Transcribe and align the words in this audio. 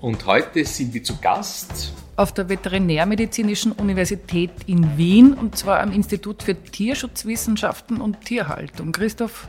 Und 0.00 0.26
heute 0.26 0.64
sind 0.64 0.92
wir 0.92 1.02
zu 1.02 1.16
Gast 1.20 1.92
auf 2.16 2.32
der 2.32 2.48
Veterinärmedizinischen 2.48 3.72
Universität 3.72 4.50
in 4.66 4.96
Wien 4.98 5.32
und 5.34 5.56
zwar 5.56 5.80
am 5.80 5.92
Institut 5.92 6.42
für 6.42 6.54
Tierschutzwissenschaften 6.54 8.00
und 8.00 8.20
Tierhaltung. 8.22 8.92
Christoph, 8.92 9.48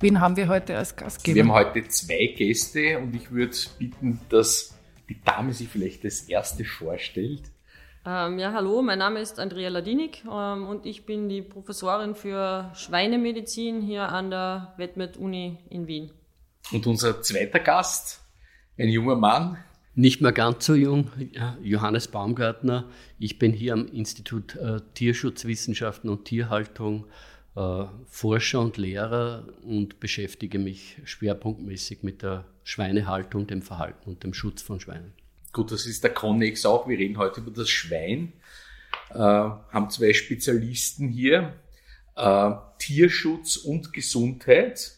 wen 0.00 0.20
haben 0.20 0.36
wir 0.36 0.48
heute 0.48 0.76
als 0.76 0.96
Gastgeber? 0.96 1.36
Wir 1.36 1.42
haben 1.44 1.52
heute 1.52 1.86
zwei 1.88 2.34
Gäste 2.36 2.98
und 2.98 3.14
ich 3.14 3.30
würde 3.30 3.56
bitten, 3.78 4.20
dass 4.30 4.74
die 5.08 5.20
Dame 5.22 5.52
sich 5.52 5.68
vielleicht 5.68 6.04
als 6.04 6.22
erste 6.22 6.64
vorstellt. 6.64 7.42
Ähm, 8.04 8.38
ja, 8.38 8.52
hallo, 8.52 8.82
mein 8.82 8.98
Name 8.98 9.20
ist 9.20 9.38
Andrea 9.38 9.68
Ladinik 9.68 10.24
ähm, 10.24 10.66
und 10.66 10.86
ich 10.86 11.06
bin 11.06 11.28
die 11.28 11.42
Professorin 11.42 12.14
für 12.14 12.70
Schweinemedizin 12.74 13.80
hier 13.82 14.08
an 14.08 14.30
der 14.30 14.74
VetMed-Uni 14.78 15.58
in 15.70 15.86
Wien. 15.86 16.10
Und 16.72 16.86
unser 16.86 17.22
zweiter 17.22 17.60
Gast, 17.60 18.22
ein 18.78 18.88
junger 18.88 19.16
Mann. 19.16 19.58
Nicht 19.94 20.22
mehr 20.22 20.32
ganz 20.32 20.64
so 20.64 20.74
jung, 20.74 21.10
Johannes 21.62 22.08
Baumgartner. 22.08 22.88
Ich 23.18 23.38
bin 23.38 23.52
hier 23.52 23.74
am 23.74 23.88
Institut 23.88 24.56
äh, 24.56 24.80
Tierschutzwissenschaften 24.94 26.08
und 26.08 26.24
Tierhaltung 26.24 27.04
äh, 27.56 27.84
Forscher 28.06 28.60
und 28.60 28.78
Lehrer 28.78 29.46
und 29.62 30.00
beschäftige 30.00 30.58
mich 30.58 30.96
schwerpunktmäßig 31.04 32.02
mit 32.02 32.22
der 32.22 32.46
Schweinehaltung, 32.64 33.46
dem 33.46 33.60
Verhalten 33.60 34.08
und 34.08 34.24
dem 34.24 34.32
Schutz 34.32 34.62
von 34.62 34.80
Schweinen. 34.80 35.12
Gut, 35.52 35.70
das 35.70 35.84
ist 35.84 36.02
der 36.02 36.14
Connex 36.14 36.64
auch. 36.64 36.88
Wir 36.88 36.96
reden 36.96 37.18
heute 37.18 37.42
über 37.42 37.50
das 37.50 37.68
Schwein. 37.68 38.32
Äh, 39.10 39.18
haben 39.18 39.90
zwei 39.90 40.14
Spezialisten 40.14 41.10
hier. 41.10 41.52
Äh, 42.16 42.50
Tierschutz 42.78 43.56
und 43.56 43.92
Gesundheit 43.92 44.92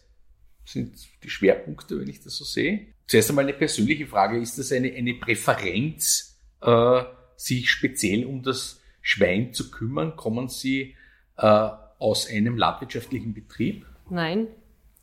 sind 0.64 0.95
die 1.25 1.31
Schwerpunkte, 1.31 1.98
wenn 1.98 2.08
ich 2.08 2.23
das 2.23 2.36
so 2.36 2.45
sehe. 2.45 2.94
Zuerst 3.06 3.30
einmal 3.30 3.44
eine 3.44 3.55
persönliche 3.55 4.06
Frage. 4.06 4.38
Ist 4.38 4.58
das 4.58 4.72
eine, 4.72 4.92
eine 4.92 5.14
Präferenz, 5.14 6.41
äh, 6.62 7.02
sich 7.36 7.70
speziell 7.70 8.24
um 8.24 8.42
das 8.42 8.80
Schwein 9.02 9.52
zu 9.52 9.70
kümmern? 9.70 10.16
Kommen 10.16 10.48
Sie 10.48 10.96
äh, 11.36 11.69
aus 11.98 12.28
einem 12.28 12.56
landwirtschaftlichen 12.56 13.34
Betrieb? 13.34 13.86
Nein, 14.08 14.48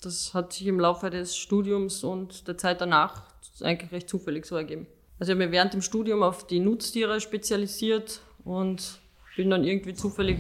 das 0.02 0.34
hat 0.34 0.54
sich 0.54 0.68
im 0.68 0.80
Laufe 0.80 1.10
des 1.10 1.38
Studiums 1.38 2.04
und 2.04 2.48
der 2.48 2.58
Zeit 2.58 2.82
danach 2.82 3.24
eigentlich 3.62 3.92
recht 3.92 4.10
zufällig 4.10 4.46
so 4.46 4.56
ergeben. 4.56 4.88
Also 5.20 5.32
ich 5.32 5.36
habe 5.36 5.46
mich 5.46 5.52
während 5.52 5.74
dem 5.74 5.82
Studium 5.84 6.24
auf 6.24 6.48
die 6.48 6.60
Nutztiere 6.60 7.22
spezialisiert 7.22 8.22
und 8.44 9.00
bin 9.36 9.52
dann 9.52 9.64
irgendwie 9.64 9.94
zufällig 9.94 10.40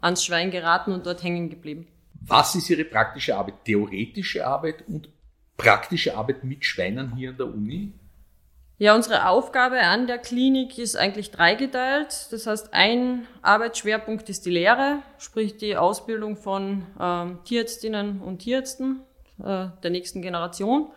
ans 0.00 0.24
Schwein 0.24 0.50
geraten 0.50 0.92
und 0.92 1.04
dort 1.04 1.22
hängen 1.22 1.50
geblieben. 1.50 1.86
Was 2.22 2.54
ist 2.54 2.70
Ihre 2.70 2.84
praktische 2.84 3.36
Arbeit? 3.36 3.64
Theoretische 3.64 4.46
Arbeit 4.46 4.84
und 4.88 5.10
praktische 5.56 6.16
Arbeit 6.16 6.44
mit 6.44 6.64
Schweinen 6.64 7.14
hier 7.16 7.30
an 7.30 7.36
der 7.36 7.46
Uni? 7.46 7.92
Ja, 8.78 8.94
unsere 8.94 9.28
Aufgabe 9.28 9.80
an 9.80 10.06
der 10.06 10.18
Klinik 10.18 10.78
ist 10.78 10.96
eigentlich 10.96 11.30
dreigeteilt. 11.30 12.28
Das 12.30 12.46
heißt, 12.46 12.74
ein 12.74 13.26
Arbeitsschwerpunkt 13.40 14.28
ist 14.28 14.44
die 14.44 14.50
Lehre, 14.50 14.98
sprich 15.16 15.56
die 15.56 15.78
Ausbildung 15.78 16.36
von 16.36 16.86
ähm, 17.00 17.38
Tierärztinnen 17.44 18.20
und 18.20 18.40
Tierärzten 18.40 19.00
äh, 19.38 19.68
der 19.82 19.90
nächsten 19.90 20.20
Generation 20.20 20.90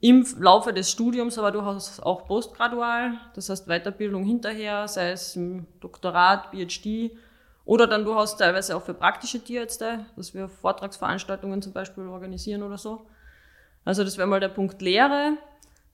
im 0.00 0.24
Laufe 0.38 0.72
des 0.72 0.90
Studiums, 0.90 1.38
aber 1.38 1.50
durchaus 1.50 2.00
auch 2.00 2.26
postgradual, 2.26 3.14
das 3.34 3.50
heißt 3.50 3.66
Weiterbildung 3.66 4.24
hinterher, 4.24 4.86
sei 4.86 5.10
es 5.10 5.34
im 5.34 5.66
Doktorat, 5.80 6.52
PhD 6.52 7.10
oder 7.64 7.86
dann 7.86 8.04
durchaus 8.04 8.36
teilweise 8.36 8.76
auch 8.76 8.82
für 8.82 8.94
praktische 8.94 9.42
Tierärzte, 9.42 10.06
dass 10.16 10.34
wir 10.34 10.48
Vortragsveranstaltungen 10.48 11.60
zum 11.60 11.72
Beispiel 11.72 12.06
organisieren 12.06 12.62
oder 12.62 12.78
so. 12.78 13.06
Also 13.88 14.04
das 14.04 14.18
wäre 14.18 14.28
mal 14.28 14.38
der 14.38 14.50
Punkt 14.50 14.82
Lehre. 14.82 15.38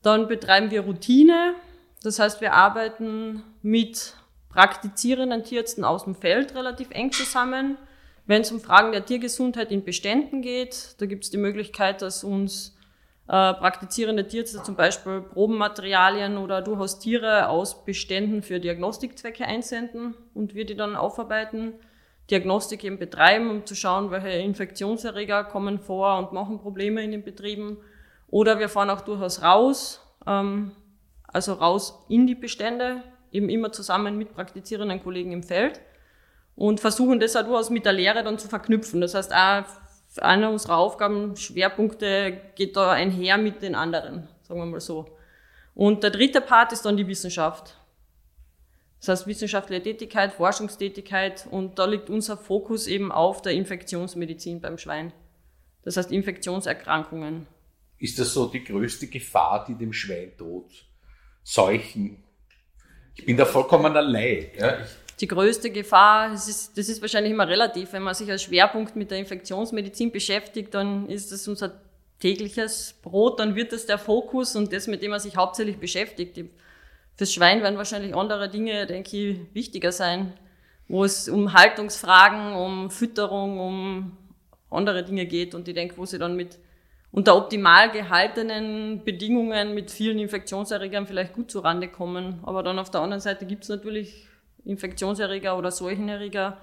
Dann 0.03 0.27
betreiben 0.27 0.73
wir 0.73 0.81
Routine, 0.81 1.55
das 2.03 2.19
heißt 2.19 2.41
wir 2.41 2.53
arbeiten 2.53 3.45
mit 3.63 4.15
praktizierenden 4.49 5.45
Tierärzten 5.45 5.85
aus 5.85 6.03
dem 6.03 6.17
Feld 6.17 6.57
relativ 6.57 6.91
eng 6.91 7.13
zusammen. 7.13 7.79
Wenn 8.27 8.43
es 8.43 8.51
um 8.51 8.59
Fragen 8.59 8.91
der 8.91 9.07
Tiergesundheit 9.07 9.71
in 9.71 9.85
Beständen 9.85 10.43
geht, 10.43 10.97
da 10.99 11.07
gibt 11.07 11.23
es 11.23 11.31
die 11.31 11.37
Möglichkeit, 11.37 12.03
dass 12.03 12.25
uns 12.25 12.77
äh, 13.29 13.55
praktizierende 13.55 14.27
Tierärzte 14.27 14.65
zum 14.65 14.75
Beispiel 14.75 15.21
Probenmaterialien 15.21 16.37
oder 16.37 16.63
durchaus 16.63 16.99
Tiere 16.99 17.49
aus 17.49 17.85
Beständen 17.85 18.43
für 18.43 18.59
Diagnostikzwecke 18.59 19.45
einsenden 19.45 20.17
und 20.35 20.57
wir 20.57 20.67
die 20.67 20.75
dann 20.75 20.97
aufarbeiten, 20.97 21.75
Diagnostik 22.31 22.85
eben 22.85 22.99
betreiben, 22.99 23.51
um 23.51 23.67
zu 23.67 23.75
schauen, 23.75 24.11
welche 24.11 24.29
Infektionserreger 24.29 25.45
kommen 25.45 25.79
vor 25.79 26.19
und 26.19 26.33
machen 26.33 26.59
Probleme 26.59 27.03
in 27.03 27.11
den 27.11 27.23
Betrieben. 27.23 27.79
Oder 28.29 28.59
wir 28.59 28.69
fahren 28.69 28.91
auch 28.91 29.03
durchaus 29.03 29.43
raus, 29.43 30.01
ähm, 30.27 30.73
also 31.29 31.53
raus 31.53 32.05
in 32.09 32.27
die 32.27 32.35
Bestände, 32.35 33.03
eben 33.31 33.49
immer 33.49 33.73
zusammen 33.73 34.17
mit 34.17 34.33
praktizierenden 34.35 35.03
Kollegen 35.03 35.33
im 35.33 35.43
Feld 35.43 35.81
und 36.57 36.81
versuchen 36.81 37.21
das 37.21 37.37
auch 37.37 37.43
durchaus 37.43 37.71
mit 37.71 37.85
der 37.85 37.93
Lehre 37.93 38.23
dann 38.23 38.39
zu 38.39 38.49
verknüpfen. 38.49 39.01
Das 39.01 39.15
heißt, 39.15 39.35
auch 39.35 39.65
einer 40.21 40.51
unserer 40.51 40.77
Aufgabenschwerpunkte 40.77 42.41
geht 42.55 42.77
da 42.77 42.93
einher 42.93 43.37
mit 43.39 43.63
den 43.63 43.75
anderen, 43.75 44.29
sagen 44.43 44.61
wir 44.61 44.67
mal 44.67 44.81
so. 44.81 45.17
Und 45.75 46.05
der 46.05 46.11
dritte 46.11 46.41
Part 46.41 46.73
ist 46.73 46.85
dann 46.85 46.97
die 46.97 47.09
Wissenschaft. 47.09 47.77
Das 49.05 49.21
heißt 49.21 49.27
wissenschaftliche 49.27 49.83
Tätigkeit, 49.83 50.33
Forschungstätigkeit 50.33 51.47
und 51.51 51.79
da 51.79 51.85
liegt 51.85 52.09
unser 52.09 52.39
Fokus 52.39 52.87
eben 52.87 53.13
auf 53.13 53.43
der 53.43 53.53
Infektionsmedizin 53.53 54.63
beim 54.63 54.79
Schwein. 54.79 55.13
Das 55.83 55.99
heißt 55.99 56.11
Infektionserkrankungen. 56.11 57.47
Ist 57.99 58.19
das 58.19 58.33
so 58.33 58.47
die 58.47 58.65
größte 58.65 59.09
Gefahr, 59.09 59.67
die 59.69 59.75
dem 59.75 59.93
Schwein 59.93 60.33
droht? 60.39 60.87
Seuchen? 61.43 62.25
Ich 63.15 63.27
bin 63.27 63.37
da 63.37 63.45
vollkommen 63.45 63.95
allein. 63.95 64.47
Ja? 64.59 64.79
Die 65.21 65.29
größte 65.29 65.71
Gefahr, 65.71 66.31
das 66.31 66.49
ist, 66.49 66.79
das 66.79 66.89
ist 66.89 67.03
wahrscheinlich 67.03 67.33
immer 67.35 67.47
relativ, 67.47 67.93
wenn 67.93 68.03
man 68.03 68.15
sich 68.15 68.31
als 68.31 68.45
Schwerpunkt 68.45 68.97
mit 68.97 69.11
der 69.11 69.19
Infektionsmedizin 69.19 70.13
beschäftigt, 70.13 70.73
dann 70.73 71.11
ist 71.11 71.31
das 71.31 71.47
unser 71.47 71.79
tägliches 72.21 72.95
Brot, 73.03 73.39
dann 73.39 73.55
wird 73.55 73.73
das 73.73 73.85
der 73.85 73.99
Fokus 73.99 74.57
und 74.57 74.73
das, 74.73 74.87
mit 74.87 75.03
dem 75.03 75.11
man 75.11 75.21
sich 75.21 75.37
hauptsächlich 75.37 75.77
beschäftigt. 75.77 76.39
Fürs 77.17 77.33
Schwein 77.33 77.63
werden 77.63 77.77
wahrscheinlich 77.77 78.15
andere 78.15 78.49
Dinge, 78.49 78.87
denke 78.87 79.17
ich, 79.17 79.55
wichtiger 79.55 79.93
sein, 79.93 80.33
wo 80.89 81.05
es 81.05 81.29
um 81.29 81.53
Haltungsfragen, 81.53 82.55
um 82.55 82.91
Fütterung, 82.91 83.61
um 83.61 84.17
andere 84.71 85.05
Dinge 85.05 85.27
geht 85.27 85.55
und 85.55 85.69
ich 85.69 85.75
denke, 85.75 85.97
wo 85.97 86.05
sie 86.05 86.19
dann 86.19 86.35
mit 86.37 86.59
unter 87.15 87.37
optimal 87.37 87.93
gehaltenen 87.93 89.05
Bedingungen 89.05 89.73
mit 89.73 89.93
vielen 89.93 90.19
Infektionserregern 90.19 91.07
vielleicht 91.07 91.33
gut 91.33 91.49
zurande 91.49 91.87
kommen. 91.87 92.41
Aber 92.43 92.65
dann 92.65 92.81
auf 92.81 92.91
der 92.91 93.03
anderen 93.03 93.21
Seite 93.21 93.47
gibt 93.47 93.63
es 93.63 93.69
natürlich 93.69 94.27
Infektionserreger 94.65 95.57
oder 95.57 95.71
Seuchenerreger, 95.71 96.59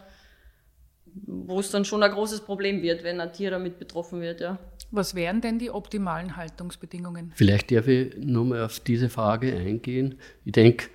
wo 1.06 1.62
es 1.62 1.72
dann 1.72 1.86
schon 1.86 2.04
ein 2.04 2.12
großes 2.12 2.42
Problem 2.42 2.82
wird, 2.82 3.04
wenn 3.04 3.22
ein 3.22 3.32
Tier 3.32 3.50
damit 3.50 3.80
betroffen 3.80 4.20
wird. 4.20 4.42
Ja. 4.42 4.58
Was 4.92 5.16
wären 5.16 5.40
denn 5.40 5.58
die 5.58 5.72
optimalen 5.72 6.36
Haltungsbedingungen? 6.36 7.32
Vielleicht 7.36 7.72
darf 7.72 7.88
ich 7.88 8.14
nochmal 8.18 8.64
auf 8.66 8.82
diese 8.82 9.10
Frage 9.10 9.56
eingehen. 9.56 10.16
Ich 10.44 10.52
denke, 10.52 10.88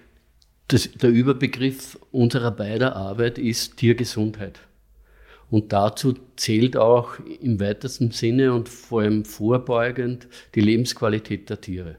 der 0.70 1.10
Überbegriff 1.10 1.98
unserer 2.12 2.50
beider 2.50 2.94
Arbeit 2.94 3.38
ist 3.38 3.78
Tiergesundheit. 3.78 4.60
Und 5.48 5.72
dazu 5.72 6.14
zählt 6.36 6.76
auch 6.76 7.14
im 7.40 7.58
weitesten 7.58 8.10
Sinne 8.10 8.52
und 8.52 8.68
vor 8.68 9.02
allem 9.02 9.24
vorbeugend 9.24 10.28
die 10.54 10.60
Lebensqualität 10.60 11.48
der 11.48 11.60
Tiere. 11.60 11.96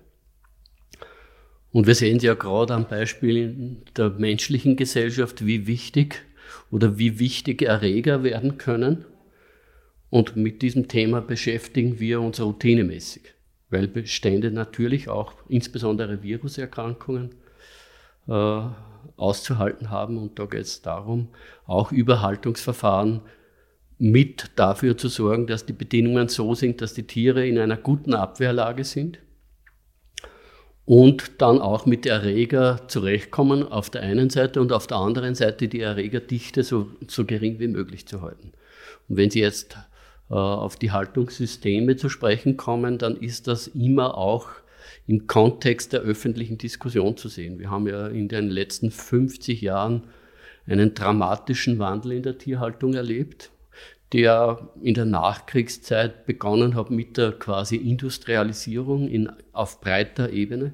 Und 1.72 1.88
wir 1.88 1.96
sehen 1.96 2.20
ja 2.20 2.34
gerade 2.34 2.74
am 2.74 2.88
Beispiel 2.88 3.78
der 3.96 4.10
menschlichen 4.12 4.76
Gesellschaft, 4.76 5.46
wie 5.46 5.66
wichtig 5.66 6.24
oder 6.72 6.98
wie 6.98 7.20
wichtig 7.20 7.62
Erreger 7.62 8.24
werden 8.24 8.58
können. 8.58 9.06
Und 10.10 10.36
mit 10.36 10.62
diesem 10.62 10.88
Thema 10.88 11.22
beschäftigen 11.22 12.00
wir 12.00 12.22
uns 12.22 12.40
routinemäßig, 12.40 13.34
weil 13.70 13.88
Bestände 13.88 14.52
natürlich 14.52 15.10
auch 15.10 15.34
insbesondere 15.50 16.24
Viruserkrankungen 16.24 17.36
äh, 18.28 18.62
auszuhalten 19.18 19.90
haben. 19.90 20.18
Und 20.18 20.40
da 20.40 20.46
geht 20.46 20.62
es 20.62 20.82
darum, 20.82 21.30
auch 21.66 21.92
über 21.92 22.22
Haltungsverfahren 22.22 23.22
mit 23.98 24.52
dafür 24.56 24.98
zu 24.98 25.08
sorgen, 25.10 25.48
dass 25.48 25.66
die 25.66 25.74
Bedingungen 25.74 26.30
so 26.30 26.54
sind, 26.54 26.82
dass 26.82 26.94
die 26.94 27.08
Tiere 27.08 27.48
in 27.48 27.58
einer 27.58 27.78
guten 27.78 28.14
Abwehrlage 28.14 28.84
sind 28.84 29.20
und 30.86 31.42
dann 31.42 31.60
auch 31.60 31.86
mit 31.86 32.06
Erreger 32.06 32.88
zurechtkommen 32.88 33.64
auf 33.64 33.90
der 33.90 34.04
einen 34.04 34.30
Seite 34.30 34.62
und 34.62 34.72
auf 34.72 34.88
der 34.88 34.98
anderen 34.98 35.36
Seite 35.36 35.68
die 35.68 35.82
Erregerdichte 35.82 36.64
so, 36.64 36.92
so 37.08 37.26
gering 37.26 37.60
wie 37.60 37.68
möglich 37.68 38.08
zu 38.08 38.22
halten. 38.22 38.54
Und 39.10 39.18
wenn 39.18 39.30
Sie 39.30 39.42
jetzt 39.42 39.78
auf 40.36 40.76
die 40.76 40.92
Haltungssysteme 40.92 41.96
zu 41.96 42.10
sprechen 42.10 42.58
kommen, 42.58 42.98
dann 42.98 43.16
ist 43.16 43.48
das 43.48 43.68
immer 43.68 44.18
auch 44.18 44.48
im 45.08 45.26
Kontext 45.28 45.94
der 45.94 46.02
öffentlichen 46.02 46.58
Diskussion 46.58 47.16
zu 47.16 47.30
sehen. 47.30 47.60
Wir 47.60 47.70
haben 47.70 47.88
ja 47.88 48.08
in 48.08 48.28
den 48.28 48.50
letzten 48.50 48.92
50 48.92 49.62
Jahren 49.62 50.04
einen 50.68 50.94
dramatischen 50.94 51.80
Wandel 51.80 52.12
in 52.14 52.24
der 52.24 52.38
Tierhaltung 52.38 52.94
erlebt, 52.94 53.52
der 54.14 54.70
in 54.82 54.94
der 54.94 55.06
Nachkriegszeit 55.06 56.26
begonnen 56.26 56.76
hat 56.76 56.92
mit 56.92 57.18
der 57.18 57.32
quasi 57.34 57.78
Industrialisierung 57.78 59.08
in, 59.08 59.32
auf 59.54 59.82
breiter 59.82 60.32
Ebene, 60.32 60.74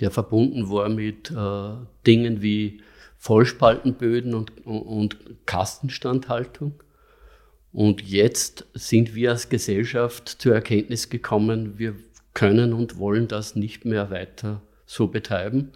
der 0.00 0.10
verbunden 0.10 0.68
war 0.70 0.88
mit 0.88 1.30
äh, 1.30 1.74
Dingen 2.06 2.42
wie 2.42 2.82
Vollspaltenböden 3.18 4.34
und, 4.34 4.66
und 4.66 5.18
Kastenstandhaltung. 5.46 6.74
Und 7.72 8.02
jetzt 8.02 8.66
sind 8.74 9.14
wir 9.14 9.30
als 9.30 9.48
Gesellschaft 9.48 10.28
zur 10.28 10.54
Erkenntnis 10.54 11.08
gekommen, 11.08 11.78
wir 11.78 11.94
können 12.34 12.72
und 12.72 12.98
wollen 12.98 13.28
das 13.28 13.56
nicht 13.56 13.84
mehr 13.84 14.10
weiter 14.10 14.62
so 14.86 15.06
betreiben. 15.08 15.72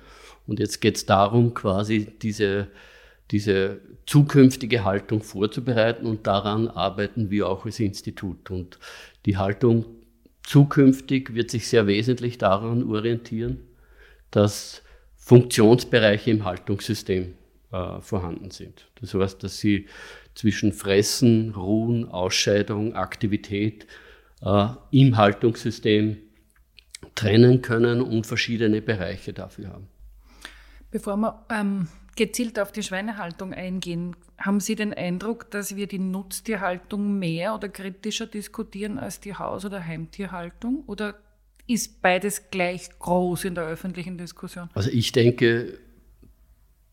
Und 0.47 0.61
jetzt 0.61 0.81
geht 0.81 0.97
es 0.97 1.07
darum, 1.07 1.55
quasi 1.55 2.07
diese, 2.21 2.69
diese 3.31 3.81
zukünftige 4.07 4.85
Haltung 4.85 5.23
vorzubereiten 5.23 6.07
und 6.07 6.27
daran 6.27 6.69
arbeiten 6.69 7.31
wir 7.31 7.49
auch 7.49 7.65
als 7.65 7.81
Institut. 7.81 8.51
Und 8.51 8.79
die 9.25 9.37
Haltung 9.37 9.85
zukünftig 10.43 11.35
wird 11.35 11.51
sich 11.51 11.69
sehr 11.69 11.87
wesentlich 11.87 12.39
daran 12.39 12.83
orientieren, 12.91 13.61
dass 14.31 14.83
Funktionsbereiche 15.17 16.31
im 16.31 16.45
Haltungssystem 16.45 17.35
äh, 17.73 18.01
vorhanden 18.01 18.51
sind. 18.51 18.87
Das 19.01 19.15
heißt, 19.15 19.43
dass 19.43 19.59
sie 19.59 19.87
zwischen 20.35 20.73
Fressen, 20.73 21.55
Ruhen, 21.55 22.09
Ausscheidung, 22.09 22.95
Aktivität 22.95 23.87
äh, 24.43 24.69
im 24.91 25.17
Haltungssystem 25.17 26.17
trennen 27.15 27.63
können 27.63 28.03
und 28.03 28.27
verschiedene 28.27 28.83
Bereiche 28.83 29.33
dafür 29.33 29.69
haben. 29.69 29.89
Bevor 30.91 31.17
wir 31.17 31.45
ähm, 31.51 31.89
gezielt 32.17 32.59
auf 32.59 32.73
die 32.73 32.83
Schweinehaltung 32.83 33.53
eingehen, 33.53 34.17
haben 34.39 34.61
Sie 34.61 34.75
den 34.75 34.93
Eindruck, 34.93 35.51
dass 35.51 35.77
wir 35.77 35.87
die 35.87 35.99
Nutztierhaltung 35.99 37.19
mehr 37.19 37.55
oder 37.55 37.69
kritischer 37.69 38.27
diskutieren 38.27 38.99
als 38.99 39.21
die 39.21 39.35
Haus- 39.35 39.65
oder 39.65 39.85
Heimtierhaltung? 39.85 40.85
Oder 40.87 41.15
ist 41.67 42.03
beides 42.03 42.51
gleich 42.51 42.91
groß 42.99 43.45
in 43.45 43.55
der 43.55 43.65
öffentlichen 43.65 44.19
Diskussion? 44.19 44.69
Also 44.75 44.91
ich 44.91 45.13
denke, 45.13 45.79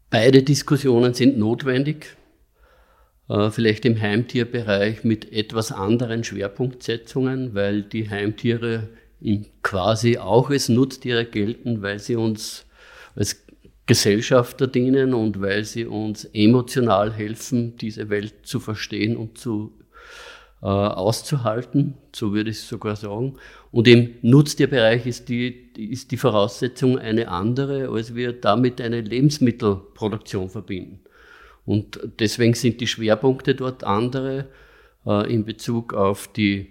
beide 0.10 0.44
Diskussionen 0.44 1.14
sind 1.14 1.38
notwendig. 1.38 2.16
Äh, 3.32 3.50
vielleicht 3.50 3.86
im 3.86 4.00
Heimtierbereich 4.00 5.06
mit 5.06 5.32
etwas 5.32 5.72
anderen 5.72 6.26
Schwerpunktsetzungen, 6.26 7.56
weil 7.56 7.82
die 7.82 8.10
Heimtiere 8.10 8.90
quasi 9.64 10.18
auch 10.18 10.50
als 10.50 10.68
Nutztiere 10.68 11.26
gelten, 11.26 11.82
weil 11.82 12.00
sie 12.00 12.18
uns 12.18 12.66
als 13.16 13.46
Gesellschafter 13.86 14.68
dienen 14.68 15.14
und 15.14 15.40
weil 15.40 15.64
sie 15.64 15.86
uns 15.86 16.26
emotional 16.34 17.14
helfen, 17.14 17.78
diese 17.78 18.10
Welt 18.10 18.34
zu 18.44 18.60
verstehen 18.60 19.16
und 19.16 19.38
zu 19.38 19.78
äh, 20.62 20.66
auszuhalten, 20.66 21.94
so 22.14 22.34
würde 22.34 22.50
ich 22.50 22.60
sogar 22.60 22.98
sagen. 22.98 23.36
Und 23.72 23.88
im 23.88 24.16
Nutztierbereich 24.24 25.06
ist 25.06 25.30
die, 25.30 25.72
ist 25.78 26.12
die 26.12 26.18
Voraussetzung 26.18 27.00
eine 27.00 27.30
andere, 27.30 27.90
als 27.90 28.14
wir 28.14 28.34
damit 28.34 28.82
eine 28.82 29.00
Lebensmittelproduktion 29.00 30.50
verbinden. 30.50 31.00
Und 31.66 32.00
deswegen 32.20 32.54
sind 32.54 32.82
die 32.82 32.88
Schwerpunkte 32.88 33.56
dort 33.56 33.84
andere 33.84 34.48
äh, 35.06 35.32
in 35.32 35.46
Bezug 35.46 35.94
auf 35.94 36.28
die 36.28 36.68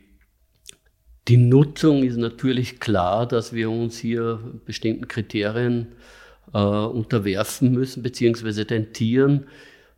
die 1.28 1.36
Nutzung 1.36 2.02
ist 2.02 2.16
natürlich 2.16 2.80
klar, 2.80 3.28
dass 3.28 3.52
wir 3.52 3.70
uns 3.70 3.98
hier 3.98 4.40
bestimmten 4.64 5.06
Kriterien 5.06 5.92
äh, 6.52 6.58
unterwerfen 6.58 7.72
müssen, 7.72 8.02
beziehungsweise 8.02 8.64
den 8.64 8.92
Tieren 8.92 9.46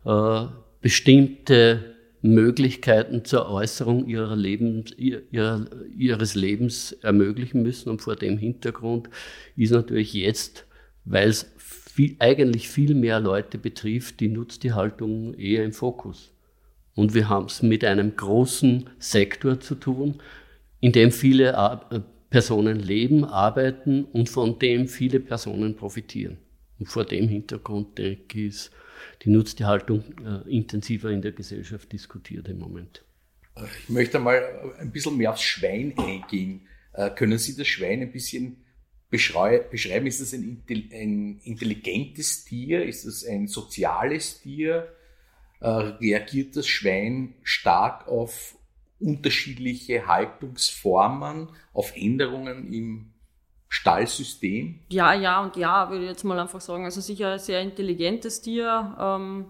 äh, 0.05 0.45
bestimmte 0.81 1.95
Möglichkeiten 2.21 3.25
zur 3.25 3.49
Äußerung 3.49 4.07
ihrer 4.07 4.35
Lebens, 4.35 4.91
ihrer, 4.97 5.65
ihres 5.97 6.35
Lebens 6.35 6.91
ermöglichen 7.01 7.63
müssen. 7.63 7.89
Und 7.89 8.01
vor 8.01 8.15
dem 8.15 8.37
Hintergrund 8.37 9.09
ist 9.55 9.71
natürlich 9.71 10.13
jetzt, 10.13 10.65
weil 11.03 11.29
es 11.29 11.51
viel, 11.93 12.15
eigentlich 12.17 12.69
viel 12.69 12.95
mehr 12.95 13.19
Leute 13.19 13.59
betrifft, 13.59 14.19
die 14.19 14.27
Nutztierhaltung 14.27 15.35
eher 15.35 15.63
im 15.63 15.73
Fokus. 15.73 16.33
Und 16.95 17.13
wir 17.13 17.29
haben 17.29 17.45
es 17.45 17.61
mit 17.61 17.85
einem 17.85 18.15
großen 18.15 18.89
Sektor 18.97 19.59
zu 19.59 19.75
tun, 19.75 20.19
in 20.79 20.91
dem 20.91 21.11
viele 21.11 21.53
äh, 21.91 21.99
Personen 22.31 22.79
leben, 22.79 23.25
arbeiten 23.25 24.05
und 24.05 24.27
von 24.27 24.57
dem 24.57 24.87
viele 24.87 25.19
Personen 25.19 25.75
profitieren. 25.75 26.37
Und 26.79 26.87
vor 26.87 27.05
dem 27.05 27.27
Hintergrund, 27.27 27.97
denke 27.99 28.39
ich, 28.39 28.47
ist 28.47 28.71
die 29.23 29.29
Nutztierhaltung 29.29 30.03
äh, 30.25 30.49
intensiver 30.49 31.11
in 31.11 31.21
der 31.21 31.33
Gesellschaft 31.33 31.91
diskutiert 31.91 32.47
im 32.47 32.57
Moment. 32.57 33.03
Ich 33.83 33.89
möchte 33.89 34.17
mal 34.17 34.41
ein 34.79 34.91
bisschen 34.91 35.15
mehr 35.15 35.29
aufs 35.29 35.43
Schwein 35.43 35.93
eingehen. 35.95 36.67
Äh, 36.93 37.11
können 37.11 37.37
Sie 37.37 37.55
das 37.55 37.67
Schwein 37.67 38.01
ein 38.01 38.11
bisschen 38.11 38.62
beschreiben? 39.13 40.07
Ist 40.07 40.21
das 40.21 40.33
ein, 40.33 40.63
ein 40.69 41.39
intelligentes 41.43 42.43
Tier? 42.45 42.85
Ist 42.85 43.05
das 43.05 43.25
ein 43.25 43.47
soziales 43.47 44.41
Tier? 44.41 44.93
reagiert 45.61 46.57
das 46.57 46.67
Schwein 46.67 47.35
stark 47.41 48.09
auf 48.09 48.57
unterschiedliche 48.99 50.07
Haltungsformen, 50.07 51.49
auf 51.73 51.95
Änderungen 51.95 52.73
im 52.73 53.13
Stallsystem? 53.69 54.79
Ja, 54.89 55.13
ja 55.13 55.41
und 55.41 55.55
ja, 55.55 55.89
würde 55.89 56.03
ich 56.03 56.09
jetzt 56.09 56.23
mal 56.23 56.39
einfach 56.39 56.61
sagen. 56.61 56.85
Also 56.85 57.01
sicher 57.01 57.33
ein 57.33 57.39
sehr 57.39 57.61
intelligentes 57.61 58.41
Tier, 58.41 58.95
ähm, 58.99 59.45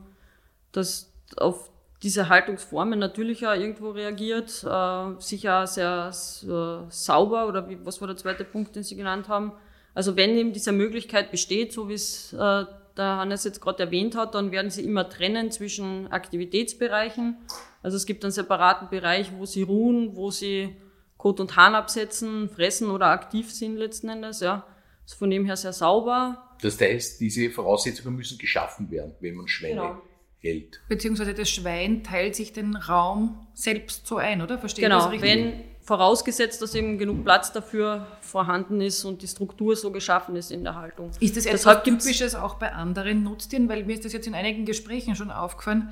das 0.72 1.14
auf 1.38 1.70
diese 2.04 2.28
Haltungsformen 2.28 3.00
natürlich 3.00 3.48
auch 3.48 3.56
irgendwo 3.56 3.92
reagiert. 3.92 4.64
Äh, 4.64 5.22
sicher 5.22 5.66
sehr 5.66 6.10
äh, 6.10 6.92
sauber 6.92 7.48
oder 7.48 7.70
wie, 7.70 7.78
was 7.86 8.02
war 8.02 8.08
der 8.08 8.18
zweite 8.18 8.44
Punkt, 8.44 8.76
den 8.76 8.84
Sie 8.84 8.96
genannt 8.96 9.30
haben. 9.30 9.54
Also 9.94 10.18
wenn 10.18 10.32
eben 10.32 10.54
diese 10.54 10.74
Möglichkeit 10.74 11.32
besteht, 11.32 11.72
so 11.72 11.88
wie 11.88 11.94
es 11.94 12.34
äh, 12.34 12.66
der 12.98 13.18
Hannes 13.18 13.44
jetzt 13.44 13.62
gerade 13.62 13.84
erwähnt 13.84 14.16
hat, 14.16 14.36
dann 14.36 14.52
werden 14.52 14.70
sie 14.70 14.84
immer 14.84 15.10
trennen 15.10 15.50
zwischen 15.50 16.12
Aktivitätsbereichen. 16.12 17.38
Also 17.82 17.98
es 17.98 18.06
gibt 18.06 18.24
einen 18.24 18.32
separaten 18.32 18.90
Bereich, 18.90 19.32
wo 19.38 19.46
sie 19.46 19.64
ruhen, 19.64 20.16
wo 20.16 20.30
sie 20.30 20.76
Kot 21.18 21.40
und 21.40 21.56
Hahn 21.56 21.74
absetzen, 21.74 22.50
fressen 22.50 22.92
oder 22.92 23.08
aktiv 23.08 23.52
sind 23.52 23.78
letzten 23.78 24.10
Endes. 24.10 24.42
Ja, 24.42 24.68
ist 25.06 25.16
von 25.16 25.30
dem 25.30 25.46
her 25.46 25.56
sehr 25.56 25.74
sauber. 25.74 26.56
Das 26.62 26.80
heißt, 26.80 27.20
diese 27.20 27.50
Voraussetzungen 27.50 28.16
müssen 28.16 28.38
geschaffen 28.38 28.92
werden, 28.92 29.16
wenn 29.22 29.36
man 29.36 29.48
Schweine 29.48 29.74
genau. 29.74 30.02
Hält. 30.44 30.82
Beziehungsweise 30.90 31.34
das 31.34 31.50
Schwein 31.50 32.04
teilt 32.04 32.36
sich 32.36 32.54
den 32.54 32.76
Raum 32.76 33.48
selbst 33.54 34.06
so 34.06 34.18
ein, 34.18 34.42
oder? 34.42 34.58
Verstehe 34.58 34.84
genau, 34.84 34.98
ich 34.98 35.04
das 35.04 35.12
richtig? 35.14 35.30
Wenn 35.30 35.64
vorausgesetzt, 35.84 36.62
dass 36.62 36.76
eben 36.76 36.98
genug 36.98 37.24
Platz 37.24 37.52
dafür 37.52 38.08
vorhanden 38.22 38.82
ist 38.82 39.04
und 39.04 39.22
die 39.22 39.28
Struktur 39.28 39.76
so 39.76 39.92
geschaffen 39.92 40.36
ist 40.36 40.52
in 40.52 40.64
der 40.64 40.76
Haltung. 40.76 41.12
Ist 41.20 41.36
das 41.36 41.46
etwas 41.46 41.84
Typisches 41.84 42.36
auch 42.36 42.56
bei 42.56 42.72
anderen 42.72 43.24
Nutztieren? 43.24 43.68
Weil 43.68 43.84
mir 43.84 43.94
ist 43.94 44.06
das 44.06 44.14
jetzt 44.14 44.28
in 44.28 44.34
einigen 44.34 44.66
Gesprächen 44.66 45.16
schon 45.16 45.30
aufgefallen, 45.30 45.92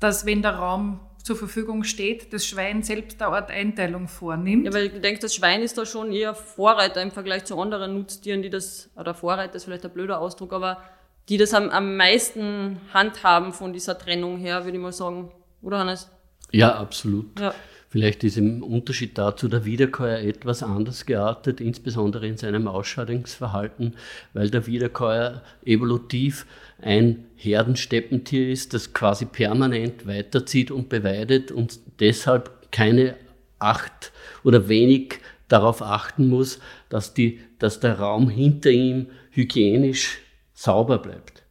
dass 0.00 0.26
wenn 0.26 0.42
der 0.42 0.56
Raum 0.56 1.00
zur 1.22 1.36
Verfügung 1.36 1.84
steht, 1.84 2.32
das 2.32 2.46
Schwein 2.46 2.82
selbst 2.82 3.20
eine 3.22 3.34
Art 3.34 3.50
Einteilung 3.50 4.08
vornimmt. 4.08 4.64
Ja, 4.64 4.72
weil 4.72 4.86
ich 4.86 5.00
denke, 5.00 5.20
das 5.20 5.34
Schwein 5.34 5.62
ist 5.62 5.76
da 5.76 5.84
schon 5.84 6.12
eher 6.12 6.34
Vorreiter 6.34 7.02
im 7.02 7.10
Vergleich 7.10 7.44
zu 7.44 7.60
anderen 7.60 7.94
Nutztieren, 7.94 8.42
die 8.42 8.50
das, 8.50 8.90
oder 8.96 9.14
Vorreiter 9.14 9.56
ist 9.56 9.64
vielleicht 9.64 9.84
ein 9.84 9.92
blöder 9.92 10.20
Ausdruck, 10.20 10.52
aber 10.54 10.82
die 11.30 11.38
das 11.38 11.54
am, 11.54 11.70
am 11.70 11.96
meisten 11.96 12.80
handhaben 12.92 13.52
von 13.52 13.72
dieser 13.72 13.96
Trennung 13.96 14.36
her, 14.36 14.64
würde 14.64 14.76
ich 14.76 14.82
mal 14.82 14.92
sagen. 14.92 15.30
Oder 15.62 15.78
Hannes? 15.78 16.10
Ja, 16.50 16.74
absolut. 16.74 17.38
Ja. 17.38 17.54
Vielleicht 17.88 18.22
ist 18.24 18.36
im 18.36 18.62
Unterschied 18.62 19.16
dazu 19.16 19.48
der 19.48 19.64
Wiederkäuer 19.64 20.18
etwas 20.18 20.62
anders 20.62 21.06
geartet, 21.06 21.60
insbesondere 21.60 22.26
in 22.26 22.36
seinem 22.36 22.68
Ausscheidungsverhalten, 22.68 23.96
weil 24.32 24.50
der 24.50 24.66
Wiederkäuer 24.66 25.42
evolutiv 25.64 26.46
ein 26.80 27.26
Herdensteppentier 27.36 28.48
ist, 28.48 28.74
das 28.74 28.92
quasi 28.92 29.24
permanent 29.24 30.06
weiterzieht 30.06 30.70
und 30.70 30.88
beweidet 30.88 31.50
und 31.52 31.78
deshalb 32.00 32.70
keine 32.72 33.16
Acht 33.58 34.12
oder 34.44 34.68
wenig 34.68 35.18
darauf 35.48 35.82
achten 35.82 36.28
muss, 36.28 36.60
dass, 36.88 37.12
die, 37.12 37.40
dass 37.58 37.80
der 37.80 37.98
Raum 37.98 38.30
hinter 38.30 38.70
ihm 38.70 39.08
hygienisch 39.30 40.18
sauber 40.60 40.98
bleibt. 40.98 41.42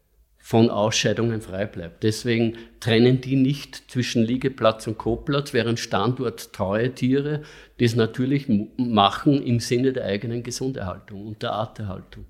von 0.42 0.72
Ausscheidungen 0.72 1.42
frei 1.42 1.68
bleibt. 1.68 2.02
Deswegen 2.02 2.58
trennen 2.80 3.22
die 3.22 3.36
nicht 3.36 3.92
zwischen 3.92 4.24
Liegeplatz 4.24 4.88
und 4.88 4.98
Koplatz, 4.98 5.54
während 5.54 5.80
standorttreue 5.80 6.92
Tiere 6.96 7.44
das 7.80 7.96
natürlich 7.96 8.48
machen 8.78 9.44
im 9.44 9.60
Sinne 9.60 9.94
der 9.94 10.06
eigenen 10.06 10.42
Gesunderhaltung 10.42 11.28
und 11.28 11.44
der 11.44 11.52
Arterhaltung. 11.52 12.26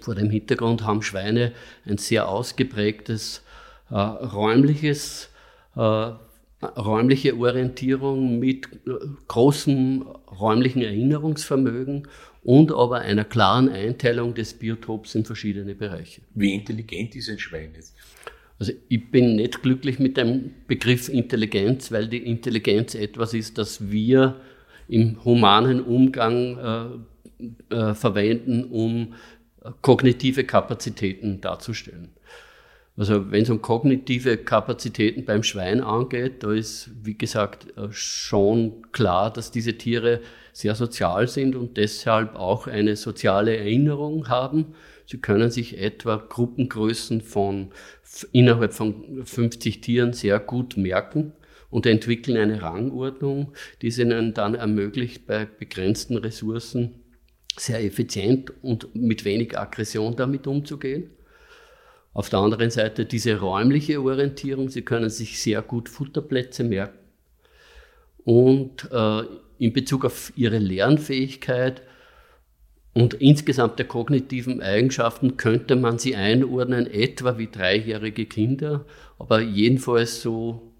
Vor 0.00 0.16
dem 0.16 0.30
Hintergrund 0.30 0.82
haben 0.82 1.02
Schweine 1.02 1.52
ein 1.84 1.98
sehr 1.98 2.28
ausgeprägtes 2.28 3.44
äh, 3.90 3.94
räumliches, 3.94 5.30
äh, 5.76 6.10
räumliche 6.60 7.36
Orientierung 7.36 8.40
mit 8.40 8.66
äh, 8.66 8.90
großem 9.28 10.02
räumlichen 10.40 10.82
Erinnerungsvermögen 10.82 12.08
und 12.46 12.70
aber 12.70 13.00
einer 13.00 13.24
klaren 13.24 13.68
Einteilung 13.68 14.32
des 14.32 14.54
Biotops 14.54 15.16
in 15.16 15.24
verschiedene 15.24 15.74
Bereiche. 15.74 16.20
Wie 16.36 16.54
intelligent 16.54 17.16
ist 17.16 17.28
ein 17.28 17.40
Schwein 17.40 17.72
jetzt? 17.74 17.96
Also 18.60 18.72
ich 18.88 19.10
bin 19.10 19.34
nicht 19.34 19.62
glücklich 19.62 19.98
mit 19.98 20.16
dem 20.16 20.52
Begriff 20.68 21.08
Intelligenz, 21.08 21.90
weil 21.90 22.06
die 22.06 22.24
Intelligenz 22.24 22.94
etwas 22.94 23.34
ist, 23.34 23.58
das 23.58 23.90
wir 23.90 24.36
im 24.86 25.24
humanen 25.24 25.82
Umgang 25.82 27.02
äh, 27.70 27.74
äh, 27.74 27.94
verwenden, 27.94 28.64
um 28.64 29.14
kognitive 29.82 30.44
Kapazitäten 30.44 31.40
darzustellen. 31.40 32.10
Also 32.96 33.32
wenn 33.32 33.42
es 33.42 33.50
um 33.50 33.60
kognitive 33.60 34.36
Kapazitäten 34.36 35.24
beim 35.24 35.42
Schwein 35.42 35.80
angeht, 35.80 36.44
da 36.44 36.52
ist, 36.52 36.90
wie 37.02 37.18
gesagt, 37.18 37.76
äh, 37.76 37.88
schon 37.90 38.86
klar, 38.92 39.32
dass 39.32 39.50
diese 39.50 39.76
Tiere 39.76 40.20
sehr 40.56 40.74
sozial 40.74 41.28
sind 41.28 41.54
und 41.54 41.76
deshalb 41.76 42.34
auch 42.34 42.66
eine 42.66 42.96
soziale 42.96 43.58
Erinnerung 43.58 44.28
haben. 44.28 44.74
Sie 45.04 45.18
können 45.18 45.50
sich 45.50 45.76
etwa 45.76 46.16
Gruppengrößen 46.16 47.20
von 47.20 47.72
innerhalb 48.32 48.72
von 48.72 49.22
50 49.22 49.82
Tieren 49.82 50.14
sehr 50.14 50.40
gut 50.40 50.78
merken 50.78 51.34
und 51.68 51.84
entwickeln 51.84 52.38
eine 52.38 52.62
Rangordnung, 52.62 53.52
die 53.82 53.88
es 53.88 53.98
ihnen 53.98 54.32
dann 54.32 54.54
ermöglicht, 54.54 55.26
bei 55.26 55.44
begrenzten 55.44 56.16
Ressourcen 56.16 57.02
sehr 57.58 57.84
effizient 57.84 58.50
und 58.62 58.94
mit 58.94 59.26
wenig 59.26 59.58
Aggression 59.58 60.16
damit 60.16 60.46
umzugehen. 60.46 61.10
Auf 62.14 62.30
der 62.30 62.38
anderen 62.38 62.70
Seite 62.70 63.04
diese 63.04 63.40
räumliche 63.40 64.00
Orientierung, 64.00 64.70
Sie 64.70 64.80
können 64.80 65.10
sich 65.10 65.38
sehr 65.38 65.60
gut 65.60 65.90
Futterplätze 65.90 66.64
merken. 66.64 66.98
Und 68.24 68.88
äh, 68.90 69.22
in 69.58 69.72
Bezug 69.72 70.04
auf 70.04 70.32
Ihre 70.36 70.58
Lernfähigkeit 70.58 71.82
und 72.96 73.14
insgesamt 73.14 73.78
der 73.78 73.86
kognitiven 73.86 74.62
Eigenschaften 74.62 75.36
könnte 75.36 75.76
man 75.76 75.98
sie 75.98 76.16
einordnen, 76.16 76.86
etwa 76.86 77.36
wie 77.36 77.48
dreijährige 77.48 78.24
Kinder, 78.24 78.86
aber 79.18 79.40
jedenfalls 79.40 80.22
so, 80.22 80.72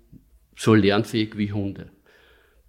so 0.57 0.75
lernfähig 0.75 1.37
wie 1.37 1.53
Hunde. 1.53 1.91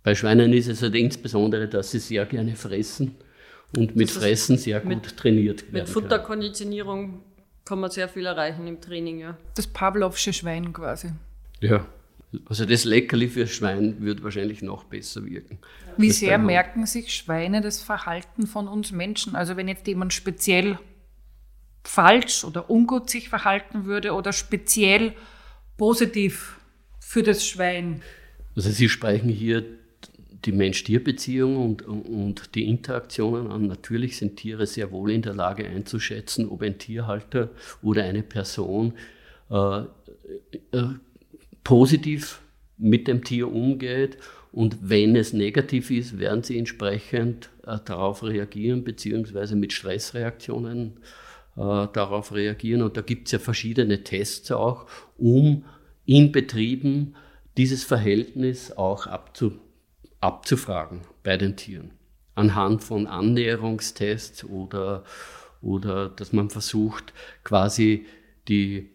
Bei 0.03 0.15
Schweinen 0.15 0.51
ist 0.53 0.67
es 0.67 0.81
halt 0.81 0.95
insbesondere, 0.95 1.67
dass 1.67 1.91
sie 1.91 1.99
sehr 1.99 2.25
gerne 2.25 2.55
fressen 2.55 3.15
und 3.77 3.95
mit 3.95 4.11
Fressen 4.11 4.57
sehr 4.57 4.79
gut 4.79 4.89
mit, 4.89 5.17
trainiert 5.17 5.63
werden. 5.71 5.85
Mit 5.85 5.89
Futterkonditionierung 5.89 7.21
kann 7.63 7.79
man 7.79 7.91
sehr 7.91 8.09
viel 8.09 8.25
erreichen 8.25 8.67
im 8.67 8.81
Training, 8.81 9.19
ja. 9.19 9.37
Das 9.55 9.67
Pavlovsche 9.67 10.33
Schwein 10.33 10.73
quasi. 10.73 11.09
Ja. 11.59 11.85
Also 12.45 12.65
das 12.65 12.83
Leckerli 12.83 13.29
für 13.29 13.47
Schwein 13.47 14.01
wird 14.01 14.21
wahrscheinlich 14.21 14.61
noch 14.61 14.83
besser 14.83 15.25
wirken. 15.25 15.59
Wie 15.97 16.11
sehr 16.11 16.37
merken 16.37 16.85
sich 16.85 17.13
Schweine 17.13 17.61
das 17.61 17.81
Verhalten 17.81 18.47
von 18.47 18.67
uns 18.67 18.91
Menschen? 18.91 19.35
Also 19.35 19.55
wenn 19.55 19.67
jetzt 19.67 19.87
jemand 19.87 20.13
speziell 20.13 20.77
falsch 21.83 22.43
oder 22.43 22.69
ungut 22.69 23.09
sich 23.09 23.29
verhalten 23.29 23.85
würde 23.85 24.13
oder 24.13 24.33
speziell 24.33 25.13
positiv 25.77 26.59
für 26.99 27.23
das 27.23 27.47
Schwein? 27.47 28.01
Also 28.55 28.71
Sie 28.71 28.89
sprechen 28.89 29.29
hier 29.29 29.63
die 30.45 30.51
Mensch-Tier-Beziehung 30.51 31.57
und, 31.57 31.81
und 31.83 32.55
die 32.55 32.67
Interaktionen 32.67 33.51
an. 33.51 33.67
Natürlich 33.67 34.17
sind 34.17 34.35
Tiere 34.35 34.67
sehr 34.67 34.91
wohl 34.91 35.11
in 35.11 35.21
der 35.21 35.33
Lage 35.33 35.65
einzuschätzen, 35.65 36.49
ob 36.49 36.61
ein 36.61 36.77
Tierhalter 36.77 37.49
oder 37.81 38.03
eine 38.03 38.23
Person 38.23 38.93
äh, 39.49 39.79
äh, 39.79 39.85
positiv 41.67 42.41
mit 42.77 43.09
dem 43.09 43.25
Tier 43.25 43.51
umgeht. 43.51 44.17
Und 44.53 44.77
wenn 44.81 45.17
es 45.17 45.33
negativ 45.33 45.91
ist, 45.91 46.17
werden 46.17 46.41
sie 46.41 46.57
entsprechend 46.57 47.49
äh, 47.65 47.77
darauf 47.83 48.23
reagieren, 48.23 48.85
beziehungsweise 48.85 49.57
mit 49.57 49.73
Stressreaktionen 49.73 51.01
äh, 51.57 51.59
darauf 51.59 52.33
reagieren. 52.33 52.83
Und 52.83 52.95
da 52.95 53.01
gibt 53.01 53.27
es 53.27 53.33
ja 53.33 53.39
verschiedene 53.39 54.05
Tests 54.05 54.49
auch, 54.51 54.85
um 55.17 55.65
in 56.05 56.31
Betrieben 56.31 57.15
dieses 57.57 57.83
Verhältnis 57.83 58.71
auch 58.71 59.05
abzubauen 59.05 59.59
abzufragen 60.19 61.01
bei 61.23 61.37
den 61.37 61.55
Tieren. 61.55 61.91
Anhand 62.33 62.83
von 62.83 63.07
Annäherungstests 63.07 64.43
oder, 64.43 65.03
oder 65.61 66.09
dass 66.09 66.33
man 66.33 66.49
versucht, 66.49 67.13
quasi 67.43 68.05
die, 68.47 68.89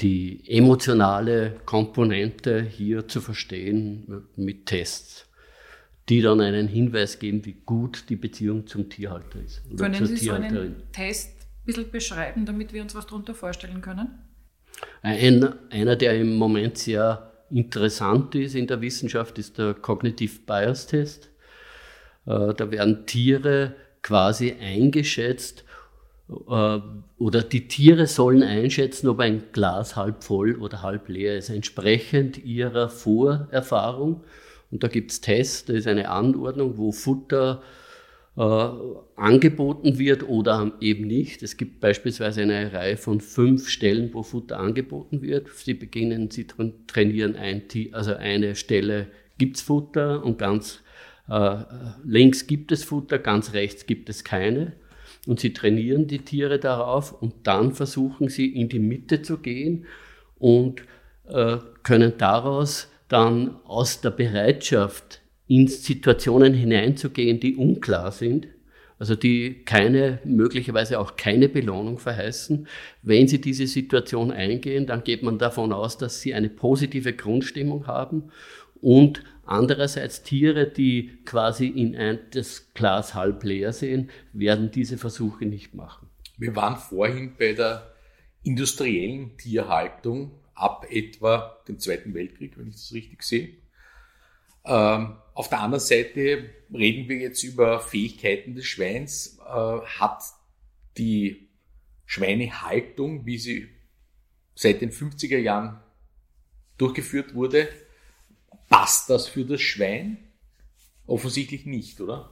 die 0.00 0.42
emotionale 0.48 1.56
Komponente 1.64 2.62
hier 2.62 3.06
zu 3.06 3.20
verstehen 3.20 4.26
mit 4.36 4.66
Tests, 4.66 5.26
die 6.08 6.20
dann 6.20 6.40
einen 6.40 6.68
Hinweis 6.68 7.18
geben, 7.18 7.44
wie 7.44 7.56
gut 7.64 8.04
die 8.08 8.16
Beziehung 8.16 8.66
zum 8.66 8.90
Tierhalter 8.90 9.40
ist. 9.40 9.62
Können 9.76 10.04
Sie 10.06 10.16
so 10.16 10.32
einen 10.32 10.82
Test 10.92 11.30
ein 11.40 11.66
bisschen 11.66 11.90
beschreiben, 11.90 12.44
damit 12.44 12.72
wir 12.72 12.82
uns 12.82 12.94
was 12.94 13.06
darunter 13.06 13.34
vorstellen 13.34 13.80
können? 13.80 14.18
Ein, 15.02 15.54
einer, 15.70 15.96
der 15.96 16.20
im 16.20 16.36
Moment 16.36 16.78
sehr 16.78 17.32
interessant 17.50 18.34
ist 18.34 18.54
in 18.56 18.66
der 18.66 18.80
Wissenschaft, 18.80 19.38
ist 19.38 19.58
der 19.58 19.74
Cognitive 19.74 20.40
Bias 20.44 20.86
Test. 20.86 21.30
Äh, 22.26 22.52
da 22.54 22.70
werden 22.70 23.06
Tiere 23.06 23.76
quasi 24.02 24.52
eingeschätzt 24.60 25.64
oder 26.26 27.42
die 27.42 27.68
Tiere 27.68 28.06
sollen 28.06 28.42
einschätzen, 28.42 29.08
ob 29.08 29.20
ein 29.20 29.44
Glas 29.52 29.94
halb 29.94 30.24
voll 30.24 30.56
oder 30.56 30.82
halb 30.82 31.08
leer 31.08 31.36
ist, 31.36 31.50
entsprechend 31.50 32.42
ihrer 32.44 32.88
Vorerfahrung. 32.88 34.22
Und 34.70 34.82
da 34.82 34.88
gibt 34.88 35.10
es 35.10 35.20
Tests, 35.20 35.66
da 35.66 35.74
ist 35.74 35.86
eine 35.86 36.08
Anordnung, 36.08 36.78
wo 36.78 36.92
Futter 36.92 37.62
äh, 38.36 38.68
angeboten 39.16 39.98
wird 39.98 40.28
oder 40.28 40.72
eben 40.80 41.06
nicht. 41.06 41.42
Es 41.42 41.56
gibt 41.56 41.80
beispielsweise 41.80 42.42
eine 42.42 42.72
Reihe 42.72 42.96
von 42.96 43.20
fünf 43.20 43.68
Stellen, 43.68 44.12
wo 44.12 44.22
Futter 44.22 44.58
angeboten 44.58 45.22
wird. 45.22 45.48
Sie 45.54 45.74
beginnen, 45.74 46.30
sie 46.30 46.46
trainieren 46.86 47.36
ein, 47.36 47.62
also 47.92 48.14
eine 48.14 48.56
Stelle 48.56 49.08
gibt 49.38 49.56
es 49.56 49.62
Futter 49.62 50.24
und 50.24 50.38
ganz 50.38 50.80
äh, 51.28 51.56
links 52.04 52.46
gibt 52.46 52.72
es 52.72 52.82
Futter, 52.82 53.18
ganz 53.18 53.52
rechts 53.52 53.86
gibt 53.86 54.08
es 54.08 54.24
keine. 54.24 54.72
Und 55.26 55.40
sie 55.40 55.52
trainieren 55.52 56.06
die 56.06 56.18
Tiere 56.18 56.58
darauf 56.58 57.20
und 57.20 57.34
dann 57.44 57.72
versuchen 57.72 58.28
sie 58.28 58.46
in 58.46 58.68
die 58.68 58.78
Mitte 58.78 59.22
zu 59.22 59.38
gehen 59.38 59.86
und 60.38 60.82
äh, 61.26 61.56
können 61.82 62.14
daraus 62.18 62.88
dann 63.08 63.56
aus 63.64 64.00
der 64.00 64.10
Bereitschaft 64.10 65.22
in 65.46 65.66
Situationen 65.68 66.54
hineinzugehen, 66.54 67.40
die 67.40 67.56
unklar 67.56 68.12
sind, 68.12 68.48
also 68.98 69.14
die 69.14 69.62
keine, 69.64 70.20
möglicherweise 70.24 70.98
auch 70.98 71.16
keine 71.16 71.48
Belohnung 71.48 71.98
verheißen. 71.98 72.66
Wenn 73.02 73.28
Sie 73.28 73.40
diese 73.40 73.66
Situation 73.66 74.30
eingehen, 74.30 74.86
dann 74.86 75.04
geht 75.04 75.22
man 75.22 75.38
davon 75.38 75.72
aus, 75.72 75.98
dass 75.98 76.20
Sie 76.20 76.32
eine 76.34 76.48
positive 76.48 77.12
Grundstimmung 77.12 77.86
haben 77.86 78.30
und 78.80 79.22
andererseits 79.46 80.22
Tiere, 80.22 80.70
die 80.70 81.18
quasi 81.24 81.66
in 81.66 81.96
ein, 81.96 82.18
das 82.32 82.72
Glas 82.74 83.14
halb 83.14 83.42
leer 83.44 83.72
sehen, 83.72 84.10
werden 84.32 84.70
diese 84.70 84.98
Versuche 84.98 85.46
nicht 85.46 85.74
machen. 85.74 86.08
Wir 86.36 86.56
waren 86.56 86.76
vorhin 86.76 87.34
bei 87.38 87.52
der 87.52 87.94
industriellen 88.42 89.36
Tierhaltung 89.38 90.32
ab 90.54 90.86
etwa 90.90 91.58
dem 91.68 91.78
Zweiten 91.78 92.14
Weltkrieg, 92.14 92.56
wenn 92.58 92.68
ich 92.68 92.74
das 92.74 92.92
richtig 92.92 93.22
sehe. 93.22 93.56
Ähm, 94.64 95.16
auf 95.34 95.48
der 95.48 95.60
anderen 95.60 95.84
Seite 95.84 96.50
reden 96.72 97.08
wir 97.08 97.16
jetzt 97.16 97.42
über 97.42 97.80
Fähigkeiten 97.80 98.54
des 98.54 98.66
Schweins. 98.66 99.38
Äh, 99.46 99.50
hat 99.50 100.22
die 100.96 101.48
Schweinehaltung, 102.06 103.26
wie 103.26 103.38
sie 103.38 103.68
seit 104.54 104.80
den 104.80 104.90
50er 104.90 105.38
Jahren 105.38 105.80
durchgeführt 106.78 107.34
wurde, 107.34 107.68
passt 108.68 109.10
das 109.10 109.28
für 109.28 109.44
das 109.44 109.60
Schwein? 109.60 110.18
Offensichtlich 111.06 111.66
nicht, 111.66 112.00
oder? 112.00 112.30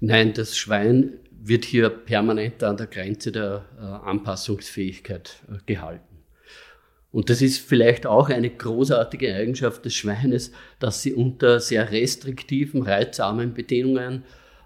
Nein, 0.00 0.32
das 0.34 0.56
Schwein 0.56 1.18
wird 1.30 1.64
hier 1.64 1.90
permanent 1.90 2.62
an 2.62 2.76
der 2.76 2.86
Grenze 2.86 3.32
der 3.32 3.64
äh, 3.76 3.80
Anpassungsfähigkeit 3.80 5.42
äh, 5.48 5.58
gehalten. 5.66 6.22
Und 7.10 7.30
das 7.30 7.42
ist 7.42 7.58
vielleicht 7.58 8.06
auch 8.06 8.28
eine 8.28 8.50
großartige 8.50 9.34
Eigenschaft 9.34 9.84
des 9.84 9.94
Schweines, 9.94 10.52
dass 10.78 11.02
sie 11.02 11.14
unter 11.14 11.60
sehr 11.60 11.92
restriktiven, 11.92 12.82
reizarmen 12.82 13.54
Bedingungen 13.54 14.24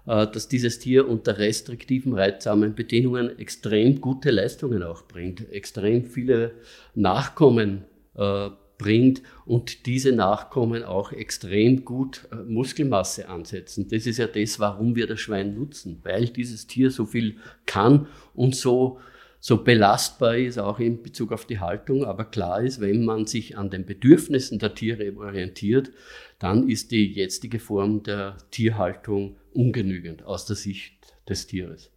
äh, 0.09 0.25
dass 0.25 0.47
dieses 0.47 0.79
Tier 0.79 1.07
unter 1.07 1.37
restriktiven, 1.37 2.13
reizsamen 2.13 2.73
Bedingungen 2.73 3.37
extrem 3.37 4.01
gute 4.01 4.31
Leistungen 4.31 4.81
auch 4.81 5.03
bringt, 5.03 5.51
extrem 5.51 6.03
viele 6.05 6.53
Nachkommen 6.95 7.85
äh, 8.15 8.49
bringt 8.79 9.21
und 9.45 9.85
diese 9.85 10.11
Nachkommen 10.11 10.83
auch 10.83 11.11
extrem 11.11 11.85
gut 11.85 12.27
äh, 12.31 12.37
Muskelmasse 12.37 13.29
ansetzen. 13.29 13.87
Das 13.87 14.07
ist 14.07 14.17
ja 14.17 14.25
das, 14.25 14.59
warum 14.59 14.95
wir 14.95 15.05
das 15.05 15.19
Schwein 15.19 15.53
nutzen, 15.53 15.99
weil 16.01 16.29
dieses 16.29 16.65
Tier 16.65 16.89
so 16.89 17.05
viel 17.05 17.35
kann 17.67 18.07
und 18.33 18.55
so, 18.55 18.99
so 19.39 19.63
belastbar 19.63 20.37
ist, 20.37 20.57
auch 20.57 20.79
in 20.79 21.03
Bezug 21.03 21.31
auf 21.31 21.45
die 21.45 21.59
Haltung. 21.59 22.05
Aber 22.05 22.25
klar 22.25 22.63
ist, 22.63 22.81
wenn 22.81 23.05
man 23.05 23.27
sich 23.27 23.57
an 23.57 23.69
den 23.69 23.85
Bedürfnissen 23.85 24.57
der 24.57 24.73
Tiere 24.73 25.15
orientiert, 25.15 25.91
dann 26.39 26.67
ist 26.67 26.91
die 26.91 27.11
jetzige 27.11 27.59
Form 27.59 28.01
der 28.01 28.37
Tierhaltung 28.49 29.35
ungenügend 29.53 30.23
aus 30.23 30.45
der 30.45 30.55
Sicht 30.55 30.93
des 31.27 31.47
Tieres. 31.47 31.91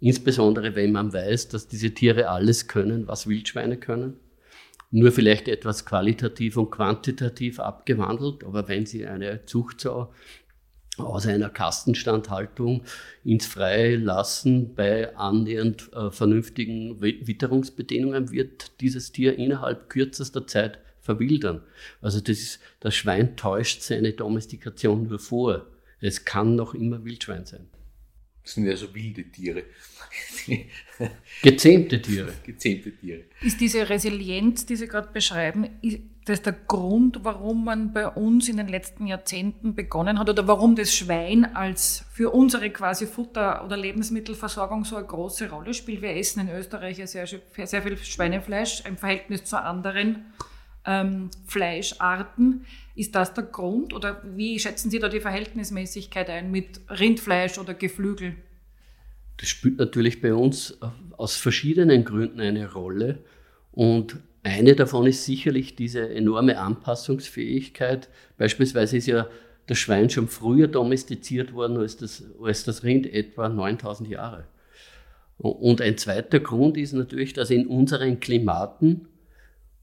Insbesondere 0.00 0.76
wenn 0.76 0.92
man 0.92 1.14
weiß, 1.14 1.48
dass 1.48 1.66
diese 1.66 1.92
Tiere 1.92 2.28
alles 2.28 2.68
können, 2.68 3.08
was 3.08 3.26
Wildschweine 3.26 3.78
können 3.78 4.20
nur 4.90 5.12
vielleicht 5.12 5.48
etwas 5.48 5.84
qualitativ 5.84 6.56
und 6.56 6.70
quantitativ 6.70 7.60
abgewandelt. 7.60 8.44
Aber 8.44 8.68
wenn 8.68 8.86
Sie 8.86 9.06
eine 9.06 9.44
Zuchtsau 9.44 10.12
aus 10.98 11.26
einer 11.26 11.50
Kastenstandhaltung 11.50 12.84
ins 13.22 13.46
Freie 13.46 13.96
lassen 13.96 14.74
bei 14.74 15.14
annähernd 15.16 15.92
äh, 15.92 16.10
vernünftigen 16.10 17.00
Witterungsbedingungen, 17.00 18.30
wird 18.30 18.80
dieses 18.80 19.12
Tier 19.12 19.38
innerhalb 19.38 19.90
kürzester 19.90 20.46
Zeit 20.46 20.78
verwildern. 21.00 21.62
Also 22.00 22.20
das, 22.20 22.38
ist, 22.38 22.60
das 22.80 22.94
Schwein 22.94 23.36
täuscht 23.36 23.82
seine 23.82 24.12
Domestikation 24.12 25.08
nur 25.08 25.18
vor. 25.18 25.66
Es 26.00 26.24
kann 26.24 26.56
noch 26.56 26.74
immer 26.74 27.04
Wildschwein 27.04 27.46
sein. 27.46 27.68
Das 28.42 28.54
sind 28.54 28.66
ja 28.66 28.76
so 28.76 28.94
wilde 28.94 29.24
Tiere. 29.24 29.64
Gezähmte 31.42 32.00
Tiere. 32.00 32.32
Gezähmte 32.44 32.92
Tiere. 32.92 33.24
Ist 33.42 33.60
diese 33.60 33.88
Resilienz, 33.88 34.66
die 34.66 34.76
Sie 34.76 34.86
gerade 34.86 35.08
beschreiben, 35.12 35.68
ist 35.82 36.00
das 36.24 36.42
der 36.42 36.54
Grund, 36.54 37.20
warum 37.22 37.64
man 37.64 37.92
bei 37.92 38.08
uns 38.08 38.48
in 38.48 38.56
den 38.56 38.66
letzten 38.66 39.06
Jahrzehnten 39.06 39.76
begonnen 39.76 40.18
hat 40.18 40.28
oder 40.28 40.48
warum 40.48 40.74
das 40.74 40.94
Schwein 40.94 41.54
als 41.54 42.04
für 42.12 42.30
unsere 42.30 42.70
quasi 42.70 43.06
Futter- 43.06 43.64
oder 43.64 43.76
Lebensmittelversorgung 43.76 44.84
so 44.84 44.96
eine 44.96 45.06
große 45.06 45.48
Rolle 45.48 45.72
spielt? 45.72 46.02
Wir 46.02 46.16
essen 46.16 46.40
in 46.40 46.50
Österreich 46.50 46.98
ja 46.98 47.06
sehr, 47.06 47.26
sehr 47.26 47.82
viel 47.82 47.96
Schweinefleisch 47.96 48.82
im 48.86 48.96
Verhältnis 48.96 49.44
zu 49.44 49.62
anderen 49.62 50.24
ähm, 50.84 51.30
Fleischarten. 51.46 52.64
Ist 52.96 53.14
das 53.14 53.32
der 53.34 53.44
Grund 53.44 53.92
oder 53.92 54.22
wie 54.24 54.58
schätzen 54.58 54.90
Sie 54.90 54.98
da 54.98 55.08
die 55.08 55.20
Verhältnismäßigkeit 55.20 56.28
ein 56.28 56.50
mit 56.50 56.80
Rindfleisch 56.88 57.58
oder 57.58 57.74
Geflügel? 57.74 58.36
Das 59.38 59.48
spielt 59.48 59.78
natürlich 59.78 60.20
bei 60.20 60.34
uns 60.34 60.78
aus 61.16 61.36
verschiedenen 61.36 62.04
Gründen 62.04 62.40
eine 62.40 62.72
Rolle 62.72 63.18
und 63.72 64.18
eine 64.42 64.76
davon 64.76 65.06
ist 65.06 65.24
sicherlich 65.24 65.74
diese 65.74 66.08
enorme 66.08 66.58
Anpassungsfähigkeit. 66.58 68.08
Beispielsweise 68.38 68.96
ist 68.96 69.06
ja 69.06 69.26
das 69.66 69.78
Schwein 69.78 70.08
schon 70.08 70.28
früher 70.28 70.68
domestiziert 70.68 71.52
worden 71.52 71.76
als 71.78 71.96
das, 71.96 72.22
als 72.40 72.62
das 72.62 72.84
Rind, 72.84 73.12
etwa 73.12 73.48
9000 73.48 74.08
Jahre. 74.08 74.44
Und 75.38 75.82
ein 75.82 75.98
zweiter 75.98 76.38
Grund 76.38 76.76
ist 76.76 76.92
natürlich, 76.92 77.32
dass 77.32 77.50
in 77.50 77.66
unseren 77.66 78.20
Klimaten, 78.20 79.08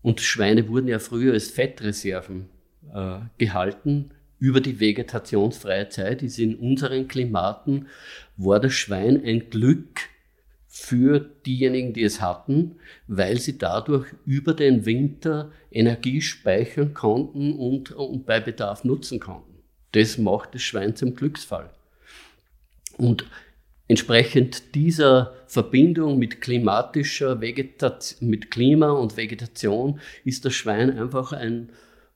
und 0.01 0.19
Schweine 0.19 0.67
wurden 0.67 0.88
ja 0.88 1.00
früher 1.00 1.33
als 1.33 1.50
Fettreserven 1.50 2.50
äh, 2.93 3.19
gehalten 3.38 4.12
über 4.44 4.60
die 4.60 4.82
vegetationsfreie 4.82 5.88
Zeit. 5.88 6.22
Ist 6.22 6.38
in 6.38 6.56
unseren 6.56 7.08
Klimaten 7.08 7.88
war 8.36 8.60
das 8.60 8.74
Schwein 8.74 9.24
ein 9.24 9.50
Glück 9.50 10.02
für 10.68 11.22
diejenigen, 11.46 11.94
die 11.94 12.04
es 12.04 12.20
hatten, 12.20 12.76
weil 13.08 13.40
sie 13.40 13.58
dadurch 13.58 14.08
über 14.26 14.54
den 14.54 14.86
Winter 14.86 15.54
Energie 15.72 16.20
speichern 16.20 16.94
konnten 16.94 17.54
und, 17.54 17.94
und 17.94 18.26
bei 18.26 18.42
Bedarf 18.42 18.84
nutzen 18.84 19.22
konnten. 19.22 19.60
Das 19.94 20.18
macht 20.18 20.56
das 20.56 20.62
Schwein 20.62 20.98
zum 20.98 21.16
Glücksfall. 21.16 21.70
Und 22.98 23.26
entsprechend 23.88 24.76
dieser 24.76 25.36
Verbindung 25.48 26.20
mit 26.20 26.42
klimatischer 26.42 27.40
Vegetation, 27.40 28.30
mit 28.30 28.52
Klima 28.52 28.92
und 28.92 29.16
Vegetation 29.16 30.02
ist 30.26 30.44
das 30.44 30.54
Schwein 30.54 31.00
einfach 31.00 31.32
ein, 31.32 31.70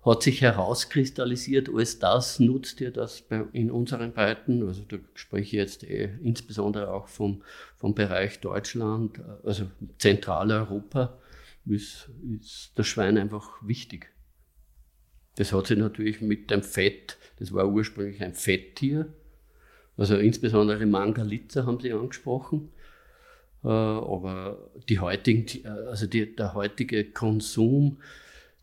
hat 0.07 0.23
sich 0.23 0.41
herauskristallisiert 0.41 1.69
als 1.69 1.99
das 1.99 2.39
Nutztier, 2.39 2.91
das 2.91 3.25
in 3.51 3.69
unseren 3.69 4.13
Breiten, 4.13 4.65
also 4.65 4.81
da 4.87 4.97
spreche 5.13 5.43
ich 5.43 5.51
jetzt 5.51 5.83
eh 5.83 6.09
insbesondere 6.23 6.93
auch 6.93 7.09
vom, 7.09 7.43
vom 7.75 7.93
Bereich 7.93 8.39
Deutschland, 8.39 9.19
also 9.43 9.65
Zentraleuropa, 9.97 11.17
ist, 11.65 12.09
ist 12.39 12.71
das 12.75 12.87
Schwein 12.87 13.17
einfach 13.17 13.57
wichtig. 13.61 14.09
Das 15.35 15.51
hat 15.51 15.67
sich 15.67 15.77
natürlich 15.77 16.21
mit 16.21 16.49
dem 16.49 16.63
Fett, 16.63 17.17
das 17.37 17.51
war 17.53 17.67
ursprünglich 17.67 18.23
ein 18.23 18.33
Fetttier, 18.33 19.13
also 19.97 20.15
insbesondere 20.15 20.85
Mangalitza 20.85 21.65
haben 21.65 21.81
Sie 21.81 21.91
angesprochen. 21.91 22.69
Äh, 23.63 23.67
aber 23.67 24.69
die 24.87 24.99
heutigen, 24.99 25.65
also 25.65 26.05
die, 26.05 26.35
der 26.35 26.53
heutige 26.53 27.03
Konsum 27.03 27.97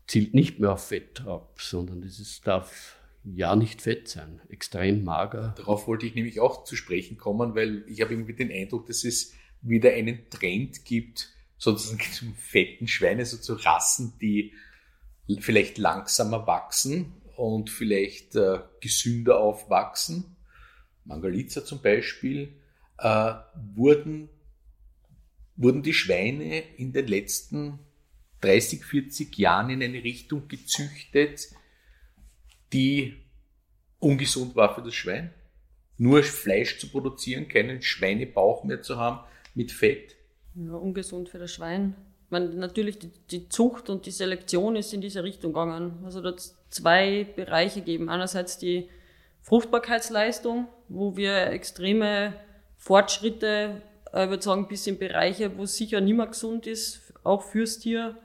zielt 0.07 0.33
nicht 0.33 0.59
mehr 0.59 0.73
auf 0.73 0.87
Fett 0.87 1.25
ab, 1.25 1.57
sondern 1.59 2.03
es 2.03 2.41
darf 2.41 2.97
ja 3.23 3.55
nicht 3.55 3.81
Fett 3.81 4.07
sein, 4.07 4.41
extrem 4.49 5.03
mager. 5.03 5.55
Darauf 5.57 5.87
wollte 5.87 6.05
ich 6.05 6.15
nämlich 6.15 6.39
auch 6.39 6.63
zu 6.63 6.75
sprechen 6.75 7.17
kommen, 7.17 7.55
weil 7.55 7.83
ich 7.87 8.01
habe 8.01 8.13
irgendwie 8.13 8.33
den 8.33 8.51
Eindruck, 8.51 8.85
dass 8.85 9.03
es 9.03 9.33
wieder 9.61 9.91
einen 9.93 10.29
Trend 10.29 10.85
gibt, 10.85 11.29
sozusagen 11.57 12.01
zum 12.13 12.35
fetten 12.35 12.87
Schweine, 12.87 13.21
also 13.21 13.37
zu 13.37 13.53
Rassen, 13.53 14.13
die 14.21 14.53
vielleicht 15.39 15.77
langsamer 15.79 16.45
wachsen 16.45 17.13
und 17.35 17.69
vielleicht 17.69 18.35
äh, 18.35 18.59
gesünder 18.79 19.39
aufwachsen. 19.39 20.35
Mangalitza 21.03 21.65
zum 21.65 21.81
Beispiel, 21.81 22.53
äh, 22.99 23.33
wurden, 23.75 24.29
wurden 25.55 25.81
die 25.81 25.93
Schweine 25.93 26.59
in 26.77 26.93
den 26.93 27.07
letzten 27.07 27.79
30, 28.45 28.85
40 28.85 29.37
Jahren 29.37 29.69
in 29.71 29.81
eine 29.81 30.03
Richtung 30.03 30.47
gezüchtet, 30.47 31.47
die 32.71 33.15
ungesund 33.99 34.55
war 34.55 34.75
für 34.75 34.81
das 34.81 34.93
Schwein. 34.93 35.33
Nur 35.97 36.23
Fleisch 36.23 36.77
zu 36.79 36.89
produzieren, 36.89 37.47
keinen 37.47 37.81
Schweinebauch 37.81 38.63
mehr 38.63 38.81
zu 38.81 38.97
haben 38.97 39.25
mit 39.55 39.71
Fett. 39.71 40.15
Ja, 40.55 40.73
ungesund 40.73 41.29
für 41.29 41.39
das 41.39 41.53
Schwein. 41.53 41.95
Ich 42.25 42.31
meine, 42.31 42.49
natürlich 42.49 42.99
die, 42.99 43.11
die 43.31 43.49
Zucht 43.49 43.89
und 43.89 44.05
die 44.05 44.11
Selektion 44.11 44.75
ist 44.75 44.93
in 44.93 45.01
diese 45.01 45.23
Richtung 45.23 45.53
gegangen. 45.53 46.03
Also 46.03 46.21
da 46.21 46.35
zwei 46.69 47.23
Bereiche 47.35 47.81
geben. 47.81 48.09
Einerseits 48.09 48.57
die 48.57 48.89
Fruchtbarkeitsleistung, 49.41 50.67
wo 50.89 51.15
wir 51.15 51.47
extreme 51.47 52.33
Fortschritte, 52.77 53.81
äh, 54.11 54.25
ich 54.25 54.29
würde 54.29 54.43
sagen, 54.43 54.67
bis 54.67 54.85
in 54.87 54.97
Bereiche, 54.99 55.57
wo 55.57 55.63
es 55.63 55.77
sicher 55.77 56.01
mehr 56.01 56.27
gesund 56.27 56.67
ist, 56.67 57.13
auch 57.23 57.43
fürs 57.43 57.79
Tier, 57.79 58.17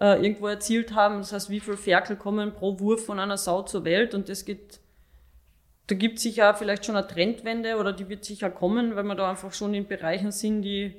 äh, 0.00 0.22
irgendwo 0.22 0.48
erzielt 0.48 0.94
haben. 0.94 1.18
Das 1.18 1.32
heißt, 1.32 1.50
wie 1.50 1.60
viel 1.60 1.76
Ferkel 1.76 2.16
kommen 2.16 2.52
pro 2.52 2.78
Wurf 2.80 3.06
von 3.06 3.20
einer 3.20 3.36
Sau 3.36 3.62
zur 3.62 3.84
Welt 3.84 4.14
und 4.14 4.28
das 4.28 4.44
geht, 4.44 4.80
da 5.86 5.94
gibt 5.94 6.16
es 6.16 6.22
sicher 6.22 6.54
vielleicht 6.54 6.84
schon 6.84 6.96
eine 6.96 7.06
Trendwende 7.06 7.76
oder 7.76 7.92
die 7.92 8.08
wird 8.08 8.24
sicher 8.24 8.50
kommen, 8.50 8.96
weil 8.96 9.04
wir 9.04 9.14
da 9.14 9.30
einfach 9.30 9.52
schon 9.52 9.74
in 9.74 9.86
Bereichen 9.86 10.32
sind, 10.32 10.62
die, 10.62 10.94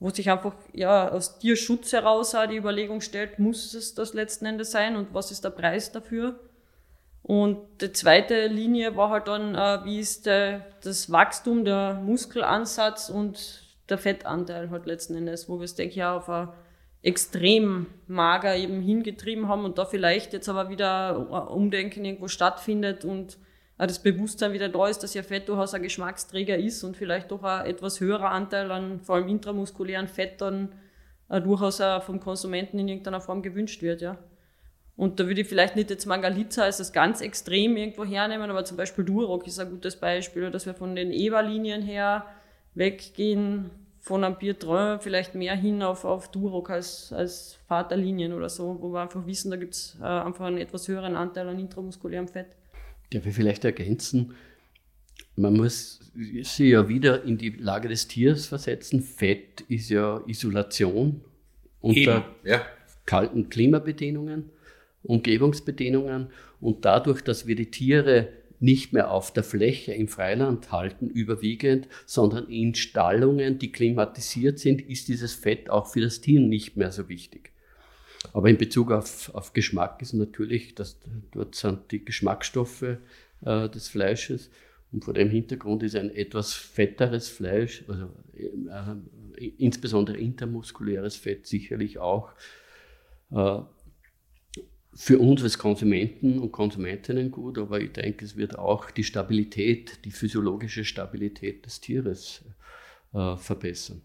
wo 0.00 0.10
sich 0.10 0.30
einfach 0.30 0.54
ja 0.72 1.08
aus 1.10 1.38
Tierschutz 1.38 1.92
heraus 1.92 2.34
die 2.50 2.56
Überlegung 2.56 3.00
stellt, 3.00 3.38
muss 3.38 3.74
es 3.74 3.94
das 3.94 4.14
letzten 4.14 4.46
Endes 4.46 4.70
sein 4.70 4.96
und 4.96 5.14
was 5.14 5.30
ist 5.30 5.44
der 5.44 5.50
Preis 5.50 5.92
dafür? 5.92 6.38
Und 7.22 7.58
die 7.82 7.92
zweite 7.92 8.46
Linie 8.46 8.96
war 8.96 9.10
halt 9.10 9.28
dann, 9.28 9.54
äh, 9.54 9.84
wie 9.84 10.00
ist 10.00 10.24
der, 10.24 10.64
das 10.82 11.12
Wachstum, 11.12 11.64
der 11.64 12.00
Muskelansatz 12.02 13.10
und 13.10 13.62
der 13.90 13.98
Fettanteil 13.98 14.70
halt 14.70 14.86
letzten 14.86 15.14
Endes, 15.14 15.46
wo 15.48 15.58
wir 15.58 15.64
es, 15.64 15.74
denke 15.74 15.94
ich, 15.94 16.04
auch 16.04 16.16
auf 16.16 16.28
eine 16.30 16.54
extrem 17.02 17.86
mager 18.06 18.56
eben 18.56 18.80
hingetrieben 18.80 19.48
haben 19.48 19.64
und 19.64 19.78
da 19.78 19.84
vielleicht 19.84 20.32
jetzt 20.32 20.48
aber 20.48 20.68
wieder 20.68 21.50
Umdenken 21.50 22.04
irgendwo 22.04 22.28
stattfindet 22.28 23.04
und 23.04 23.38
das 23.76 24.02
Bewusstsein 24.02 24.52
wieder 24.52 24.68
da 24.68 24.88
ist, 24.88 25.04
dass 25.04 25.14
ja 25.14 25.22
Fett 25.22 25.48
durchaus 25.48 25.72
ein 25.72 25.82
Geschmacksträger 25.82 26.58
ist 26.58 26.82
und 26.82 26.96
vielleicht 26.96 27.30
doch 27.30 27.44
ein 27.44 27.66
etwas 27.66 28.00
höherer 28.00 28.30
Anteil 28.30 28.72
an 28.72 29.00
vor 29.00 29.14
allem 29.14 29.28
intramuskulären 29.28 30.08
Fett 30.08 30.40
dann 30.40 30.72
durchaus 31.28 31.80
auch 31.80 32.02
vom 32.02 32.18
Konsumenten 32.18 32.78
in 32.78 32.88
irgendeiner 32.88 33.20
Form 33.20 33.42
gewünscht 33.42 33.82
wird, 33.82 34.00
ja. 34.00 34.18
Und 34.96 35.20
da 35.20 35.28
würde 35.28 35.42
ich 35.42 35.46
vielleicht 35.46 35.76
nicht 35.76 35.90
jetzt 35.90 36.06
Mangalitza 36.06 36.64
als 36.64 36.78
das 36.78 36.92
ganz 36.92 37.20
extrem 37.20 37.76
irgendwo 37.76 38.04
hernehmen, 38.04 38.50
aber 38.50 38.64
zum 38.64 38.76
Beispiel 38.76 39.04
Duroc 39.04 39.46
ist 39.46 39.60
ein 39.60 39.70
gutes 39.70 39.94
Beispiel, 39.94 40.50
dass 40.50 40.66
wir 40.66 40.74
von 40.74 40.96
den 40.96 41.12
Eva-Linien 41.12 41.82
her 41.82 42.26
weggehen, 42.74 43.70
von 44.00 44.24
einem 44.24 44.36
Bier 44.36 44.56
vielleicht 45.00 45.34
mehr 45.34 45.54
hin 45.54 45.82
auf, 45.82 46.04
auf 46.04 46.30
Duroc 46.30 46.70
als, 46.70 47.12
als 47.12 47.58
Vaterlinien 47.66 48.32
oder 48.32 48.48
so, 48.48 48.78
wo 48.80 48.92
wir 48.92 49.00
einfach 49.00 49.26
wissen, 49.26 49.50
da 49.50 49.56
gibt 49.56 49.74
es 49.74 49.96
äh, 50.00 50.04
einfach 50.04 50.46
einen 50.46 50.58
etwas 50.58 50.88
höheren 50.88 51.16
Anteil 51.16 51.48
an 51.48 51.58
intramuskulärem 51.58 52.28
Fett. 52.28 52.48
Darf 53.10 53.26
ich 53.26 53.34
vielleicht 53.34 53.64
ergänzen? 53.64 54.34
man 55.38 55.56
muss 55.56 56.00
sich 56.14 56.58
ja 56.58 56.88
wieder 56.88 57.22
in 57.24 57.38
die 57.38 57.50
Lage 57.50 57.88
des 57.88 58.08
Tiers 58.08 58.46
versetzen. 58.46 59.00
Fett 59.00 59.62
ist 59.68 59.88
ja 59.90 60.20
Isolation 60.26 61.20
unter 61.80 62.26
ja. 62.44 62.62
kalten 63.06 63.48
Klimabedingungen, 63.48 64.50
Umgebungsbedingungen. 65.04 66.28
Und 66.60 66.84
dadurch, 66.84 67.22
dass 67.22 67.46
wir 67.46 67.54
die 67.54 67.70
Tiere 67.70 68.28
nicht 68.60 68.92
mehr 68.92 69.10
auf 69.10 69.32
der 69.32 69.44
Fläche 69.44 69.92
im 69.92 70.08
Freiland 70.08 70.72
halten, 70.72 71.08
überwiegend, 71.08 71.88
sondern 72.06 72.48
in 72.48 72.74
Stallungen, 72.74 73.58
die 73.58 73.72
klimatisiert 73.72 74.58
sind, 74.58 74.80
ist 74.80 75.08
dieses 75.08 75.34
Fett 75.34 75.70
auch 75.70 75.86
für 75.86 76.00
das 76.00 76.20
Tier 76.20 76.40
nicht 76.40 76.76
mehr 76.76 76.90
so 76.90 77.08
wichtig. 77.08 77.52
Aber 78.32 78.48
in 78.48 78.58
Bezug 78.58 78.90
auf, 78.90 79.32
auf 79.34 79.52
Geschmack 79.52 80.02
ist 80.02 80.12
natürlich, 80.12 80.74
dass 80.74 80.98
dort 81.30 81.54
sind 81.54 81.92
die 81.92 82.04
Geschmacksstoffe 82.04 82.82
äh, 83.44 83.68
des 83.68 83.88
Fleisches 83.88 84.50
und 84.90 85.04
vor 85.04 85.14
dem 85.14 85.30
Hintergrund 85.30 85.82
ist 85.82 85.94
ein 85.94 86.10
etwas 86.10 86.54
fetteres 86.54 87.28
Fleisch, 87.28 87.84
also 87.88 88.10
äh, 88.34 89.46
insbesondere 89.58 90.16
intermuskuläres 90.16 91.16
Fett 91.16 91.46
sicherlich 91.46 91.98
auch 91.98 92.30
äh, 93.30 93.58
für 95.00 95.20
uns 95.20 95.44
als 95.44 95.58
Konsumenten 95.58 96.40
und 96.40 96.50
Konsumentinnen 96.50 97.30
gut, 97.30 97.56
aber 97.56 97.80
ich 97.80 97.92
denke, 97.92 98.24
es 98.24 98.36
wird 98.36 98.58
auch 98.58 98.90
die 98.90 99.04
Stabilität, 99.04 100.04
die 100.04 100.10
physiologische 100.10 100.84
Stabilität 100.84 101.64
des 101.64 101.80
Tieres 101.80 102.44
äh, 103.14 103.36
verbessern. 103.36 104.02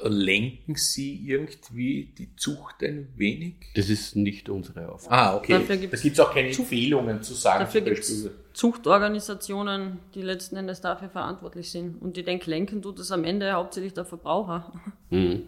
Lenken 0.00 0.74
Sie 0.74 1.24
irgendwie 1.24 2.12
die 2.18 2.34
Zucht 2.34 2.82
ein 2.82 3.12
wenig? 3.14 3.54
Das 3.76 3.88
ist 3.88 4.16
nicht 4.16 4.48
unsere 4.48 4.90
Aufgabe. 4.90 5.14
Ah, 5.14 5.36
okay. 5.36 5.52
Dafür 5.52 5.76
gibt's 5.76 6.00
da 6.00 6.02
gibt 6.02 6.18
es 6.18 6.20
auch 6.20 6.34
keine 6.34 6.48
Empfehlungen 6.48 7.22
zu 7.22 7.34
sagen. 7.34 7.60
Dafür 7.60 7.82
gibt 7.82 8.00
es 8.00 8.28
Zuchtorganisationen, 8.54 10.00
die 10.16 10.22
letzten 10.22 10.56
Endes 10.56 10.80
dafür 10.80 11.10
verantwortlich 11.10 11.70
sind. 11.70 12.02
Und 12.02 12.18
ich 12.18 12.24
denke, 12.24 12.50
lenken 12.50 12.82
tut 12.82 12.98
das 12.98 13.12
am 13.12 13.22
Ende 13.22 13.52
hauptsächlich 13.52 13.94
der 13.94 14.04
Verbraucher. 14.04 14.72
Mhm. 15.10 15.44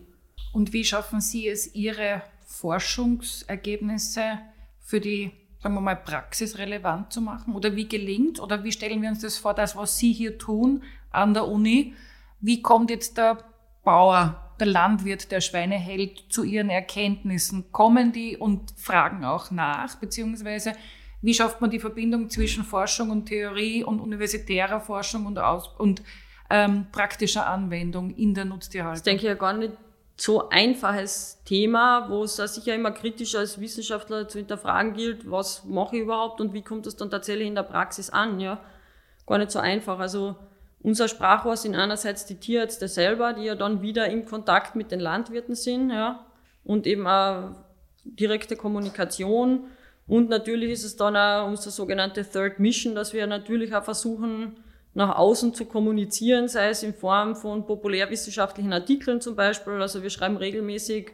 Und 0.53 0.73
wie 0.73 0.85
schaffen 0.85 1.21
Sie 1.21 1.49
es, 1.49 1.75
Ihre 1.75 2.23
Forschungsergebnisse 2.45 4.39
für 4.81 5.01
die, 5.01 5.33
sagen 5.61 5.75
wir 5.75 5.81
mal, 5.81 5.97
Praxis 5.97 6.59
relevant 6.59 7.13
zu 7.13 7.21
machen? 7.21 7.55
Oder 7.55 7.75
wie 7.77 7.89
gelingt, 7.89 8.41
oder 8.41 8.65
wie 8.65 8.73
stellen 8.73 9.03
wir 9.03 9.11
uns 9.11 9.21
das 9.21 9.39
vor, 9.39 9.55
das, 9.55 9.77
was 9.77 9.99
Sie 9.99 10.13
hier 10.13 10.39
tun 10.39 10.83
an 11.11 11.35
der 11.35 11.49
Uni, 11.49 11.95
wie 12.41 12.63
kommt 12.63 12.91
jetzt 12.91 13.17
der 13.17 13.39
Bauer, 13.85 14.55
der 14.61 14.67
Landwirt, 14.67 15.33
der 15.33 15.41
Schweine 15.41 15.77
hält, 15.77 16.27
zu 16.29 16.45
ihren 16.45 16.71
Erkenntnissen? 16.71 17.73
Kommen 17.73 18.13
die 18.13 18.37
und 18.37 18.73
fragen 18.77 19.25
auch 19.25 19.51
nach, 19.51 19.97
beziehungsweise 19.97 20.75
wie 21.23 21.33
schafft 21.33 21.63
man 21.63 21.71
die 21.71 21.81
Verbindung 21.81 22.29
zwischen 22.29 22.65
Forschung 22.65 23.09
und 23.09 23.27
Theorie 23.27 23.83
und 23.83 23.99
universitärer 23.99 24.79
Forschung 24.79 25.25
und, 25.25 25.39
Aus 25.39 25.69
und 25.79 26.03
ähm, 26.51 26.89
praktischer 26.93 27.47
Anwendung 27.47 28.11
in 28.11 28.35
der 28.35 28.45
Nutztierhaltung? 28.45 28.97
Das 28.97 29.03
denke 29.05 29.23
ich 29.23 29.29
ja 29.29 29.35
gar 29.35 29.55
nicht 29.55 29.73
so 30.17 30.49
einfaches 30.49 31.43
Thema, 31.45 32.09
wo 32.09 32.25
es 32.25 32.37
sicher 32.37 32.75
immer 32.75 32.93
kritisch 32.93 33.35
als 33.35 33.61
Wissenschaftler 33.61 34.29
zu 34.29 34.39
hinterfragen 34.39 34.95
gilt, 34.95 35.29
was 35.31 35.65
mache 35.65 35.97
ich 35.97 36.03
überhaupt 36.03 36.41
und 36.41 36.53
wie 36.53 36.63
kommt 36.63 36.87
das 36.87 36.97
dann 36.97 37.11
tatsächlich 37.11 37.49
in 37.49 37.55
der 37.57 37.65
Praxis 37.65 38.11
an, 38.11 38.41
ja. 38.41 38.61
Gar 39.27 39.39
nicht 39.39 39.51
so 39.51 39.59
einfach. 39.59 39.99
Also 39.99 40.37
unser 40.83 41.09
Sprachrohr 41.09 41.57
sind 41.57 41.75
einerseits 41.75 42.27
die 42.27 42.37
Tierärzte 42.37 42.89
selber, 42.89 43.33
die 43.33 43.45
ja 43.45 43.55
dann 43.55 43.83
wieder 43.83 44.09
im 44.09 44.27
Kontakt 44.27 44.77
mit 44.77 44.91
den 44.91 45.01
Landwirten 45.01 45.55
sind, 45.55 45.91
ja, 45.91 46.27
und 46.63 46.87
eben 46.87 47.07
auch 47.07 47.53
direkte 48.05 48.55
Kommunikation. 48.55 49.65
Und 50.07 50.29
natürlich 50.29 50.71
ist 50.71 50.85
es 50.85 50.97
dann 50.97 51.17
auch 51.17 51.47
unsere 51.49 51.71
sogenannte 51.71 52.29
Third 52.29 52.61
Mission, 52.61 52.95
dass 52.95 53.15
wir 53.15 53.27
natürlich 53.27 53.75
auch 53.75 53.85
versuchen, 53.85 54.63
nach 54.95 55.17
außen 55.17 55.55
zu 55.55 55.65
kommunizieren, 55.67 56.49
sei 56.49 56.69
es 56.69 56.83
in 56.83 56.95
Form 56.95 57.35
von 57.37 57.67
populärwissenschaftlichen 57.67 58.73
Artikeln 58.73 59.21
zum 59.21 59.35
Beispiel. 59.37 59.75
Also 59.75 60.03
wir 60.03 60.11
schreiben 60.11 60.37
regelmäßig 60.37 61.11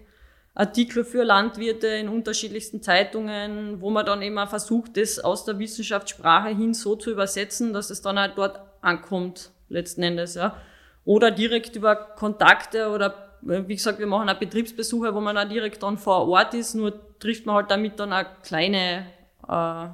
Artikel 0.55 1.05
für 1.05 1.23
Landwirte 1.23 1.87
in 1.87 2.09
unterschiedlichsten 2.09 2.83
Zeitungen, 2.83 3.81
wo 3.81 3.91
man 3.91 4.05
dann 4.05 4.21
immer 4.21 4.47
versucht, 4.47 4.97
das 4.97 5.19
aus 5.19 5.45
der 5.45 5.59
Wissenschaftssprache 5.59 6.51
hin 6.51 6.75
so 6.75 6.97
zu 6.97 7.11
übersetzen, 7.11 7.73
dass 7.73 7.91
es 7.91 8.03
dann 8.03 8.19
halt 8.19 8.33
dort 8.37 8.61
ankommt, 8.83 9.51
letzten 9.69 10.03
Endes, 10.03 10.35
ja. 10.35 10.57
Oder 11.05 11.31
direkt 11.31 11.77
über 11.77 11.97
Kontakte 11.97 12.91
oder, 12.91 13.39
wie 13.41 13.75
gesagt, 13.75 13.99
wir 13.99 14.07
machen 14.07 14.29
auch 14.29 14.39
Betriebsbesuche, 14.39 15.15
wo 15.15 15.21
man 15.21 15.39
auch 15.39 15.49
direkt 15.49 15.83
dann 15.83 15.97
vor 15.97 16.29
Ort 16.29 16.53
ist, 16.53 16.75
nur 16.75 16.93
trifft 17.19 17.47
man 17.47 17.57
halt 17.57 17.71
damit 17.71 17.99
dann 17.99 18.13
eine 18.13 18.29
kleine, 18.43 19.07
äh, 19.49 19.87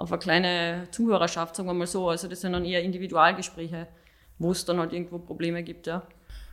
auf 0.00 0.10
eine 0.10 0.18
kleine 0.18 0.88
Zuhörerschaft, 0.90 1.56
sagen 1.56 1.68
wir 1.68 1.74
mal 1.74 1.86
so. 1.86 2.08
Also 2.08 2.26
das 2.26 2.40
sind 2.40 2.52
dann 2.52 2.64
eher 2.64 2.82
Individualgespräche, 2.82 3.86
wo 4.38 4.52
es 4.52 4.64
dann 4.64 4.78
halt 4.78 4.92
irgendwo 4.92 5.18
Probleme 5.18 5.62
gibt, 5.62 5.86
ja. 5.86 6.02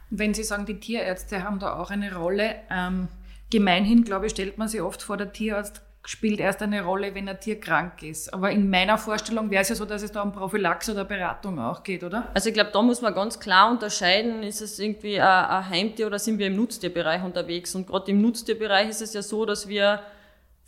Wenn 0.10 0.34
Sie 0.34 0.44
sagen, 0.44 0.66
die 0.66 0.80
Tierärzte 0.80 1.44
haben 1.44 1.60
da 1.60 1.76
auch 1.80 1.90
eine 1.90 2.16
Rolle, 2.16 2.56
ähm, 2.72 3.10
gemeinhin, 3.50 4.04
glaube 4.04 4.28
ich, 4.28 4.32
stellt 4.32 4.58
man 4.58 4.68
sich 4.68 4.82
oft 4.82 5.02
vor, 5.02 5.18
der 5.18 5.34
Tierarzt 5.34 5.82
spielt 6.06 6.40
erst 6.40 6.62
eine 6.62 6.84
Rolle, 6.84 7.14
wenn 7.16 7.28
ein 7.28 7.38
Tier 7.38 7.60
krank 7.60 8.02
ist. 8.02 8.34
Aber 8.34 8.50
in 8.50 8.70
meiner 8.70 8.98
Vorstellung 8.98 9.52
wäre 9.52 9.64
es 9.64 9.70
ja 9.70 9.76
so, 9.76 9.84
dass 9.84 10.04
es 10.04 10.14
da 10.14 10.22
um 10.22 10.32
Prophylaxe 10.32 10.94
oder 10.94 11.04
Beratung 11.04 11.60
auch 11.60 11.84
geht, 11.84 12.02
oder? 12.02 12.30
Also 12.34 12.48
ich 12.48 12.54
glaube, 12.54 12.70
da 12.72 12.82
muss 12.82 13.02
man 13.02 13.14
ganz 13.14 13.42
klar 13.42 13.70
unterscheiden, 13.70 14.42
ist 14.42 14.62
es 14.62 14.80
irgendwie 14.80 15.20
ein 15.20 15.70
Heimtier 15.70 16.08
oder 16.08 16.18
sind 16.18 16.40
wir 16.40 16.48
im 16.48 16.56
Nutztierbereich 16.56 17.24
unterwegs? 17.24 17.76
Und 17.76 17.88
gerade 17.88 18.10
im 18.12 18.22
Nutztierbereich 18.22 18.88
ist 18.88 19.02
es 19.02 19.14
ja 19.14 19.22
so, 19.22 19.46
dass 19.46 19.68
wir 19.68 20.00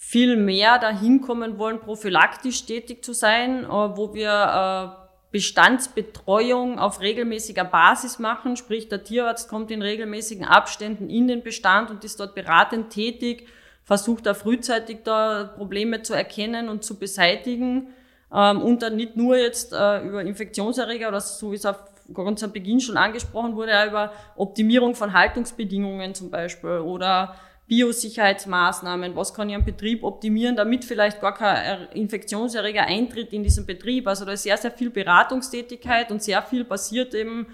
viel 0.01 0.38
mehr 0.38 0.79
dahin 0.79 1.19
kommen 1.19 1.59
wollen, 1.59 1.81
prophylaktisch 1.81 2.65
tätig 2.65 3.03
zu 3.03 3.13
sein, 3.13 3.65
äh, 3.65 3.67
wo 3.67 4.13
wir 4.13 4.95
äh, 4.95 5.09
Bestandsbetreuung 5.31 6.79
auf 6.79 7.01
regelmäßiger 7.01 7.65
Basis 7.65 8.17
machen, 8.17 8.55
sprich 8.55 8.88
der 8.88 9.03
Tierarzt 9.03 9.49
kommt 9.49 9.69
in 9.69 9.81
regelmäßigen 9.81 10.45
Abständen 10.45 11.09
in 11.09 11.27
den 11.27 11.43
Bestand 11.43 11.91
und 11.91 12.03
ist 12.05 12.19
dort 12.19 12.33
beratend 12.33 12.91
tätig, 12.91 13.47
versucht 13.83 14.25
da 14.25 14.33
frühzeitig 14.33 14.99
da 15.03 15.43
Probleme 15.43 16.01
zu 16.01 16.13
erkennen 16.13 16.69
und 16.69 16.83
zu 16.85 16.97
beseitigen. 16.97 17.89
Ähm, 18.33 18.62
und 18.62 18.81
dann 18.81 18.95
nicht 18.95 19.17
nur 19.17 19.35
jetzt 19.35 19.73
äh, 19.73 20.01
über 20.07 20.21
Infektionserreger 20.21 21.09
oder 21.09 21.19
so 21.19 21.51
wie 21.51 21.55
es 21.55 21.67
ganz 22.13 22.41
am 22.41 22.53
Beginn 22.53 22.79
schon 22.79 22.95
angesprochen 22.95 23.55
wurde, 23.57 23.71
ja 23.71 23.85
über 23.85 24.13
Optimierung 24.38 24.95
von 24.95 25.12
Haltungsbedingungen 25.12 26.15
zum 26.15 26.31
Beispiel 26.31 26.79
oder 26.79 27.35
Biosicherheitsmaßnahmen, 27.69 29.15
was 29.15 29.34
kann 29.34 29.47
ich 29.47 29.55
am 29.55 29.63
Betrieb 29.63 30.03
optimieren, 30.03 30.55
damit 30.55 30.84
vielleicht 30.84 31.21
gar 31.21 31.36
kein 31.36 31.88
Infektionserreger 31.93 32.82
eintritt 32.82 33.32
in 33.32 33.43
diesen 33.43 33.67
Betrieb. 33.67 34.08
Also 34.08 34.25
da 34.25 34.32
ist 34.32 34.43
sehr, 34.43 34.58
sehr 34.58 34.71
viel 34.71 34.89
Beratungstätigkeit 34.89 36.12
und 36.12 36.21
sehr 36.21 36.41
viel 36.41 36.65
passiert 36.65 37.13
eben 37.13 37.47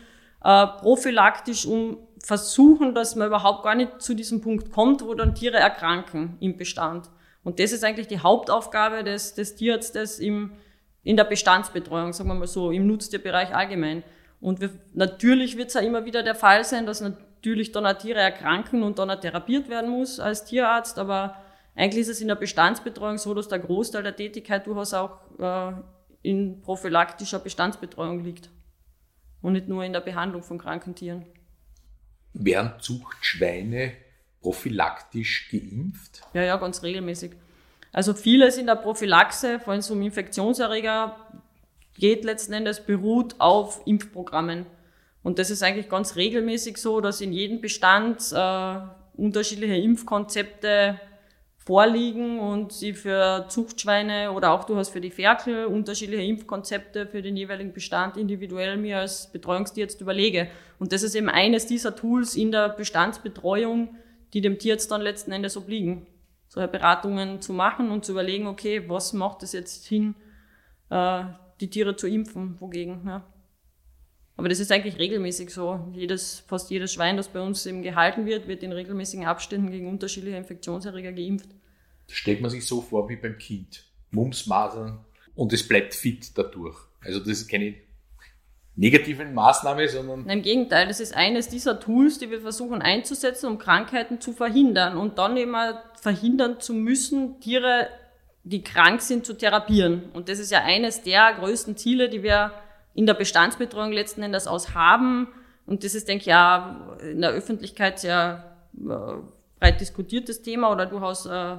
äh, 0.43 0.67
prophylaktisch, 0.67 1.65
um 1.65 1.97
versuchen, 2.23 2.95
dass 2.95 3.15
man 3.15 3.27
überhaupt 3.27 3.63
gar 3.63 3.75
nicht 3.75 4.01
zu 4.01 4.13
diesem 4.15 4.41
Punkt 4.41 4.71
kommt, 4.71 5.05
wo 5.05 5.13
dann 5.13 5.35
Tiere 5.35 5.57
erkranken 5.57 6.37
im 6.39 6.57
Bestand. 6.57 7.09
Und 7.43 7.59
das 7.59 7.73
ist 7.73 7.83
eigentlich 7.83 8.07
die 8.07 8.19
Hauptaufgabe 8.19 9.03
des, 9.03 9.35
des 9.35 9.55
Tierarztes 9.55 10.19
im, 10.19 10.53
in 11.03 11.17
der 11.17 11.25
Bestandsbetreuung, 11.25 12.13
sagen 12.13 12.29
wir 12.29 12.35
mal 12.35 12.47
so, 12.47 12.71
im 12.71 12.87
Nutztierbereich 12.87 13.53
allgemein. 13.53 14.01
Und 14.39 14.61
wir, 14.61 14.69
natürlich 14.93 15.57
wird 15.57 15.67
es 15.67 15.73
ja 15.73 15.81
immer 15.81 16.05
wieder 16.05 16.23
der 16.23 16.35
Fall 16.35 16.63
sein, 16.63 16.85
dass 16.85 17.03
natürlich 17.45 17.71
dann 17.71 17.85
auch 17.85 17.93
Tiere 17.93 18.19
erkranken 18.19 18.81
und 18.81 18.97
dann 18.97 19.11
auch 19.11 19.19
therapiert 19.19 19.69
werden 19.69 19.91
muss 19.91 20.19
als 20.19 20.45
Tierarzt, 20.45 20.97
aber 20.97 21.35
eigentlich 21.75 22.01
ist 22.01 22.09
es 22.09 22.21
in 22.21 22.27
der 22.27 22.35
Bestandsbetreuung 22.35 23.19
so, 23.19 23.35
dass 23.35 23.47
der 23.47 23.59
Großteil 23.59 24.01
der 24.01 24.15
Tätigkeit 24.15 24.65
durchaus 24.65 24.93
auch 24.95 25.19
äh, 25.39 25.73
in 26.23 26.61
prophylaktischer 26.61 27.37
Bestandsbetreuung 27.37 28.23
liegt 28.23 28.49
und 29.41 29.53
nicht 29.53 29.67
nur 29.67 29.83
in 29.83 29.93
der 29.93 29.99
Behandlung 30.01 30.41
von 30.41 30.57
kranken 30.57 30.95
Tieren. 30.95 31.25
Werden 32.33 32.73
Zuchtschweine 32.79 33.93
prophylaktisch 34.41 35.49
geimpft? 35.51 36.21
Ja, 36.33 36.41
ja, 36.41 36.57
ganz 36.57 36.81
regelmäßig. 36.81 37.33
Also 37.91 38.13
vieles 38.13 38.57
in 38.57 38.65
der 38.65 38.75
Prophylaxe, 38.75 39.59
vor 39.59 39.73
allem 39.73 39.81
so 39.81 39.93
um 39.93 40.01
Infektionserreger, 40.01 41.15
geht 41.93 42.25
letzten 42.25 42.53
Endes 42.53 42.83
beruht 42.83 43.35
auf 43.39 43.81
Impfprogrammen. 43.85 44.65
Und 45.25 45.39
das 45.39 45.49
ist 45.49 45.63
eigentlich 45.63 45.89
ganz 45.89 46.17
regelmäßig 46.17 46.77
so, 46.77 47.01
dass 47.01 47.19
in 47.19 47.33
jedem 47.33 47.59
Bestand 47.59 48.31
äh, 48.31 48.77
unterschiedliche 49.17 49.75
Impfkonzepte 49.75 50.99
vorliegen 51.57 52.39
und 52.39 52.71
sie 52.71 52.93
für 52.93 53.47
Zuchtschweine 53.49 54.33
oder 54.33 54.51
auch 54.51 54.65
durchaus 54.65 54.89
für 54.89 55.01
die 55.01 55.09
Ferkel 55.09 55.65
unterschiedliche 55.65 56.21
Impfkonzepte 56.21 57.07
für 57.07 57.23
den 57.23 57.35
jeweiligen 57.35 57.73
Bestand 57.73 58.17
individuell 58.17 58.77
mir 58.77 58.99
als 58.99 59.31
Betreuungstierarzt 59.31 59.99
überlege. 59.99 60.47
Und 60.77 60.93
das 60.93 61.01
ist 61.01 61.15
eben 61.15 61.29
eines 61.29 61.65
dieser 61.65 61.95
Tools 61.95 62.35
in 62.35 62.51
der 62.51 62.69
Bestandsbetreuung, 62.69 63.95
die 64.35 64.41
dem 64.41 64.59
Tierarzt 64.59 64.91
dann 64.91 65.01
letzten 65.01 65.31
Endes 65.31 65.57
obliegen. 65.57 66.05
Solche 66.49 66.67
Beratungen 66.67 67.41
zu 67.41 67.51
machen 67.51 67.89
und 67.89 68.05
zu 68.05 68.11
überlegen, 68.11 68.45
okay, 68.45 68.87
was 68.87 69.11
macht 69.13 69.41
es 69.41 69.53
jetzt 69.53 69.87
hin, 69.87 70.13
äh, 70.91 71.23
die 71.61 71.71
Tiere 71.71 71.95
zu 71.95 72.05
impfen, 72.07 72.57
wogegen. 72.59 73.01
Ja. 73.07 73.23
Aber 74.37 74.49
das 74.49 74.59
ist 74.59 74.71
eigentlich 74.71 74.99
regelmäßig 74.99 75.49
so. 75.49 75.87
Jedes, 75.93 76.43
fast 76.47 76.69
jedes 76.69 76.93
Schwein, 76.93 77.17
das 77.17 77.29
bei 77.29 77.41
uns 77.41 77.65
eben 77.65 77.81
gehalten 77.81 78.25
wird, 78.25 78.47
wird 78.47 78.63
in 78.63 78.71
regelmäßigen 78.71 79.25
Abständen 79.25 79.71
gegen 79.71 79.87
unterschiedliche 79.87 80.37
Infektionserreger 80.37 81.13
geimpft. 81.13 81.49
Das 82.07 82.17
stellt 82.17 82.41
man 82.41 82.51
sich 82.51 82.65
so 82.65 82.81
vor 82.81 83.07
wie 83.09 83.15
beim 83.15 83.37
Kind. 83.37 83.85
Mumps, 84.11 84.45
Masern 84.45 85.05
und 85.35 85.53
es 85.53 85.67
bleibt 85.67 85.93
fit 85.93 86.37
dadurch. 86.37 86.77
Also 87.01 87.19
das 87.19 87.47
kenne 87.47 87.65
ich 87.65 87.75
negativen 88.75 89.33
Maßnahme, 89.33 89.87
sondern. 89.87 90.29
Im 90.29 90.41
Gegenteil, 90.41 90.87
das 90.87 90.99
ist 90.99 91.15
eines 91.15 91.47
dieser 91.47 91.79
Tools, 91.79 92.19
die 92.19 92.29
wir 92.29 92.41
versuchen 92.41 92.81
einzusetzen, 92.81 93.47
um 93.47 93.57
Krankheiten 93.57 94.19
zu 94.19 94.33
verhindern 94.33 94.97
und 94.97 95.17
dann 95.17 95.37
immer 95.37 95.83
verhindern 96.01 96.59
zu 96.59 96.73
müssen, 96.73 97.39
Tiere, 97.39 97.87
die 98.43 98.63
krank 98.63 99.01
sind, 99.01 99.25
zu 99.25 99.33
therapieren. 99.33 100.09
Und 100.13 100.29
das 100.29 100.39
ist 100.39 100.51
ja 100.51 100.63
eines 100.63 101.01
der 101.03 101.33
größten 101.39 101.77
Ziele, 101.77 102.09
die 102.09 102.21
wir 102.21 102.51
in 102.95 103.05
der 103.05 103.13
Bestandsbetreuung 103.13 103.91
letzten 103.91 104.23
Endes 104.23 104.47
aus 104.47 104.73
haben. 104.73 105.27
Und 105.67 105.83
das 105.83 105.93
ist, 105.93 106.07
denke 106.07 106.21
ich, 106.21 106.27
ja 106.27 106.97
in 107.01 107.21
der 107.21 107.31
Öffentlichkeit 107.31 107.99
sehr 107.99 108.55
äh, 108.77 109.17
breit 109.59 109.81
diskutiertes 109.81 110.41
Thema 110.41 110.71
oder 110.71 110.85
durchaus 110.85 111.25
äh, 111.25 111.57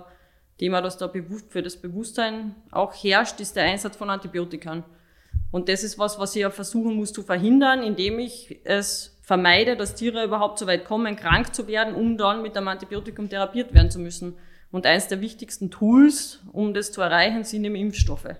Thema, 0.58 0.80
das 0.80 0.96
da 0.96 1.06
bewusst 1.06 1.52
für 1.52 1.62
das 1.62 1.76
Bewusstsein 1.76 2.54
auch 2.70 2.94
herrscht, 2.94 3.38
ist 3.40 3.54
der 3.56 3.64
Einsatz 3.64 3.96
von 3.96 4.08
Antibiotikern. 4.08 4.82
Und 5.50 5.68
das 5.68 5.84
ist 5.84 5.98
was, 5.98 6.18
was 6.18 6.34
ich 6.34 6.42
ja 6.42 6.50
versuchen 6.50 6.94
muss 6.94 7.12
zu 7.12 7.22
verhindern, 7.22 7.82
indem 7.82 8.18
ich 8.18 8.60
es 8.64 9.18
vermeide, 9.22 9.76
dass 9.76 9.94
Tiere 9.94 10.24
überhaupt 10.24 10.58
so 10.58 10.66
weit 10.66 10.86
kommen, 10.86 11.16
krank 11.16 11.54
zu 11.54 11.66
werden, 11.66 11.94
um 11.94 12.16
dann 12.16 12.42
mit 12.42 12.56
einem 12.56 12.68
Antibiotikum 12.68 13.28
therapiert 13.28 13.74
werden 13.74 13.90
zu 13.90 13.98
müssen. 13.98 14.36
Und 14.70 14.86
eines 14.86 15.08
der 15.08 15.20
wichtigsten 15.20 15.70
Tools, 15.70 16.40
um 16.52 16.72
das 16.72 16.92
zu 16.92 17.02
erreichen, 17.02 17.44
sind 17.44 17.64
eben 17.64 17.76
Impfstoffe. 17.76 18.36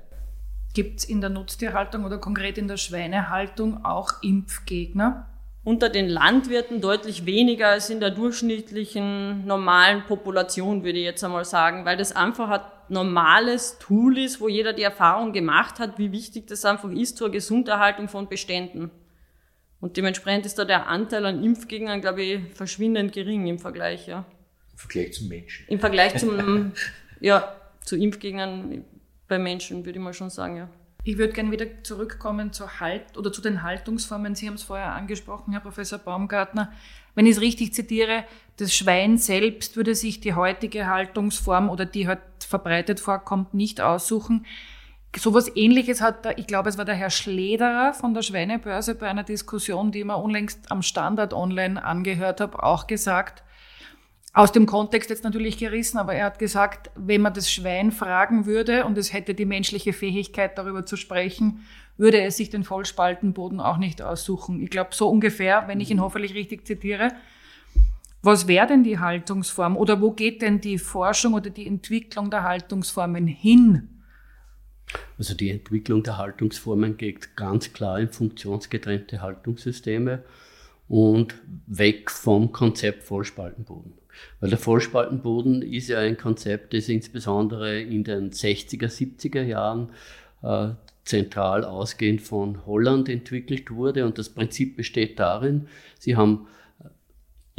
Gibt 0.76 0.98
es 0.98 1.04
in 1.06 1.22
der 1.22 1.30
Nutztierhaltung 1.30 2.04
oder 2.04 2.18
konkret 2.18 2.58
in 2.58 2.68
der 2.68 2.76
Schweinehaltung 2.76 3.82
auch 3.86 4.22
Impfgegner? 4.22 5.26
Unter 5.64 5.88
den 5.88 6.06
Landwirten 6.06 6.82
deutlich 6.82 7.24
weniger 7.24 7.68
als 7.68 7.88
in 7.88 7.98
der 7.98 8.10
durchschnittlichen 8.10 9.46
normalen 9.46 10.04
Population, 10.04 10.84
würde 10.84 10.98
ich 10.98 11.06
jetzt 11.06 11.24
einmal 11.24 11.46
sagen, 11.46 11.86
weil 11.86 11.96
das 11.96 12.14
einfach 12.14 12.50
ein 12.50 12.60
normales 12.90 13.78
Tool 13.78 14.18
ist, 14.18 14.42
wo 14.42 14.48
jeder 14.48 14.74
die 14.74 14.82
Erfahrung 14.82 15.32
gemacht 15.32 15.78
hat, 15.78 15.98
wie 15.98 16.12
wichtig 16.12 16.46
das 16.46 16.66
einfach 16.66 16.90
ist 16.90 17.16
zur 17.16 17.30
Gesunderhaltung 17.30 18.08
von 18.08 18.28
Beständen. 18.28 18.90
Und 19.80 19.96
dementsprechend 19.96 20.44
ist 20.44 20.58
da 20.58 20.66
der 20.66 20.88
Anteil 20.88 21.24
an 21.24 21.42
Impfgegnern, 21.42 22.02
glaube 22.02 22.22
ich, 22.22 22.52
verschwindend 22.52 23.14
gering 23.14 23.46
im 23.46 23.58
Vergleich, 23.58 24.06
ja. 24.08 24.26
Im 24.72 24.78
Vergleich 24.78 25.12
zum 25.14 25.28
Menschen. 25.28 25.68
Im 25.68 25.80
Vergleich 25.80 26.18
zum, 26.18 26.72
ja, 27.20 27.56
zu 27.80 27.96
Impfgegnern 27.96 28.84
bei 29.28 29.38
Menschen, 29.38 29.84
würde 29.84 29.98
ich 29.98 30.04
mal 30.04 30.14
schon 30.14 30.30
sagen, 30.30 30.56
ja. 30.56 30.68
Ich 31.04 31.18
würde 31.18 31.32
gerne 31.32 31.52
wieder 31.52 31.66
zurückkommen 31.84 32.52
zur 32.52 32.80
Halt 32.80 33.16
oder 33.16 33.32
zu 33.32 33.40
den 33.40 33.62
Haltungsformen. 33.62 34.34
Sie 34.34 34.48
haben 34.48 34.54
es 34.54 34.64
vorher 34.64 34.92
angesprochen, 34.92 35.52
Herr 35.52 35.60
Professor 35.60 36.00
Baumgartner. 36.00 36.72
Wenn 37.14 37.26
ich 37.26 37.36
es 37.36 37.40
richtig 37.40 37.72
zitiere, 37.74 38.24
das 38.56 38.74
Schwein 38.74 39.16
selbst 39.16 39.76
würde 39.76 39.94
sich 39.94 40.18
die 40.18 40.34
heutige 40.34 40.88
Haltungsform 40.88 41.70
oder 41.70 41.84
die 41.84 42.08
halt 42.08 42.18
verbreitet 42.40 42.98
vorkommt, 42.98 43.54
nicht 43.54 43.80
aussuchen. 43.80 44.46
Sowas 45.16 45.50
ähnliches 45.54 46.00
hat, 46.00 46.26
ich 46.38 46.48
glaube, 46.48 46.68
es 46.68 46.76
war 46.76 46.84
der 46.84 46.96
Herr 46.96 47.10
Schlederer 47.10 47.94
von 47.94 48.12
der 48.12 48.22
Schweinebörse 48.22 48.96
bei 48.96 49.08
einer 49.08 49.22
Diskussion, 49.22 49.92
die 49.92 50.00
ich 50.00 50.04
mir 50.04 50.16
unlängst 50.16 50.72
am 50.72 50.82
Standard 50.82 51.32
online 51.32 51.82
angehört 51.82 52.40
habe, 52.40 52.62
auch 52.62 52.88
gesagt 52.88 53.44
aus 54.36 54.52
dem 54.52 54.66
Kontext 54.66 55.08
jetzt 55.08 55.24
natürlich 55.24 55.56
gerissen, 55.56 55.96
aber 55.96 56.12
er 56.12 56.26
hat 56.26 56.38
gesagt, 56.38 56.90
wenn 56.94 57.22
man 57.22 57.32
das 57.32 57.50
Schwein 57.50 57.90
fragen 57.90 58.44
würde 58.44 58.84
und 58.84 58.98
es 58.98 59.14
hätte 59.14 59.32
die 59.34 59.46
menschliche 59.46 59.94
Fähigkeit 59.94 60.58
darüber 60.58 60.84
zu 60.84 60.96
sprechen, 60.96 61.60
würde 61.96 62.20
es 62.20 62.36
sich 62.36 62.50
den 62.50 62.62
Vollspaltenboden 62.62 63.60
auch 63.60 63.78
nicht 63.78 64.02
aussuchen. 64.02 64.60
Ich 64.60 64.68
glaube, 64.68 64.90
so 64.92 65.08
ungefähr, 65.08 65.66
wenn 65.68 65.80
ich 65.80 65.90
ihn 65.90 66.02
hoffentlich 66.02 66.34
richtig 66.34 66.66
zitiere. 66.66 67.12
Was 68.20 68.46
wäre 68.46 68.66
denn 68.66 68.84
die 68.84 68.98
Haltungsform 68.98 69.74
oder 69.74 70.02
wo 70.02 70.10
geht 70.10 70.42
denn 70.42 70.60
die 70.60 70.76
Forschung 70.76 71.32
oder 71.32 71.48
die 71.48 71.66
Entwicklung 71.66 72.30
der 72.30 72.42
Haltungsformen 72.42 73.26
hin? 73.26 73.88
Also 75.16 75.34
die 75.34 75.48
Entwicklung 75.48 76.02
der 76.02 76.18
Haltungsformen 76.18 76.98
geht 76.98 77.36
ganz 77.36 77.72
klar 77.72 77.98
in 78.00 78.10
funktionsgetrennte 78.10 79.22
Haltungssysteme 79.22 80.24
und 80.88 81.36
weg 81.66 82.10
vom 82.10 82.52
Konzept 82.52 83.02
Vollspaltenboden. 83.02 83.94
Weil 84.40 84.50
der 84.50 84.58
Vollspaltenboden 84.58 85.62
ist 85.62 85.88
ja 85.88 85.98
ein 85.98 86.16
Konzept, 86.16 86.74
das 86.74 86.88
insbesondere 86.88 87.80
in 87.80 88.04
den 88.04 88.30
60er, 88.30 88.88
70er 88.88 89.42
Jahren 89.42 89.90
äh, 90.42 90.68
zentral 91.04 91.64
ausgehend 91.64 92.20
von 92.20 92.66
Holland 92.66 93.08
entwickelt 93.08 93.70
wurde. 93.70 94.04
Und 94.04 94.18
das 94.18 94.28
Prinzip 94.28 94.76
besteht 94.76 95.18
darin, 95.18 95.68
sie 95.98 96.16
haben 96.16 96.46
äh, 96.82 96.88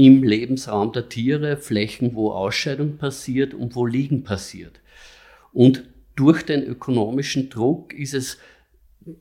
im 0.06 0.24
Lebensraum 0.24 0.92
der 0.92 1.10
Tiere 1.10 1.58
Flächen, 1.58 2.14
wo 2.14 2.32
Ausscheidung 2.32 2.98
passiert 2.98 3.54
und 3.54 3.76
wo 3.76 3.86
Liegen 3.86 4.24
passiert. 4.24 4.80
Und 5.54 5.84
durch 6.16 6.44
den 6.44 6.64
ökonomischen 6.64 7.50
Druck 7.50 7.94
ist 7.94 8.14
es 8.14 8.38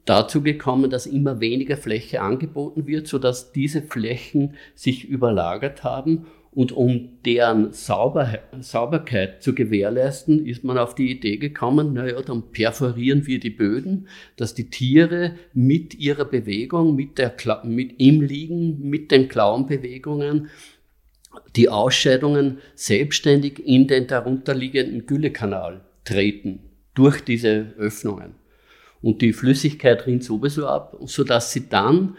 dazu 0.05 0.43
gekommen, 0.43 0.91
dass 0.91 1.07
immer 1.07 1.41
weniger 1.41 1.77
Fläche 1.77 2.21
angeboten 2.21 2.87
wird, 2.87 3.07
sodass 3.07 3.53
diese 3.53 3.83
Flächen 3.83 4.55
sich 4.75 5.09
überlagert 5.09 5.85
haben 5.85 6.27
und 6.57 6.73
um 6.73 7.11
deren 7.27 7.75
Sauber 7.75 8.39
Sauberkeit 8.61 9.43
zu 9.43 9.55
gewährleisten, 9.55 10.47
ist 10.47 10.65
man 10.65 10.79
auf 10.79 10.95
die 10.95 11.11
Idee 11.11 11.37
gekommen, 11.37 11.93
naja, 11.93 12.23
dann 12.23 12.51
perforieren 12.51 13.27
wir 13.27 13.39
die 13.39 13.51
Böden, 13.51 14.09
dass 14.37 14.55
die 14.55 14.71
Tiere 14.71 15.35
mit 15.53 15.95
ihrer 15.97 16.25
Bewegung, 16.25 16.97
mit, 16.97 17.19
der, 17.19 17.37
mit 17.65 18.01
im 18.01 18.23
Liegen, 18.23 18.89
mit 18.89 19.11
den 19.11 19.29
Klauenbewegungen, 19.29 20.49
die 21.57 21.69
Ausscheidungen 21.69 22.57
selbstständig 22.75 23.59
in 23.59 23.87
den 23.87 24.07
darunterliegenden 24.07 25.05
Güllekanal 25.05 25.83
treten, 26.07 26.61
durch 26.95 27.21
diese 27.21 27.75
Öffnungen. 27.77 28.35
Und 29.03 29.21
die 29.21 29.35
Flüssigkeit 29.35 30.07
rinnt 30.07 30.25
sowieso 30.25 30.67
ab, 30.67 30.97
sodass 31.05 31.53
sie 31.53 31.69
dann 31.69 32.17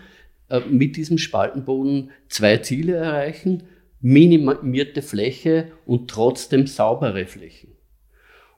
äh, 0.50 0.60
mit 0.60 0.96
diesem 0.96 1.18
Spaltenboden 1.18 2.12
zwei 2.28 2.58
Ziele 2.58 2.98
erreichen 2.98 3.64
minimierte 4.08 5.02
Fläche 5.02 5.74
und 5.86 6.10
trotzdem 6.10 6.66
saubere 6.66 7.26
Flächen. 7.26 7.72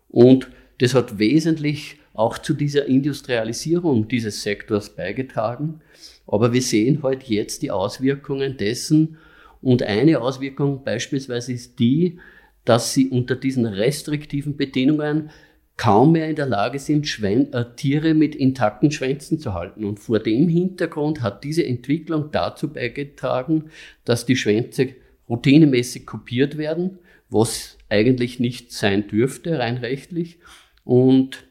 Und 0.08 0.48
das 0.78 0.94
hat 0.94 1.18
wesentlich 1.18 1.98
auch 2.14 2.38
zu 2.38 2.54
dieser 2.54 2.86
Industrialisierung 2.86 4.08
dieses 4.08 4.44
Sektors 4.44 4.96
beigetragen. 4.96 5.82
Aber 6.28 6.54
wir 6.54 6.62
sehen 6.62 7.02
halt 7.02 7.24
jetzt 7.24 7.64
die 7.64 7.72
Auswirkungen 7.72 8.58
dessen. 8.58 9.18
Und 9.60 9.82
eine 9.82 10.22
Auswirkung 10.22 10.84
beispielsweise 10.84 11.54
ist 11.54 11.80
die, 11.80 12.20
dass 12.64 12.94
sie 12.94 13.10
unter 13.10 13.36
diesen 13.36 13.66
restriktiven 13.66 14.56
Bedingungen 14.56 15.32
kaum 15.78 16.12
mehr 16.12 16.30
in 16.30 16.36
der 16.36 16.46
Lage 16.46 16.78
sind, 16.78 17.08
Schwein, 17.08 17.52
äh, 17.54 17.66
Tiere 17.76 18.14
mit 18.14 18.36
intakten 18.36 18.92
Schwänzen 18.92 19.40
zu 19.40 19.56
halten. 19.56 19.84
Und 19.84 20.00
vor 20.00 20.20
dem 20.20 20.48
Hintergrund 20.48 21.22
hat 21.22 21.44
diese 21.44 21.66
Entwicklung 21.66 22.30
dazu 22.32 22.72
beigetragen, 22.72 23.72
dass 24.06 24.28
die 24.28 24.36
Schwänze 24.36 24.90
routinemäßig 25.30 26.06
kopiert 26.06 26.58
werden, 26.58 27.00
was 27.30 27.78
eigentlich 27.90 28.40
nicht 28.40 28.72
sein 28.72 29.08
dürfte, 29.08 29.60
rein 29.60 29.78
rechtlich. 29.78 30.40
Und, 30.84 31.46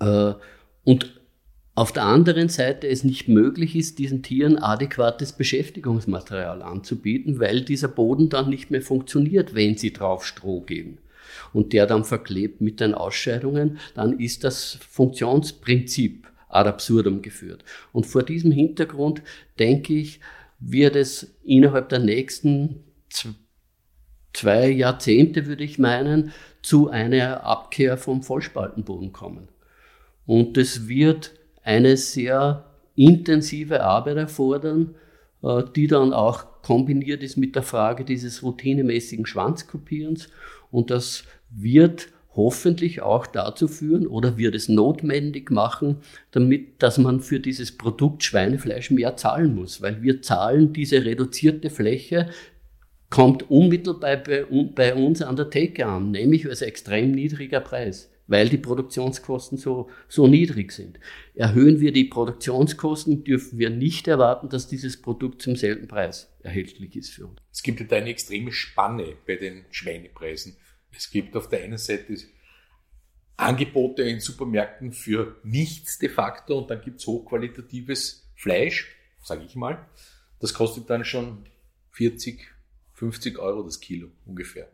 äh, 0.00 0.34
und 0.84 1.20
auf 1.74 1.92
der 1.92 2.04
anderen 2.04 2.48
Seite 2.48 2.88
es 2.88 3.04
nicht 3.04 3.28
möglich 3.28 3.74
ist, 3.74 3.98
diesen 3.98 4.22
Tieren 4.22 4.58
adäquates 4.58 5.32
Beschäftigungsmaterial 5.32 6.62
anzubieten, 6.62 7.40
weil 7.40 7.62
dieser 7.62 7.88
Boden 7.88 8.28
dann 8.28 8.50
nicht 8.50 8.70
mehr 8.70 8.82
funktioniert, 8.82 9.54
wenn 9.54 9.78
sie 9.78 9.92
drauf 9.92 10.26
Stroh 10.26 10.60
geben. 10.60 10.98
Und 11.52 11.72
der 11.72 11.86
dann 11.86 12.04
verklebt 12.04 12.60
mit 12.60 12.80
den 12.80 12.92
Ausscheidungen, 12.92 13.78
dann 13.94 14.18
ist 14.18 14.44
das 14.44 14.78
Funktionsprinzip 14.90 16.26
ad 16.48 16.68
absurdum 16.68 17.22
geführt. 17.22 17.64
Und 17.92 18.04
vor 18.04 18.24
diesem 18.24 18.50
Hintergrund 18.50 19.22
denke 19.58 19.94
ich, 19.94 20.20
wird 20.58 20.96
es 20.96 21.34
innerhalb 21.44 21.88
der 21.88 22.00
nächsten 22.00 22.84
zwei 24.32 24.68
Jahrzehnte, 24.68 25.46
würde 25.46 25.64
ich 25.64 25.78
meinen, 25.78 26.32
zu 26.62 26.90
einer 26.90 27.44
Abkehr 27.44 27.96
vom 27.96 28.22
Vollspaltenboden 28.22 29.12
kommen. 29.12 29.48
Und 30.26 30.56
das 30.56 30.88
wird 30.88 31.32
eine 31.62 31.96
sehr 31.96 32.64
intensive 32.94 33.82
Arbeit 33.82 34.16
erfordern, 34.16 34.94
äh, 35.42 35.62
die 35.74 35.86
dann 35.86 36.12
auch 36.12 36.62
kombiniert 36.62 37.22
ist 37.22 37.36
mit 37.36 37.54
der 37.54 37.62
Frage 37.62 38.04
dieses 38.04 38.42
routinemäßigen 38.42 39.26
Schwanzkopierens. 39.26 40.28
Und 40.70 40.90
das 40.90 41.24
wird 41.50 42.08
hoffentlich 42.36 43.02
auch 43.02 43.26
dazu 43.26 43.66
führen 43.66 44.06
oder 44.06 44.36
wird 44.36 44.54
es 44.54 44.68
notwendig 44.68 45.50
machen, 45.50 45.96
damit, 46.30 46.80
dass 46.82 46.96
man 46.98 47.20
für 47.20 47.40
dieses 47.40 47.76
Produkt 47.76 48.22
Schweinefleisch 48.22 48.90
mehr 48.90 49.16
zahlen 49.16 49.54
muss, 49.54 49.82
weil 49.82 50.02
wir 50.02 50.22
zahlen 50.22 50.72
diese 50.72 51.04
reduzierte 51.04 51.70
Fläche 51.70 52.28
kommt 53.10 53.50
unmittelbar 53.50 54.16
bei, 54.16 54.46
bei 54.74 54.94
uns 54.94 55.20
an 55.20 55.36
der 55.36 55.50
Theke 55.50 55.86
an, 55.86 56.12
nämlich 56.12 56.48
als 56.48 56.62
extrem 56.62 57.10
niedriger 57.10 57.60
Preis, 57.60 58.10
weil 58.28 58.48
die 58.48 58.56
Produktionskosten 58.56 59.58
so, 59.58 59.90
so 60.08 60.28
niedrig 60.28 60.70
sind. 60.70 61.00
Erhöhen 61.34 61.80
wir 61.80 61.92
die 61.92 62.04
Produktionskosten, 62.04 63.24
dürfen 63.24 63.58
wir 63.58 63.68
nicht 63.68 64.06
erwarten, 64.06 64.48
dass 64.48 64.68
dieses 64.68 65.02
Produkt 65.02 65.42
zum 65.42 65.56
selben 65.56 65.88
Preis 65.88 66.32
erhältlich 66.42 66.94
ist 66.94 67.10
für 67.10 67.26
uns. 67.26 67.40
Es 67.52 67.62
gibt 67.64 67.90
da 67.90 67.96
eine 67.96 68.10
extreme 68.10 68.52
Spanne 68.52 69.16
bei 69.26 69.34
den 69.34 69.64
Schweinepreisen. 69.70 70.56
Es 70.96 71.10
gibt 71.10 71.36
auf 71.36 71.48
der 71.48 71.64
einen 71.64 71.78
Seite 71.78 72.16
Angebote 73.36 74.02
in 74.02 74.20
Supermärkten 74.20 74.92
für 74.92 75.36
nichts 75.42 75.98
de 75.98 76.10
facto 76.10 76.58
und 76.58 76.70
dann 76.70 76.82
gibt 76.82 77.00
es 77.00 77.06
hochqualitatives 77.06 78.30
Fleisch, 78.36 78.94
sage 79.22 79.44
ich 79.44 79.56
mal, 79.56 79.86
das 80.40 80.54
kostet 80.54 80.88
dann 80.90 81.04
schon 81.04 81.44
40, 81.92 82.46
50 83.00 83.38
Euro 83.38 83.62
das 83.62 83.80
Kilo 83.80 84.08
ungefähr. 84.26 84.68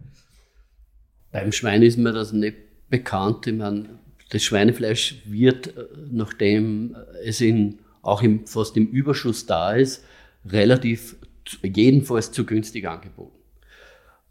Beim 1.31 1.53
Schwein 1.53 1.83
ist 1.83 1.97
mir 1.97 2.13
das 2.13 2.33
nicht 2.33 2.57
bekannt. 2.91 3.47
Ich 3.47 3.55
meine, 3.55 4.01
das 4.31 4.43
Schweinefleisch 4.43 5.23
wird, 5.27 5.69
äh, 5.69 5.87
nachdem 6.11 6.97
es 7.25 7.41
in, 7.41 7.79
auch 8.03 8.23
im, 8.23 8.47
fast 8.47 8.77
im 8.77 8.89
Überschuss 8.89 9.47
da 9.47 9.75
ist, 9.75 10.05
relativ, 10.45 11.17
jedenfalls 11.63 12.33
zu 12.33 12.45
günstig 12.45 12.89
angeboten. 12.89 13.39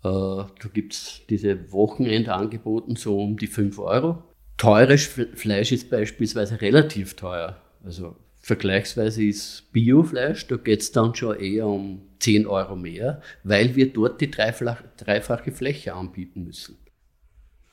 Äh, 0.04 0.10
da 0.10 0.70
gibt 0.74 0.94
es 0.94 1.22
diese 1.30 1.72
Wochenendangeboten 1.72 2.98
so 2.98 3.18
um 3.18 3.38
die 3.38 3.48
5 3.48 3.80
Euro. 3.80 4.22
Teures 4.58 5.06
Fleisch 5.06 5.72
ist 5.72 5.90
beispielsweise 5.90 6.60
relativ 6.60 7.14
teuer. 7.16 7.62
Also 7.84 8.18
vergleichsweise 8.42 9.24
ist 9.24 9.72
Biofleisch, 9.72 10.48
da 10.48 10.58
geht 10.58 10.82
es 10.82 10.92
dann 10.92 11.16
schon 11.16 11.40
eher 11.40 11.68
um 11.68 12.02
10 12.26 12.48
Euro 12.48 12.76
mehr, 12.76 13.22
weil 13.44 13.76
wir 13.76 13.94
dort 13.94 14.20
die 14.20 14.32
dreifache 14.32 15.52
Fläche 15.52 15.94
anbieten 15.94 16.44
müssen. 16.44 16.76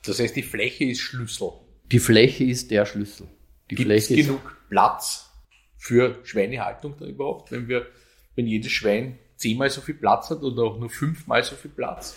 Das 0.05 0.19
heißt, 0.19 0.35
die 0.35 0.43
Fläche 0.43 0.85
ist 0.85 0.99
Schlüssel. 0.99 1.49
Die 1.91 1.97
Fläche 1.97 2.43
ist 2.43 2.69
der 2.69 2.85
Schlüssel. 2.85 3.27
Die 3.71 3.75
Gibt 3.75 3.89
es 3.89 4.09
genug 4.09 4.55
Platz 4.69 5.31
für 5.77 6.19
Schweinehaltung 6.23 6.93
da 6.99 7.05
überhaupt, 7.05 7.51
wenn 7.51 7.67
wir, 7.67 7.87
wenn 8.35 8.45
jedes 8.45 8.71
Schwein 8.71 9.17
zehnmal 9.37 9.71
so 9.71 9.81
viel 9.81 9.95
Platz 9.95 10.29
hat 10.29 10.43
oder 10.43 10.61
auch 10.61 10.77
nur 10.77 10.91
fünfmal 10.91 11.43
so 11.43 11.55
viel 11.55 11.71
Platz? 11.71 12.15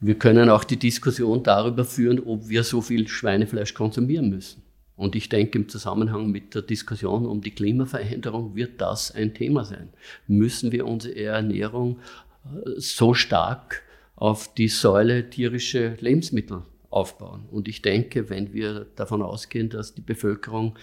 Wir 0.00 0.18
können 0.18 0.48
auch 0.48 0.64
die 0.64 0.78
Diskussion 0.78 1.42
darüber 1.42 1.84
führen, 1.84 2.18
ob 2.20 2.48
wir 2.48 2.64
so 2.64 2.80
viel 2.80 3.08
Schweinefleisch 3.08 3.74
konsumieren 3.74 4.30
müssen. 4.30 4.62
Und 4.96 5.14
ich 5.14 5.28
denke, 5.28 5.58
im 5.58 5.68
Zusammenhang 5.68 6.30
mit 6.30 6.54
der 6.54 6.62
Diskussion 6.62 7.26
um 7.26 7.42
die 7.42 7.50
Klimaveränderung 7.50 8.56
wird 8.56 8.80
das 8.80 9.10
ein 9.10 9.34
Thema 9.34 9.64
sein. 9.64 9.90
Müssen 10.26 10.72
wir 10.72 10.86
unsere 10.86 11.16
Ernährung 11.16 11.98
äh, 12.44 12.80
so 12.80 13.12
stark 13.12 13.82
auf 14.16 14.54
die 14.54 14.68
Säule 14.68 15.28
tierische 15.28 15.96
Lebensmittel 16.00 16.62
aufbauen. 16.88 17.44
Und 17.50 17.68
ich 17.68 17.82
denke, 17.82 18.30
wenn 18.30 18.54
wir 18.54 18.86
davon 18.96 19.20
ausgehen, 19.20 19.68
dass 19.68 19.94
die 19.94 20.00
Bevölkerung 20.00 20.78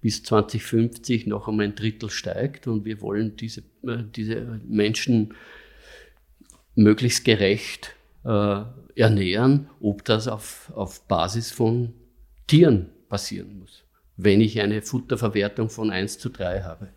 bis 0.00 0.24
2050 0.24 1.28
noch 1.28 1.46
um 1.46 1.60
ein 1.60 1.76
Drittel 1.76 2.10
steigt 2.10 2.66
und 2.66 2.84
wir 2.84 3.00
wollen 3.00 3.36
diese, 3.36 3.60
äh, 3.86 4.02
diese 4.16 4.60
Menschen 4.66 5.34
möglichst 6.74 7.24
gerecht 7.24 7.94
äh, 8.24 8.62
ernähren, 8.96 9.68
ob 9.80 10.04
das 10.04 10.26
auf, 10.26 10.72
auf 10.74 11.06
Basis 11.06 11.52
von 11.52 11.92
Tieren 12.48 12.90
passieren 13.12 13.58
muss. 13.58 13.84
Wenn 14.16 14.40
ich 14.40 14.58
eine 14.58 14.80
Futterverwertung 14.80 15.68
von 15.68 15.90
1 15.90 16.18
zu 16.18 16.30
3 16.30 16.62
habe 16.62 16.88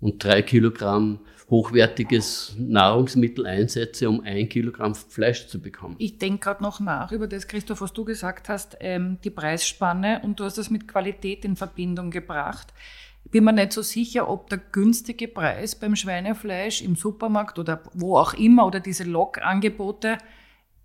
und 0.00 0.24
drei 0.24 0.40
Kilogramm 0.40 1.20
hochwertiges 1.50 2.54
Nahrungsmittel 2.58 3.46
einsetze, 3.46 4.08
um 4.08 4.22
ein 4.22 4.48
Kilogramm 4.48 4.94
Fleisch 4.94 5.46
zu 5.46 5.60
bekommen. 5.60 5.96
Ich 5.98 6.16
denke 6.16 6.38
gerade 6.38 6.62
noch 6.62 6.80
nach 6.80 7.12
über 7.12 7.26
das, 7.26 7.46
Christoph, 7.46 7.82
was 7.82 7.92
du 7.92 8.06
gesagt 8.06 8.48
hast, 8.48 8.78
ähm, 8.80 9.18
die 9.22 9.28
Preisspanne 9.28 10.22
und 10.24 10.40
du 10.40 10.44
hast 10.44 10.56
das 10.56 10.70
mit 10.70 10.88
Qualität 10.88 11.44
in 11.44 11.56
Verbindung 11.56 12.10
gebracht. 12.10 12.72
Ich 13.26 13.30
bin 13.30 13.44
mir 13.44 13.52
nicht 13.52 13.72
so 13.74 13.82
sicher, 13.82 14.30
ob 14.30 14.48
der 14.48 14.58
günstige 14.72 15.28
Preis 15.28 15.74
beim 15.74 15.94
Schweinefleisch 15.94 16.80
im 16.80 16.96
Supermarkt 16.96 17.58
oder 17.58 17.82
wo 17.92 18.16
auch 18.16 18.32
immer 18.32 18.66
oder 18.66 18.80
diese 18.80 19.04
Log-Angebote 19.04 20.16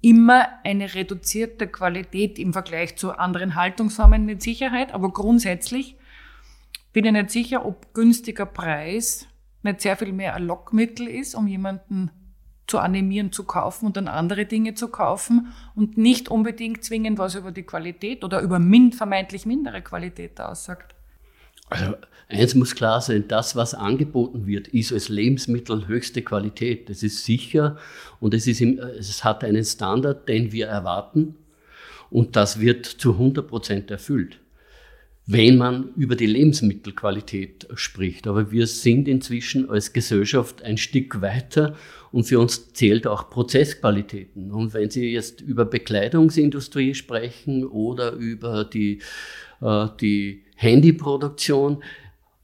immer 0.01 0.47
eine 0.63 0.93
reduzierte 0.93 1.67
Qualität 1.67 2.39
im 2.39 2.53
Vergleich 2.53 2.95
zu 2.95 3.12
anderen 3.12 3.55
Haltungsformen 3.55 4.25
mit 4.25 4.41
Sicherheit, 4.41 4.93
aber 4.93 5.12
grundsätzlich 5.12 5.97
bin 6.93 7.05
ich 7.05 7.12
nicht 7.12 7.31
sicher, 7.31 7.65
ob 7.65 7.93
günstiger 7.93 8.45
Preis 8.45 9.27
nicht 9.62 9.81
sehr 9.81 9.97
viel 9.97 10.13
mehr 10.13 10.35
ein 10.35 10.45
Lockmittel 10.45 11.07
ist, 11.07 11.35
um 11.35 11.47
jemanden 11.47 12.12
zu 12.65 12.79
animieren, 12.79 13.31
zu 13.31 13.43
kaufen 13.43 13.88
und 13.88 13.97
dann 13.97 14.07
andere 14.07 14.45
Dinge 14.45 14.75
zu 14.75 14.89
kaufen 14.89 15.51
und 15.75 15.97
nicht 15.97 16.29
unbedingt 16.29 16.83
zwingend 16.83 17.17
was 17.17 17.35
über 17.35 17.51
die 17.51 17.63
Qualität 17.63 18.23
oder 18.23 18.41
über 18.41 18.59
min 18.59 18.93
vermeintlich 18.93 19.45
mindere 19.45 19.81
Qualität 19.81 20.39
aussagt. 20.39 20.95
Also 21.69 21.95
eins 22.27 22.55
muss 22.55 22.75
klar 22.75 23.01
sein, 23.01 23.25
das, 23.27 23.55
was 23.55 23.73
angeboten 23.73 24.47
wird, 24.47 24.67
ist 24.69 24.91
als 24.91 25.10
Lebensmittel 25.10 25.88
höchste 25.88 26.21
Qualität. 26.21 26.89
Das 26.89 27.03
ist 27.03 27.25
sicher 27.25 27.77
und 28.19 28.34
es, 28.34 28.47
ist 28.47 28.62
im, 28.62 28.79
es 28.79 29.23
hat 29.23 29.43
einen 29.43 29.63
Standard, 29.63 30.27
den 30.27 30.51
wir 30.51 30.67
erwarten 30.67 31.36
und 32.10 32.36
das 32.36 32.60
wird 32.60 32.86
zu 32.86 33.13
100 33.13 33.47
Prozent 33.47 33.91
erfüllt 33.91 34.39
wenn 35.32 35.58
man 35.58 35.93
über 35.95 36.15
die 36.15 36.25
Lebensmittelqualität 36.25 37.67
spricht. 37.75 38.25
Aber 38.25 38.51
wir 38.51 38.65
sind 38.65 39.08
inzwischen 39.08 39.69
als 39.69 39.93
Gesellschaft 39.93 40.63
ein 40.63 40.77
Stück 40.77 41.21
weiter 41.21 41.75
und 42.12 42.23
für 42.23 42.39
uns 42.39 42.73
zählt 42.73 43.05
auch 43.05 43.29
Prozessqualitäten. 43.29 44.51
Und 44.51 44.73
wenn 44.73 44.89
Sie 44.89 45.13
jetzt 45.13 45.41
über 45.41 45.65
Bekleidungsindustrie 45.65 46.95
sprechen 46.95 47.63
oder 47.63 48.13
über 48.13 48.65
die, 48.65 49.03
die 49.61 50.45
Handyproduktion, 50.55 51.83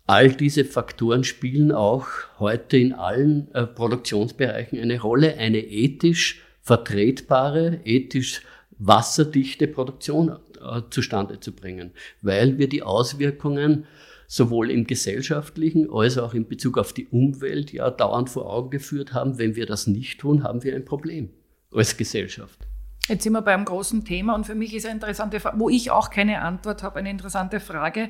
all 0.07 0.31
diese 0.31 0.65
Faktoren 0.65 1.23
spielen 1.23 1.71
auch 1.71 2.07
heute 2.39 2.77
in 2.77 2.93
allen 2.93 3.51
äh, 3.53 3.65
Produktionsbereichen 3.65 4.79
eine 4.79 5.01
Rolle. 5.01 5.37
Eine 5.37 5.59
ethisch 5.59 6.41
vertretbare, 6.61 7.81
ethisch 7.83 8.41
wasserdichte 8.77 9.67
Produktion 9.67 10.29
äh, 10.61 10.81
zustande 10.89 11.39
zu 11.39 11.53
bringen, 11.53 11.91
weil 12.21 12.57
wir 12.57 12.69
die 12.69 12.83
Auswirkungen 12.83 13.85
sowohl 14.27 14.71
im 14.71 14.87
gesellschaftlichen 14.87 15.89
als 15.91 16.17
auch 16.17 16.33
in 16.33 16.47
Bezug 16.47 16.77
auf 16.77 16.93
die 16.93 17.07
Umwelt 17.07 17.71
ja 17.71 17.91
dauernd 17.91 18.29
vor 18.29 18.51
Augen 18.51 18.71
geführt 18.71 19.13
haben. 19.13 19.37
Wenn 19.37 19.55
wir 19.55 19.65
das 19.65 19.87
nicht 19.87 20.19
tun, 20.19 20.43
haben 20.43 20.63
wir 20.63 20.75
ein 20.75 20.85
Problem 20.85 21.29
als 21.71 21.95
Gesellschaft. 21.97 22.64
Jetzt 23.07 23.23
sind 23.23 23.33
wir 23.33 23.41
beim 23.43 23.65
großen 23.65 24.03
Thema 24.03 24.33
und 24.33 24.45
für 24.45 24.55
mich 24.55 24.73
ist 24.73 24.85
eine 24.85 24.95
interessante 24.95 25.39
Frage, 25.39 25.59
wo 25.59 25.69
ich 25.69 25.91
auch 25.91 26.09
keine 26.09 26.41
Antwort 26.41 26.81
habe, 26.81 26.97
eine 26.99 27.11
interessante 27.11 27.59
Frage. 27.59 28.09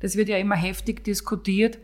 Das 0.00 0.16
wird 0.16 0.28
ja 0.28 0.36
immer 0.38 0.54
heftig 0.54 1.02
diskutiert. 1.02 1.78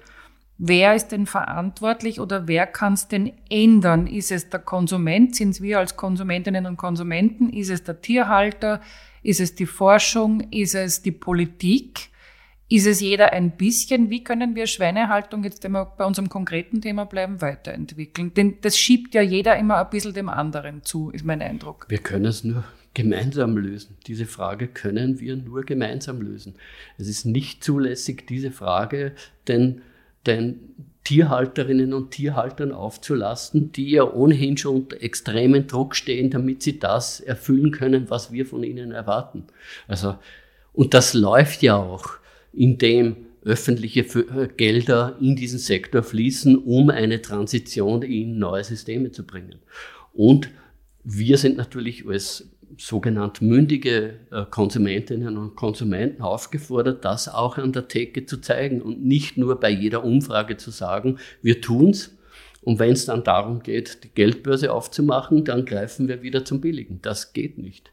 Wer 0.58 0.94
ist 0.94 1.08
denn 1.08 1.26
verantwortlich 1.26 2.20
oder 2.20 2.46
wer 2.46 2.68
kann 2.68 2.92
es 2.92 3.08
denn 3.08 3.32
ändern? 3.50 4.06
Ist 4.06 4.30
es 4.30 4.48
der 4.48 4.60
Konsument? 4.60 5.34
Sind 5.34 5.50
es 5.50 5.60
wir 5.60 5.80
als 5.80 5.96
Konsumentinnen 5.96 6.66
und 6.66 6.76
Konsumenten? 6.76 7.50
Ist 7.50 7.70
es 7.70 7.82
der 7.82 8.00
Tierhalter? 8.00 8.80
Ist 9.24 9.40
es 9.40 9.56
die 9.56 9.66
Forschung? 9.66 10.40
Ist 10.52 10.76
es 10.76 11.02
die 11.02 11.10
Politik? 11.10 12.11
Ist 12.72 12.86
es 12.86 13.02
jeder 13.02 13.34
ein 13.34 13.50
bisschen? 13.50 14.08
Wie 14.08 14.24
können 14.24 14.54
wir 14.54 14.66
Schweinehaltung, 14.66 15.44
jetzt 15.44 15.62
wenn 15.62 15.72
bei 15.72 16.06
unserem 16.06 16.30
konkreten 16.30 16.80
Thema 16.80 17.04
bleiben, 17.04 17.42
weiterentwickeln? 17.42 18.32
Denn 18.32 18.62
das 18.62 18.78
schiebt 18.78 19.14
ja 19.14 19.20
jeder 19.20 19.58
immer 19.58 19.76
ein 19.76 19.90
bisschen 19.90 20.14
dem 20.14 20.30
anderen 20.30 20.82
zu, 20.82 21.10
ist 21.10 21.22
mein 21.22 21.42
Eindruck. 21.42 21.84
Wir 21.90 21.98
können 21.98 22.24
es 22.24 22.44
nur 22.44 22.64
gemeinsam 22.94 23.58
lösen. 23.58 23.98
Diese 24.06 24.24
Frage 24.24 24.68
können 24.68 25.20
wir 25.20 25.36
nur 25.36 25.64
gemeinsam 25.64 26.22
lösen. 26.22 26.54
Es 26.96 27.08
ist 27.08 27.26
nicht 27.26 27.62
zulässig, 27.62 28.26
diese 28.26 28.50
Frage 28.50 29.12
den, 29.48 29.82
den 30.26 30.60
Tierhalterinnen 31.04 31.92
und 31.92 32.12
Tierhaltern 32.12 32.72
aufzulasten, 32.72 33.72
die 33.72 33.90
ja 33.90 34.10
ohnehin 34.10 34.56
schon 34.56 34.76
unter 34.76 35.02
extremen 35.02 35.66
Druck 35.66 35.94
stehen, 35.94 36.30
damit 36.30 36.62
sie 36.62 36.78
das 36.78 37.20
erfüllen 37.20 37.70
können, 37.70 38.08
was 38.08 38.32
wir 38.32 38.46
von 38.46 38.64
ihnen 38.64 38.92
erwarten. 38.92 39.44
Also, 39.88 40.16
und 40.72 40.94
das 40.94 41.12
läuft 41.12 41.60
ja 41.60 41.76
auch, 41.76 42.21
indem 42.52 43.16
öffentliche 43.44 44.00
äh, 44.00 44.48
Gelder 44.56 45.16
in 45.20 45.36
diesen 45.36 45.58
Sektor 45.58 46.02
fließen, 46.02 46.56
um 46.56 46.90
eine 46.90 47.22
Transition 47.22 48.02
in 48.02 48.38
neue 48.38 48.64
Systeme 48.64 49.10
zu 49.10 49.26
bringen. 49.26 49.56
Und 50.12 50.50
wir 51.04 51.38
sind 51.38 51.56
natürlich 51.56 52.06
als 52.06 52.48
sogenannt 52.78 53.42
mündige 53.42 54.20
äh, 54.30 54.44
Konsumentinnen 54.48 55.36
und 55.36 55.56
Konsumenten 55.56 56.22
aufgefordert, 56.22 57.04
das 57.04 57.28
auch 57.28 57.58
an 57.58 57.72
der 57.72 57.88
Theke 57.88 58.26
zu 58.26 58.40
zeigen 58.40 58.80
und 58.80 59.04
nicht 59.04 59.36
nur 59.36 59.58
bei 59.60 59.70
jeder 59.70 60.04
Umfrage 60.04 60.56
zu 60.56 60.70
sagen, 60.70 61.18
wir 61.42 61.60
tun's. 61.60 62.16
Und 62.62 62.78
wenn 62.78 62.92
es 62.92 63.06
dann 63.06 63.24
darum 63.24 63.62
geht, 63.62 64.04
die 64.04 64.08
Geldbörse 64.08 64.72
aufzumachen, 64.72 65.44
dann 65.44 65.64
greifen 65.64 66.06
wir 66.06 66.22
wieder 66.22 66.44
zum 66.44 66.60
Billigen. 66.60 67.00
Das 67.02 67.32
geht 67.32 67.58
nicht. 67.58 67.92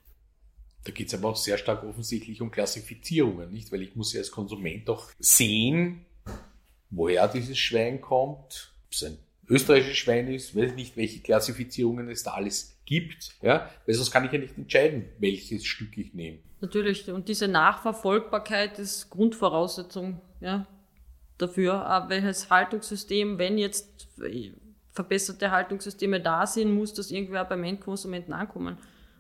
Da 0.90 0.96
geht 0.96 1.10
es 1.10 1.14
aber 1.14 1.30
auch 1.30 1.36
sehr 1.36 1.60
stark 1.60 1.84
offensichtlich 1.84 2.42
um 2.42 2.50
Klassifizierungen, 2.50 3.52
nicht? 3.52 3.72
Weil 3.72 3.84
ich 3.84 3.96
muss 3.96 4.12
ja 4.12 4.22
als 4.22 4.32
Konsument 4.32 4.90
doch 4.90 5.12
sehen, 5.20 6.04
woher 6.90 7.28
dieses 7.28 7.60
Schwein 7.60 8.02
kommt, 8.02 8.74
ob 8.88 8.92
es 8.92 9.04
ein 9.04 9.20
österreichisches 9.48 9.98
Schwein 10.00 10.28
ist, 10.34 10.56
weiß 10.56 10.74
nicht, 10.74 10.98
welche 10.98 11.20
Klassifizierungen 11.20 12.10
es 12.10 12.24
da 12.24 12.32
alles 12.32 12.76
gibt, 12.88 13.36
ja, 13.44 13.70
weil 13.86 13.94
sonst 13.94 14.10
kann 14.10 14.26
ich 14.26 14.32
ja 14.32 14.40
nicht 14.40 14.58
entscheiden, 14.58 15.06
welches 15.20 15.64
Stück 15.64 15.96
ich 15.96 16.16
nehme. 16.16 16.40
Natürlich, 16.60 17.08
und 17.12 17.30
diese 17.30 17.48
Nachverfolgbarkeit 17.48 18.80
ist 18.80 19.12
Grundvoraussetzung, 19.12 20.20
ja, 20.42 20.66
dafür, 21.38 21.86
aber 21.86 22.10
welches 22.10 22.50
Haltungssystem, 22.50 23.38
wenn 23.38 23.60
jetzt 23.60 24.08
verbesserte 24.92 25.52
Haltungssysteme 25.52 26.20
da 26.20 26.48
sind, 26.48 26.74
muss 26.74 26.96
das 26.96 27.12
irgendwer 27.12 27.46
beim 27.46 27.64
Endkonsumenten 27.64 28.34
ankommen. 28.34 28.80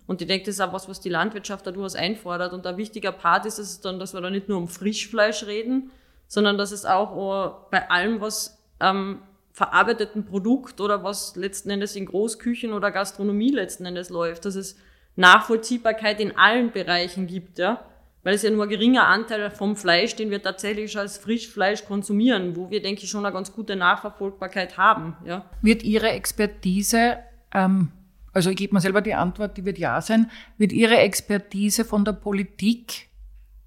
Und 0.09 0.23
ich 0.23 0.27
denke, 0.27 0.47
das 0.47 0.55
ist 0.55 0.61
auch 0.61 0.73
was, 0.73 0.89
was 0.89 0.99
die 0.99 1.09
Landwirtschaft 1.09 1.67
da 1.67 1.71
durchaus 1.71 1.93
einfordert. 1.93 2.51
Und 2.51 2.65
ein 2.65 2.77
wichtiger 2.77 3.11
Part 3.11 3.45
ist 3.45 3.59
es 3.59 3.79
dann, 3.79 3.99
dass 3.99 4.15
wir 4.15 4.21
da 4.21 4.31
nicht 4.31 4.49
nur 4.49 4.57
um 4.57 4.67
Frischfleisch 4.67 5.45
reden, 5.45 5.91
sondern 6.27 6.57
dass 6.57 6.71
es 6.71 6.83
auch 6.83 7.67
bei 7.69 7.91
allem, 7.91 8.19
was 8.19 8.57
am 8.79 9.21
verarbeiteten 9.53 10.25
Produkt 10.25 10.81
oder 10.81 11.03
was 11.03 11.35
letzten 11.35 11.69
Endes 11.69 11.95
in 11.95 12.07
Großküchen 12.07 12.73
oder 12.73 12.89
Gastronomie 12.89 13.51
letzten 13.51 13.85
Endes 13.85 14.09
läuft, 14.09 14.45
dass 14.45 14.55
es 14.55 14.79
Nachvollziehbarkeit 15.15 16.19
in 16.19 16.35
allen 16.35 16.71
Bereichen 16.71 17.27
gibt, 17.27 17.59
ja. 17.59 17.85
Weil 18.23 18.33
es 18.33 18.41
ja 18.41 18.49
nur 18.49 18.63
ein 18.63 18.69
geringer 18.69 19.05
Anteil 19.05 19.51
vom 19.51 19.75
Fleisch, 19.75 20.15
den 20.15 20.31
wir 20.31 20.41
tatsächlich 20.41 20.97
als 20.97 21.19
Frischfleisch 21.19 21.85
konsumieren, 21.85 22.55
wo 22.55 22.71
wir, 22.71 22.81
denke 22.81 23.03
ich, 23.03 23.11
schon 23.11 23.27
eine 23.27 23.33
ganz 23.33 23.53
gute 23.53 23.75
Nachverfolgbarkeit 23.75 24.75
haben, 24.75 25.17
ja. 25.23 25.45
Wird 25.61 25.83
Ihre 25.83 26.09
Expertise, 26.09 27.17
ähm, 27.53 27.91
also 28.33 28.49
ich 28.49 28.57
gebe 28.57 28.73
mir 28.73 28.81
selber 28.81 29.01
die 29.01 29.13
Antwort, 29.13 29.57
die 29.57 29.65
wird 29.65 29.77
ja 29.77 30.01
sein, 30.01 30.29
wird 30.57 30.71
Ihre 30.71 30.97
Expertise 30.97 31.85
von 31.85 32.05
der 32.05 32.13
Politik 32.13 33.09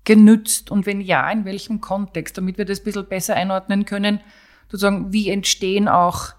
genützt 0.05 0.71
und 0.71 0.87
wenn 0.87 1.01
ja, 1.01 1.31
in 1.31 1.45
welchem 1.45 1.81
Kontext, 1.81 2.37
damit 2.39 2.59
wir 2.59 2.65
das 2.65 2.81
ein 2.81 2.85
bisschen 2.85 3.09
besser 3.09 3.35
einordnen 3.35 3.85
können, 3.85 4.21
sozusagen, 4.69 5.13
wie 5.13 5.31
entstehen 5.31 5.89
auch 5.89 6.35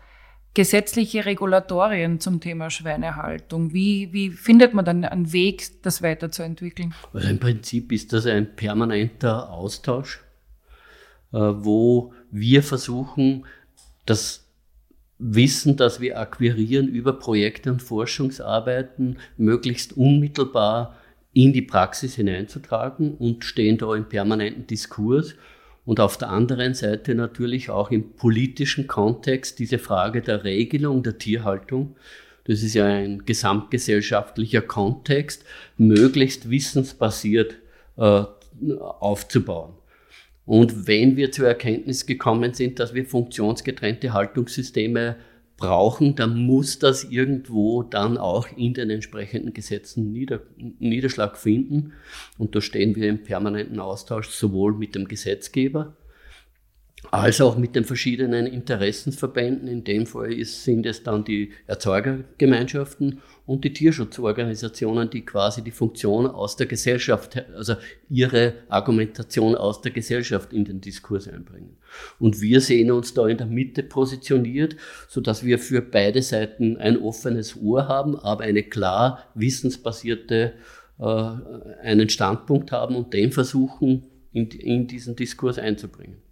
gesetzliche 0.54 1.26
Regulatorien 1.26 2.20
zum 2.20 2.40
Thema 2.40 2.70
Schweinehaltung? 2.70 3.74
Wie, 3.74 4.12
wie 4.14 4.30
findet 4.30 4.74
man 4.74 4.86
dann 4.86 5.04
einen 5.06 5.34
Weg, 5.34 5.82
das 5.82 6.02
weiterzuentwickeln? 6.02 6.94
Also 7.14 7.28
im 7.30 7.40
Prinzip 7.40 7.92
ist 7.92 8.14
das 8.14 8.26
ein 8.26 8.56
permanenter 8.56 9.50
Austausch, 9.50 10.22
äh, 11.32 11.38
wo 11.38 12.14
wir 12.30 12.64
versuchen, 12.64 13.46
das 14.06 14.43
Wissen, 15.20 15.78
das 15.78 16.00
wir 16.00 16.20
akquirieren 16.20 16.88
über 16.88 17.14
Projekte 17.14 17.72
und 17.72 17.82
Forschungsarbeiten, 17.82 19.18
möglichst 19.38 19.96
unmittelbar 19.96 20.98
in 21.34 21.54
die 21.54 21.62
Praxis 21.62 22.16
hineinzutragen 22.16 23.16
und 23.16 23.44
stehen 23.44 23.78
da 23.78 23.96
im 23.96 24.08
permanenten 24.08 24.68
Diskurs 24.68 25.36
und 25.86 26.00
auf 26.00 26.18
der 26.18 26.30
anderen 26.30 26.74
Seite 26.74 27.16
natürlich 27.16 27.70
auch 27.70 27.92
im 27.92 28.14
politischen 28.14 28.88
Kontext 28.88 29.60
diese 29.60 29.80
Frage 29.80 30.22
der 30.22 30.44
Regelung 30.44 31.04
der 31.04 31.18
Tierhaltung. 31.18 31.96
Das 32.46 32.62
ist 32.62 32.74
ja 32.74 32.86
ein 32.86 33.26
gesamtgesellschaftlicher 33.26 34.62
Kontext, 34.62 35.46
möglichst 35.78 36.50
wissensbasiert 36.50 37.56
äh, 37.98 38.24
aufzubauen. 38.80 39.74
Und 40.46 40.88
wenn 40.88 41.16
wir 41.16 41.32
zur 41.32 41.48
Erkenntnis 41.48 42.06
gekommen 42.06 42.54
sind, 42.54 42.80
dass 42.80 42.94
wir 42.94 43.06
funktionsgetrennte 43.06 44.14
Haltungssysteme 44.14 45.16
brauchen, 45.58 46.16
dann 46.16 46.38
muss 46.46 46.80
das 46.80 47.06
irgendwo 47.06 47.84
dann 47.84 48.18
auch 48.18 48.48
in 48.58 48.74
den 48.74 48.90
entsprechenden 48.90 49.54
Gesetzen 49.54 50.12
Nieder 50.12 50.42
Niederschlag 50.80 51.38
finden. 51.38 51.94
Und 52.38 52.56
da 52.56 52.62
stehen 52.62 52.96
wir 52.96 53.08
im 53.08 53.24
permanenten 53.24 53.80
Austausch 53.80 54.30
sowohl 54.30 54.74
mit 54.74 54.96
dem 54.96 55.08
Gesetzgeber 55.08 55.96
als 57.12 57.42
auch 57.42 57.58
mit 57.58 57.76
den 57.76 57.84
verschiedenen 57.84 58.48
Interessensverbänden. 58.48 59.68
In 59.68 59.84
dem 59.84 60.06
Fall 60.06 60.34
ist, 60.34 60.64
sind 60.64 60.86
es 60.86 61.04
dann 61.04 61.24
die 61.24 61.52
Erzeugergemeinschaften 61.68 63.22
und 63.46 63.64
die 63.66 63.74
Tierschutzorganisationen, 63.74 65.10
die 65.10 65.26
quasi 65.26 65.62
die 65.62 65.72
Funktion 65.72 66.26
aus 66.26 66.56
der 66.56 66.68
Gesellschaft, 66.68 67.44
also 67.56 67.76
ihre 68.10 68.54
Argumentation 68.70 69.56
aus 69.56 69.82
der 69.82 69.92
Gesellschaft 69.92 70.54
in 70.54 70.66
den 70.66 70.82
Diskurs 70.82 71.28
einbringen. 71.28 71.78
Und 72.20 72.42
wir 72.42 72.62
sehen 72.62 72.92
uns 72.92 73.14
da 73.14 73.28
in 73.28 73.38
der 73.38 73.48
Mitte 73.48 73.84
positioniert, 73.84 74.76
so 75.08 75.20
dass 75.20 75.44
wir 75.44 75.60
für 75.60 75.82
beide 75.82 76.22
Seiten 76.22 76.78
ein 76.78 76.98
offenes 76.98 77.62
Ohr 77.62 77.88
haben, 77.88 78.16
aber 78.18 78.46
eine 78.46 78.64
klar 78.64 79.26
wissensbasierte, 79.36 80.54
äh, 81.00 81.04
einen 81.04 82.10
Standpunkt 82.10 82.72
haben 82.72 82.96
und 82.96 83.14
den 83.14 83.32
versuchen, 83.32 84.08
in, 84.32 84.50
in 84.50 84.88
diesen 84.88 85.16
Diskurs 85.16 85.60
einzubringen. 85.60 86.23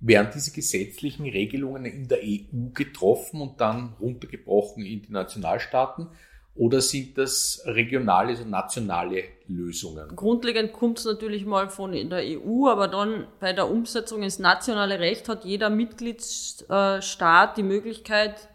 Werden 0.00 0.30
diese 0.32 0.52
gesetzlichen 0.52 1.24
Regelungen 1.24 1.84
in 1.84 2.06
der 2.06 2.18
EU 2.22 2.70
getroffen 2.72 3.40
und 3.40 3.60
dann 3.60 3.94
runtergebrochen 4.00 4.84
in 4.84 5.02
die 5.02 5.12
Nationalstaaten? 5.12 6.08
Oder 6.54 6.80
sind 6.80 7.16
das 7.18 7.62
regionale, 7.66 8.30
also 8.30 8.44
nationale 8.44 9.22
Lösungen? 9.46 10.16
Grundlegend 10.16 10.72
kommt 10.72 10.98
es 10.98 11.04
natürlich 11.04 11.46
mal 11.46 11.68
von 11.68 11.92
der 11.92 12.20
EU, 12.20 12.66
aber 12.68 12.88
dann 12.88 13.28
bei 13.38 13.52
der 13.52 13.70
Umsetzung 13.70 14.24
ins 14.24 14.40
nationale 14.40 14.98
Recht 14.98 15.28
hat 15.28 15.44
jeder 15.44 15.70
Mitgliedsstaat 15.70 17.56
die 17.56 17.62
Möglichkeit, 17.62 18.48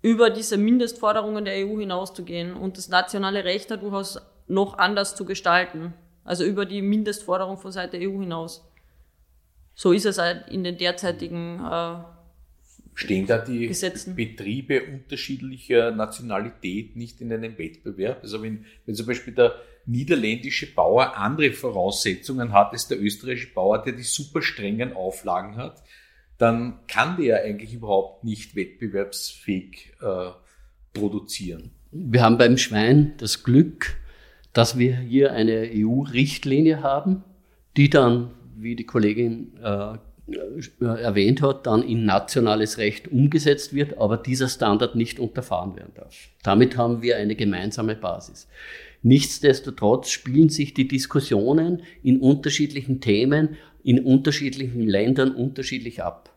über 0.00 0.30
diese 0.30 0.58
Mindestforderungen 0.58 1.44
der 1.44 1.66
EU 1.66 1.78
hinauszugehen 1.78 2.54
und 2.54 2.78
das 2.78 2.88
nationale 2.88 3.44
Recht 3.44 3.70
durchaus 3.70 4.20
noch 4.46 4.78
anders 4.78 5.16
zu 5.16 5.24
gestalten. 5.24 5.94
Also 6.24 6.44
über 6.44 6.66
die 6.66 6.82
Mindestforderung 6.82 7.58
von 7.58 7.72
Seite 7.72 7.96
EU 7.96 8.20
hinaus. 8.20 8.64
So 9.74 9.92
ist 9.92 10.06
es 10.06 10.18
halt 10.18 10.48
in 10.48 10.64
den 10.64 10.78
derzeitigen 10.78 11.60
äh, 11.60 11.96
Stehen 12.96 13.26
da 13.26 13.38
die 13.38 13.66
Gesetzen. 13.66 14.14
Betriebe 14.14 14.82
unterschiedlicher 14.84 15.90
Nationalität 15.90 16.94
nicht 16.94 17.20
in 17.20 17.32
einem 17.32 17.58
Wettbewerb? 17.58 18.22
Also 18.22 18.40
wenn, 18.42 18.66
wenn 18.86 18.94
zum 18.94 19.06
Beispiel 19.06 19.34
der 19.34 19.56
niederländische 19.84 20.72
Bauer 20.72 21.16
andere 21.16 21.52
Voraussetzungen 21.52 22.52
hat 22.52 22.72
als 22.72 22.86
der 22.86 23.02
österreichische 23.02 23.52
Bauer, 23.52 23.82
der 23.82 23.94
die 23.94 24.04
super 24.04 24.42
strengen 24.42 24.92
Auflagen 24.92 25.56
hat, 25.56 25.82
dann 26.38 26.78
kann 26.86 27.16
der 27.16 27.42
eigentlich 27.42 27.74
überhaupt 27.74 28.22
nicht 28.22 28.54
wettbewerbsfähig 28.54 29.92
äh, 30.00 30.30
produzieren. 30.92 31.72
Wir 31.90 32.22
haben 32.22 32.38
beim 32.38 32.58
Schwein 32.58 33.14
das 33.18 33.42
Glück, 33.42 33.96
dass 34.52 34.78
wir 34.78 34.96
hier 34.96 35.32
eine 35.32 35.68
EU-Richtlinie 35.72 36.82
haben, 36.82 37.24
die 37.76 37.90
dann 37.90 38.30
wie 38.56 38.76
die 38.76 38.84
Kollegin 38.84 39.52
äh, 39.62 39.96
erwähnt 40.80 41.42
hat, 41.42 41.66
dann 41.66 41.82
in 41.82 42.04
nationales 42.04 42.78
Recht 42.78 43.08
umgesetzt 43.08 43.74
wird, 43.74 43.98
aber 43.98 44.16
dieser 44.16 44.48
Standard 44.48 44.96
nicht 44.96 45.18
unterfahren 45.18 45.76
werden 45.76 45.92
darf. 45.94 46.16
Damit 46.42 46.76
haben 46.76 47.02
wir 47.02 47.16
eine 47.16 47.34
gemeinsame 47.34 47.94
Basis. 47.94 48.48
Nichtsdestotrotz 49.02 50.08
spielen 50.08 50.48
sich 50.48 50.72
die 50.72 50.88
Diskussionen 50.88 51.82
in 52.02 52.20
unterschiedlichen 52.20 53.02
Themen 53.02 53.56
in 53.84 54.02
unterschiedlichen 54.02 54.80
Ländern 54.80 55.32
unterschiedlich 55.32 56.02
ab. 56.02 56.30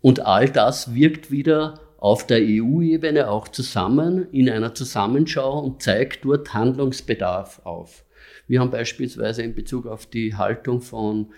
Und 0.00 0.20
all 0.20 0.48
das 0.48 0.94
wirkt 0.94 1.30
wieder 1.30 1.80
auf 1.98 2.26
der 2.26 2.38
EU-Ebene 2.40 3.28
auch 3.28 3.48
zusammen 3.48 4.28
in 4.32 4.48
einer 4.48 4.74
Zusammenschau 4.74 5.60
und 5.60 5.82
zeigt 5.82 6.24
dort 6.24 6.54
Handlungsbedarf 6.54 7.60
auf. 7.64 8.04
Wir 8.52 8.60
haben 8.60 8.70
beispielsweise 8.70 9.42
in 9.42 9.54
Bezug 9.54 9.86
auf 9.86 10.04
die 10.04 10.34
Haltung 10.34 10.82
von, 10.82 11.32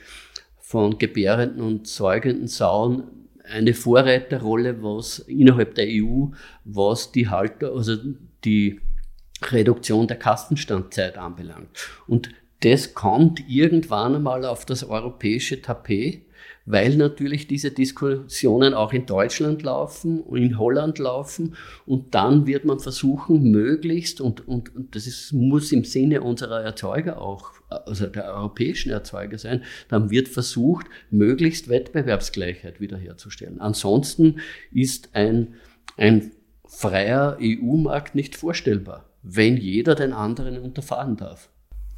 von 0.58 0.98
gebärenden 0.98 1.62
und 1.62 1.86
säugenden 1.86 2.48
Sauen 2.48 3.04
eine 3.44 3.72
Vorreiterrolle, 3.72 4.82
was 4.82 5.20
innerhalb 5.20 5.76
der 5.76 5.86
EU, 5.90 6.30
was 6.64 7.12
die 7.12 7.28
Halter, 7.28 7.70
also 7.72 7.94
die 8.44 8.80
Reduktion 9.40 10.08
der 10.08 10.18
Kastenstandzeit 10.18 11.16
anbelangt. 11.16 11.68
Und 12.08 12.30
das 12.64 12.94
kommt 12.94 13.48
irgendwann 13.48 14.16
einmal 14.16 14.44
auf 14.44 14.66
das 14.66 14.82
europäische 14.82 15.62
Tapet 15.62 16.23
weil 16.66 16.96
natürlich 16.96 17.46
diese 17.46 17.70
Diskussionen 17.70 18.74
auch 18.74 18.92
in 18.92 19.06
Deutschland 19.06 19.62
laufen, 19.62 20.24
in 20.34 20.58
Holland 20.58 20.98
laufen 20.98 21.56
und 21.86 22.14
dann 22.14 22.46
wird 22.46 22.64
man 22.64 22.80
versuchen, 22.80 23.50
möglichst, 23.50 24.20
und, 24.20 24.46
und, 24.48 24.74
und 24.74 24.94
das 24.94 25.06
ist, 25.06 25.32
muss 25.32 25.72
im 25.72 25.84
Sinne 25.84 26.22
unserer 26.22 26.62
Erzeuger 26.62 27.20
auch, 27.20 27.50
also 27.68 28.06
der 28.06 28.32
europäischen 28.34 28.90
Erzeuger 28.90 29.38
sein, 29.38 29.62
dann 29.88 30.10
wird 30.10 30.28
versucht, 30.28 30.86
möglichst 31.10 31.68
Wettbewerbsgleichheit 31.68 32.80
wiederherzustellen. 32.80 33.60
Ansonsten 33.60 34.40
ist 34.72 35.10
ein, 35.14 35.54
ein 35.96 36.32
freier 36.66 37.36
EU-Markt 37.40 38.14
nicht 38.14 38.36
vorstellbar, 38.36 39.04
wenn 39.22 39.56
jeder 39.56 39.94
den 39.94 40.12
anderen 40.12 40.58
unterfahren 40.58 41.16
darf. 41.16 41.50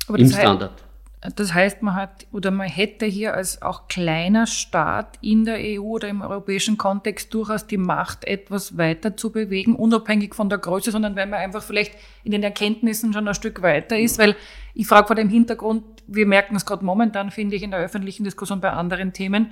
Im 0.09 0.29
Standard. 0.29 0.86
Das 1.35 1.55
heißt, 1.55 1.83
man 1.83 1.95
hat 1.95 2.27
oder 2.31 2.51
man 2.51 2.69
hätte 2.69 3.07
hier 3.07 3.35
als 3.35 3.63
auch 3.63 3.89
kleiner 3.89 4.47
Staat 4.47 5.19
in 5.23 5.45
der 5.45 5.59
EU 5.59 5.83
oder 5.83 6.09
im 6.09 6.21
europäischen 6.21 6.77
Kontext 6.77 7.33
durchaus 7.35 7.67
die 7.67 7.79
Macht, 7.79 8.25
etwas 8.25 8.77
weiter 8.77 9.17
zu 9.17 9.33
bewegen, 9.33 9.75
unabhängig 9.75 10.35
von 10.35 10.49
der 10.49 10.59
Größe, 10.59 10.91
sondern 10.91 11.17
weil 11.17 11.27
man 11.27 11.41
einfach 11.41 11.63
vielleicht 11.63 11.95
in 12.23 12.33
den 12.33 12.43
Erkenntnissen 12.43 13.13
schon 13.13 13.27
ein 13.27 13.35
Stück 13.35 13.63
weiter 13.63 13.99
ist. 13.99 14.19
Weil 14.19 14.37
ich 14.75 14.87
frage 14.87 15.07
vor 15.07 15.17
dem 15.17 15.29
Hintergrund, 15.29 15.85
wir 16.07 16.27
merken 16.27 16.55
es 16.55 16.67
gerade 16.67 16.85
momentan, 16.85 17.31
finde 17.31 17.57
ich, 17.57 17.63
in 17.63 17.71
der 17.71 17.81
öffentlichen 17.81 18.25
Diskussion 18.25 18.61
bei 18.61 18.71
anderen 18.71 19.13
Themen. 19.13 19.51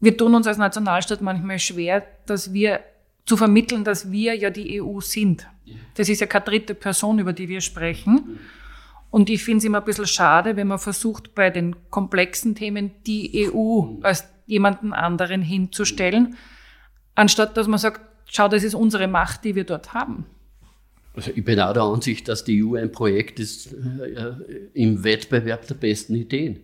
Wir 0.00 0.16
tun 0.16 0.34
uns 0.34 0.46
als 0.46 0.58
Nationalstaat 0.58 1.22
manchmal 1.22 1.58
schwer, 1.58 2.02
dass 2.26 2.52
wir 2.52 2.80
zu 3.24 3.36
vermitteln, 3.36 3.84
dass 3.84 4.10
wir 4.10 4.34
ja 4.34 4.50
die 4.50 4.80
EU 4.80 5.00
sind. 5.00 5.48
Das 5.94 6.08
ist 6.08 6.20
ja 6.20 6.26
keine 6.26 6.44
dritte 6.44 6.74
Person, 6.74 7.18
über 7.18 7.32
die 7.32 7.48
wir 7.48 7.60
sprechen. 7.60 8.38
Und 9.10 9.30
ich 9.30 9.42
finde 9.44 9.58
es 9.58 9.64
immer 9.64 9.78
ein 9.78 9.84
bisschen 9.84 10.06
schade, 10.06 10.56
wenn 10.56 10.66
man 10.66 10.78
versucht, 10.78 11.34
bei 11.34 11.50
den 11.50 11.76
komplexen 11.90 12.54
Themen 12.54 12.90
die 13.06 13.50
EU 13.52 14.00
als 14.02 14.24
jemanden 14.46 14.92
anderen 14.92 15.42
hinzustellen, 15.42 16.36
anstatt 17.14 17.56
dass 17.56 17.66
man 17.68 17.78
sagt, 17.78 18.00
schau, 18.26 18.48
das 18.48 18.62
ist 18.62 18.74
unsere 18.74 19.08
Macht, 19.08 19.44
die 19.44 19.54
wir 19.54 19.64
dort 19.64 19.94
haben. 19.94 20.26
Also 21.14 21.30
ich 21.34 21.44
bin 21.44 21.58
auch 21.60 21.72
der 21.72 21.82
Ansicht, 21.82 22.28
dass 22.28 22.44
die 22.44 22.62
EU 22.62 22.74
ein 22.74 22.92
Projekt 22.92 23.40
ist 23.40 23.72
äh, 23.72 24.34
im 24.74 25.02
Wettbewerb 25.02 25.66
der 25.66 25.74
besten 25.74 26.14
Ideen. 26.14 26.60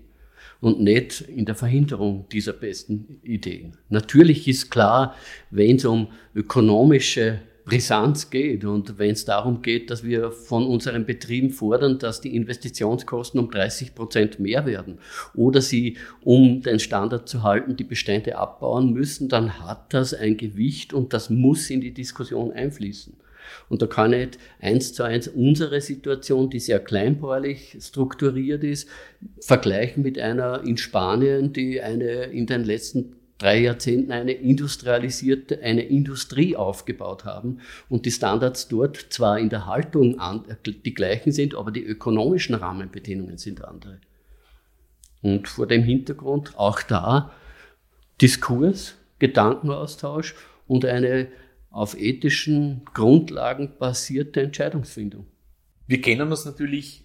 und 0.62 0.80
nicht 0.80 1.22
in 1.22 1.44
der 1.44 1.56
Verhinderung 1.56 2.26
dieser 2.30 2.52
besten 2.52 3.20
Ideen. 3.24 3.76
Natürlich 3.88 4.46
ist 4.46 4.70
klar, 4.70 5.16
wenn 5.50 5.76
es 5.76 5.84
um 5.84 6.06
ökonomische 6.36 7.40
Brisanz 7.64 8.30
geht 8.30 8.64
und 8.64 8.98
wenn 8.98 9.12
es 9.12 9.24
darum 9.24 9.62
geht, 9.62 9.90
dass 9.90 10.02
wir 10.02 10.32
von 10.32 10.66
unseren 10.66 11.06
Betrieben 11.06 11.50
fordern, 11.50 11.98
dass 11.98 12.20
die 12.20 12.34
Investitionskosten 12.34 13.38
um 13.38 13.50
30 13.50 13.94
Prozent 13.94 14.40
mehr 14.40 14.66
werden 14.66 14.98
oder 15.34 15.60
sie, 15.60 15.96
um 16.22 16.62
den 16.62 16.80
Standard 16.80 17.28
zu 17.28 17.42
halten, 17.42 17.76
die 17.76 17.84
Bestände 17.84 18.36
abbauen 18.36 18.92
müssen, 18.92 19.28
dann 19.28 19.60
hat 19.60 19.94
das 19.94 20.12
ein 20.12 20.36
Gewicht 20.36 20.92
und 20.92 21.12
das 21.12 21.30
muss 21.30 21.70
in 21.70 21.80
die 21.80 21.94
Diskussion 21.94 22.52
einfließen. 22.52 23.14
Und 23.68 23.82
da 23.82 23.86
kann 23.86 24.12
ich 24.12 24.30
eins 24.60 24.92
zu 24.92 25.02
eins 25.02 25.28
unsere 25.28 25.80
Situation, 25.80 26.50
die 26.50 26.60
sehr 26.60 26.78
kleinbäuerlich 26.78 27.76
strukturiert 27.80 28.64
ist, 28.64 28.88
vergleichen 29.40 30.02
mit 30.02 30.18
einer 30.18 30.62
in 30.64 30.76
Spanien, 30.76 31.52
die 31.52 31.80
eine 31.80 32.24
in 32.24 32.46
den 32.46 32.64
letzten 32.64 33.16
drei 33.42 33.58
Jahrzehnten 33.58 34.12
eine 34.12 34.32
industrialisierte, 34.32 35.60
eine 35.62 35.82
Industrie 35.82 36.54
aufgebaut 36.54 37.24
haben 37.24 37.58
und 37.88 38.06
die 38.06 38.12
Standards 38.12 38.68
dort 38.68 38.96
zwar 39.10 39.38
in 39.38 39.50
der 39.50 39.66
Haltung 39.66 40.20
die 40.64 40.94
gleichen 40.94 41.32
sind, 41.32 41.56
aber 41.56 41.72
die 41.72 41.84
ökonomischen 41.84 42.54
Rahmenbedingungen 42.54 43.38
sind 43.38 43.64
andere. 43.64 43.98
Und 45.22 45.48
vor 45.48 45.66
dem 45.66 45.82
Hintergrund 45.82 46.56
auch 46.56 46.82
da 46.82 47.32
Diskurs, 48.20 48.94
Gedankenaustausch 49.18 50.34
und 50.68 50.84
eine 50.84 51.26
auf 51.70 51.98
ethischen 51.98 52.82
Grundlagen 52.94 53.72
basierte 53.78 54.40
Entscheidungsfindung. 54.40 55.26
Wir 55.88 56.00
kennen 56.00 56.30
uns 56.30 56.44
natürlich 56.44 57.01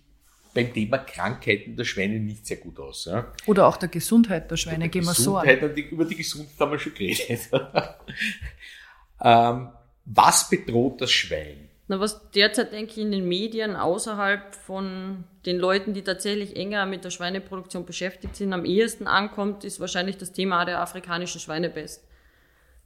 beim 0.58 0.74
Thema 0.74 0.98
Krankheiten 1.00 1.76
der 1.76 1.84
Schweine 1.84 2.20
nicht 2.20 2.46
sehr 2.46 2.58
gut 2.58 2.80
aus. 2.80 3.06
Ja? 3.06 3.32
Oder 3.46 3.68
auch 3.68 3.78
der 3.78 3.90
Gesundheit 3.90 4.50
der 4.50 4.58
Schweine, 4.58 4.90
gehen 4.90 5.06
wir 5.06 5.14
so 5.14 5.38
an. 5.38 5.48
Die, 5.76 5.82
über 5.82 6.06
die 6.06 6.16
Gesundheit 6.16 6.60
haben 6.60 6.72
wir 6.72 6.80
schon 6.80 6.94
geredet. 6.94 7.50
ähm, 9.22 9.70
was 10.06 10.50
bedroht 10.50 11.02
das 11.02 11.12
Schwein? 11.12 11.70
Na, 11.88 12.00
was 12.00 12.32
derzeit, 12.32 12.74
denke 12.74 12.92
ich, 12.92 12.98
in 12.98 13.12
den 13.12 13.28
Medien 13.28 13.76
außerhalb 13.76 14.56
von 14.56 15.24
den 15.46 15.58
Leuten, 15.58 15.94
die 15.94 16.02
tatsächlich 16.02 16.56
enger 16.56 16.86
mit 16.86 17.06
der 17.06 17.12
Schweineproduktion 17.12 17.86
beschäftigt 17.86 18.36
sind, 18.36 18.52
am 18.52 18.66
ehesten 18.66 19.08
ankommt, 19.08 19.64
ist 19.64 19.80
wahrscheinlich 19.80 20.18
das 20.18 20.34
Thema 20.34 20.66
der 20.66 20.82
afrikanischen 20.82 21.40
Schweinepest 21.40 22.04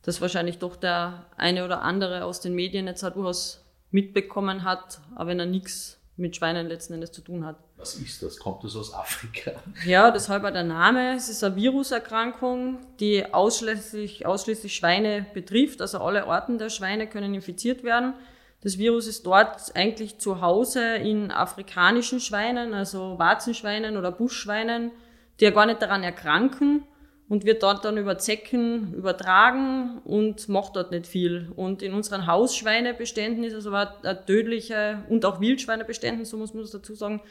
das 0.01 0.21
wahrscheinlich 0.21 0.57
doch 0.57 0.75
der 0.75 1.25
eine 1.37 1.63
oder 1.65 1.81
andere 1.81 2.25
aus 2.25 2.41
den 2.41 2.55
Medien 2.55 2.87
jetzt 2.87 3.03
halt 3.03 3.15
durchaus 3.15 3.63
mitbekommen 3.91 4.63
hat, 4.63 5.01
aber 5.15 5.29
wenn 5.29 5.39
er 5.39 5.45
nichts 5.45 5.99
mit 6.21 6.35
Schweinen 6.35 6.67
letzten 6.67 6.93
Endes 6.93 7.11
zu 7.11 7.21
tun 7.21 7.45
hat. 7.45 7.57
Was 7.77 7.95
ist 7.95 8.21
das? 8.21 8.37
Kommt 8.37 8.63
das 8.63 8.75
aus 8.75 8.93
Afrika? 8.93 9.51
Ja, 9.85 10.11
deshalb 10.11 10.43
der 10.43 10.63
Name. 10.63 11.15
Es 11.15 11.27
ist 11.29 11.43
eine 11.43 11.55
Viruserkrankung, 11.55 12.77
die 12.99 13.33
ausschließlich, 13.33 14.25
ausschließlich 14.25 14.75
Schweine 14.75 15.25
betrifft. 15.33 15.81
Also 15.81 15.99
alle 15.99 16.27
Arten 16.27 16.57
der 16.57 16.69
Schweine 16.69 17.07
können 17.07 17.33
infiziert 17.33 17.83
werden. 17.83 18.13
Das 18.61 18.77
Virus 18.77 19.07
ist 19.07 19.25
dort 19.25 19.75
eigentlich 19.75 20.19
zu 20.19 20.39
Hause 20.41 20.95
in 20.95 21.31
afrikanischen 21.31 22.19
Schweinen, 22.19 22.75
also 22.75 23.17
Warzenschweinen 23.17 23.97
oder 23.97 24.11
Buschschweinen, 24.11 24.91
die 25.39 25.45
ja 25.45 25.49
gar 25.51 25.65
nicht 25.65 25.81
daran 25.81 26.03
erkranken, 26.03 26.83
und 27.31 27.45
wird 27.45 27.63
dort 27.63 27.85
dann 27.85 27.97
über 27.97 28.17
Zecken 28.17 28.93
übertragen 28.93 29.99
und 30.03 30.49
macht 30.49 30.75
dort 30.75 30.91
nicht 30.91 31.07
viel. 31.07 31.49
Und 31.55 31.81
in 31.81 31.93
unseren 31.93 32.27
Hausschweinebeständen 32.27 33.45
ist 33.45 33.53
es 33.53 33.65
aber 33.65 33.95
eine 34.03 34.25
tödliche, 34.25 35.01
und 35.07 35.23
auch 35.23 35.39
Wildschweinebeständen, 35.39 36.25
so 36.25 36.35
muss 36.35 36.53
man 36.53 36.63
das 36.63 36.71
dazu 36.71 36.93
sagen, 36.93 37.21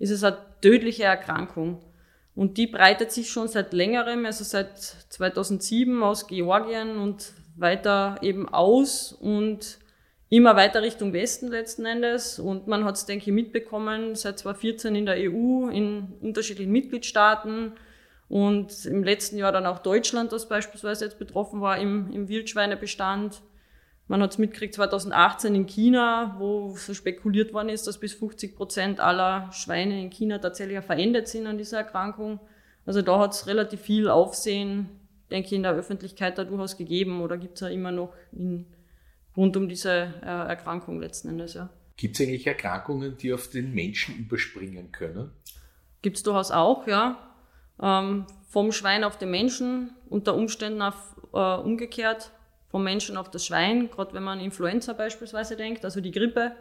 ist 0.00 0.10
es 0.10 0.24
eine 0.24 0.38
tödliche 0.60 1.04
Erkrankung. 1.04 1.80
Und 2.34 2.58
die 2.58 2.66
breitet 2.66 3.12
sich 3.12 3.30
schon 3.30 3.46
seit 3.46 3.72
längerem, 3.72 4.26
also 4.26 4.42
seit 4.42 4.76
2007 4.76 6.02
aus 6.02 6.26
Georgien 6.26 6.96
und 6.96 7.32
weiter 7.54 8.16
eben 8.22 8.48
aus 8.48 9.12
und 9.12 9.78
immer 10.30 10.56
weiter 10.56 10.82
Richtung 10.82 11.12
Westen 11.12 11.46
letzten 11.46 11.86
Endes. 11.86 12.40
Und 12.40 12.66
man 12.66 12.84
hat 12.84 12.96
es, 12.96 13.06
denke 13.06 13.30
ich, 13.30 13.32
mitbekommen, 13.32 14.16
seit 14.16 14.36
2014 14.40 14.96
in 14.96 15.06
der 15.06 15.14
EU, 15.14 15.68
in 15.68 16.14
unterschiedlichen 16.22 16.72
Mitgliedstaaten, 16.72 17.74
und 18.34 18.84
im 18.86 19.04
letzten 19.04 19.36
Jahr 19.36 19.52
dann 19.52 19.64
auch 19.64 19.78
Deutschland, 19.78 20.32
das 20.32 20.48
beispielsweise 20.48 21.04
jetzt 21.04 21.20
betroffen 21.20 21.60
war 21.60 21.78
im, 21.78 22.10
im 22.10 22.26
Wildschweinebestand. 22.26 23.40
Man 24.08 24.20
hat 24.20 24.32
es 24.32 24.38
mitgekriegt 24.38 24.74
2018 24.74 25.54
in 25.54 25.66
China, 25.66 26.34
wo 26.40 26.74
so 26.76 26.94
spekuliert 26.94 27.54
worden 27.54 27.68
ist, 27.68 27.86
dass 27.86 28.00
bis 28.00 28.12
50 28.14 28.56
Prozent 28.56 28.98
aller 28.98 29.52
Schweine 29.52 30.02
in 30.02 30.10
China 30.10 30.38
tatsächlich 30.38 30.80
verendet 30.80 31.28
sind 31.28 31.46
an 31.46 31.58
dieser 31.58 31.78
Erkrankung. 31.78 32.40
Also 32.84 33.02
da 33.02 33.20
hat 33.20 33.34
es 33.34 33.46
relativ 33.46 33.82
viel 33.82 34.08
Aufsehen, 34.08 34.88
denke 35.30 35.46
ich, 35.46 35.52
in 35.52 35.62
der 35.62 35.74
Öffentlichkeit 35.74 36.36
da 36.36 36.42
durchaus 36.42 36.76
gegeben 36.76 37.22
oder 37.22 37.38
gibt 37.38 37.54
es 37.54 37.60
ja 37.60 37.68
immer 37.68 37.92
noch 37.92 38.14
in, 38.32 38.66
rund 39.36 39.56
um 39.56 39.68
diese 39.68 39.92
äh, 39.92 40.26
Erkrankung 40.26 40.98
letzten 40.98 41.28
Endes. 41.28 41.54
Ja. 41.54 41.70
Gibt 41.96 42.18
es 42.18 42.26
eigentlich 42.26 42.48
Erkrankungen, 42.48 43.16
die 43.16 43.32
auf 43.32 43.48
den 43.48 43.72
Menschen 43.72 44.16
überspringen 44.16 44.90
können? 44.90 45.30
Gibt 46.02 46.16
es 46.16 46.24
durchaus 46.24 46.50
auch, 46.50 46.88
ja 46.88 47.30
ähm, 47.82 48.26
vom 48.48 48.72
Schwein 48.72 49.04
auf 49.04 49.18
den 49.18 49.30
Menschen, 49.30 49.90
unter 50.08 50.34
Umständen 50.34 50.82
auf, 50.82 51.16
äh, 51.32 51.56
umgekehrt 51.56 52.30
vom 52.68 52.84
Menschen 52.84 53.16
auf 53.16 53.30
das 53.30 53.46
Schwein, 53.46 53.90
gerade 53.90 54.14
wenn 54.14 54.22
man 54.22 54.38
an 54.38 54.44
Influenza 54.44 54.92
beispielsweise 54.92 55.56
denkt, 55.56 55.84
also 55.84 56.00
die 56.00 56.10
Grippe, 56.10 56.52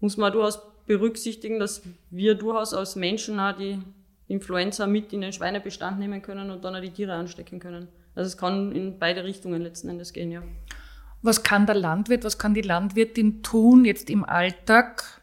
muss 0.00 0.16
man 0.16 0.32
durchaus 0.32 0.60
berücksichtigen, 0.86 1.58
dass 1.58 1.82
wir 2.10 2.34
durchaus 2.34 2.74
als 2.74 2.96
Menschen 2.96 3.40
auch 3.40 3.56
die 3.56 3.78
Influenza 4.26 4.86
mit 4.86 5.12
in 5.12 5.22
den 5.22 5.32
Schweinebestand 5.32 5.98
nehmen 5.98 6.22
können 6.22 6.50
und 6.50 6.64
dann 6.64 6.76
auch 6.76 6.80
die 6.80 6.90
Tiere 6.90 7.14
anstecken 7.14 7.60
können. 7.60 7.88
Also 8.14 8.28
es 8.28 8.36
kann 8.36 8.72
in 8.72 8.98
beide 8.98 9.24
Richtungen 9.24 9.62
letzten 9.62 9.88
Endes 9.88 10.12
gehen, 10.12 10.30
ja. 10.30 10.42
Was 11.22 11.42
kann 11.42 11.66
der 11.66 11.74
Landwirt, 11.74 12.24
was 12.24 12.38
kann 12.38 12.54
die 12.54 12.62
Landwirtin 12.62 13.42
tun 13.42 13.84
jetzt 13.84 14.08
im 14.08 14.24
Alltag? 14.24 15.20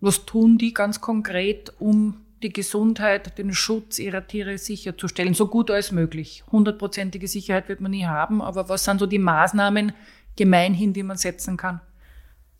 Was 0.00 0.24
tun 0.24 0.58
die 0.58 0.72
ganz 0.72 1.00
konkret, 1.00 1.72
um 1.78 2.21
die 2.42 2.52
Gesundheit, 2.52 3.38
den 3.38 3.52
Schutz 3.54 3.98
ihrer 3.98 4.26
Tiere 4.26 4.58
sicherzustellen, 4.58 5.34
so 5.34 5.46
gut 5.46 5.70
als 5.70 5.92
möglich. 5.92 6.44
Hundertprozentige 6.50 7.28
Sicherheit 7.28 7.68
wird 7.68 7.80
man 7.80 7.90
nie 7.90 8.06
haben, 8.06 8.42
aber 8.42 8.68
was 8.68 8.84
sind 8.84 9.00
so 9.00 9.06
die 9.06 9.18
Maßnahmen 9.18 9.92
gemeinhin, 10.36 10.92
die 10.92 11.02
man 11.02 11.16
setzen 11.16 11.56
kann? 11.56 11.80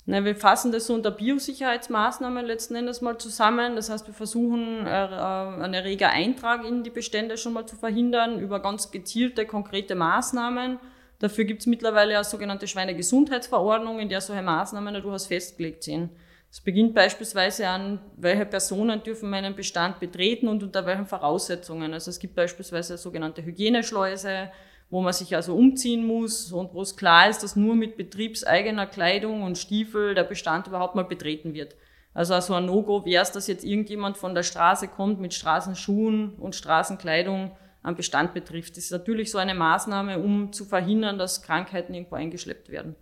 Na, 0.05 0.25
wir 0.25 0.35
fassen 0.35 0.73
das 0.73 0.89
so 0.89 0.95
unter 0.95 1.13
Biosicherheitsmaßnahmen 1.13 2.45
letzten 2.45 2.75
Endes 2.75 3.03
mal 3.03 3.19
zusammen. 3.19 3.77
Das 3.77 3.89
heißt, 3.89 4.09
wir 4.09 4.15
versuchen, 4.15 4.85
äh, 4.85 4.91
einen 4.91 5.75
reger 5.83 6.11
Eintrag 6.11 6.65
in 6.65 6.83
die 6.83 6.91
Bestände 6.91 7.37
schon 7.37 7.53
mal 7.53 7.67
zu 7.67 7.77
verhindern 7.77 8.41
über 8.41 8.61
ganz 8.61 8.91
gezielte, 8.91 9.47
konkrete 9.47 9.95
Maßnahmen. 9.95 10.81
Dafür 11.21 11.45
gibt 11.45 11.61
es 11.61 11.67
mittlerweile 11.67 12.17
eine 12.17 12.25
sogenannte 12.25 12.67
Schweinegesundheitsverordnung, 12.67 14.01
in 14.01 14.09
der 14.09 14.21
solche 14.21 14.43
Maßnahmen 14.43 14.95
durchaus 14.95 15.27
festgelegt 15.27 15.85
sind. 15.85 16.11
Es 16.53 16.61
beginnt 16.61 16.95
beispielsweise 16.95 17.67
an, 17.67 17.99
welche 18.19 18.45
Personen 18.45 19.03
dürfen 19.03 19.31
meinen 19.31 19.57
Bestand 19.57 19.99
betreten 20.01 20.49
und 20.49 20.63
unter 20.63 20.85
welchen 20.85 21.07
Voraussetzungen. 21.07 21.95
Also 21.95 22.11
es 22.11 22.19
gibt 22.19 22.35
beispielsweise 22.35 22.99
sogenannte 22.99 23.43
Hygieneschleuse, 23.43 24.51
wo 24.91 25.01
man 25.01 25.15
sich 25.15 25.35
also 25.35 25.57
umziehen 25.57 26.05
muss 26.05 26.53
und 26.53 26.75
wo 26.75 26.83
es 26.83 26.95
klar 26.95 27.31
ist, 27.31 27.43
dass 27.43 27.57
nur 27.57 27.75
mit 27.75 27.97
betriebseigener 27.97 28.87
Kleidung 28.87 29.45
und 29.45 29.57
Stiefel 29.57 30.15
der 30.15 30.25
Bestand 30.25 30.67
überhaupt 30.67 30.95
mal 30.95 31.07
betreten 31.07 31.55
wird. 31.55 31.75
Also 32.13 32.39
so 32.41 32.53
ein 32.53 32.67
No-Go 32.67 33.07
wäre 33.07 33.23
es, 33.23 33.33
dass 33.33 33.47
jetzt 33.47 33.65
irgendjemand 33.65 34.19
von 34.19 34.35
der 34.35 34.43
Straße 34.43 34.89
kommt 34.89 35.23
mit 35.23 35.33
Straßenschuhen 35.33 36.35
und 36.35 36.55
Straßenkleidung 36.55 37.57
am 37.83 37.97
Bestand 37.97 38.35
betrifft. 38.35 38.77
Das 38.77 38.85
ist 38.85 38.91
natürlich 38.91 39.31
so 39.31 39.39
eine 39.39 39.55
Maßnahme, 39.55 40.19
um 40.19 40.53
zu 40.53 40.67
verhindern, 40.67 41.17
dass 41.17 41.41
Krankheiten 41.41 41.95
irgendwo 41.95 42.17
eingeschleppt 42.17 42.69
werden. 42.69 42.95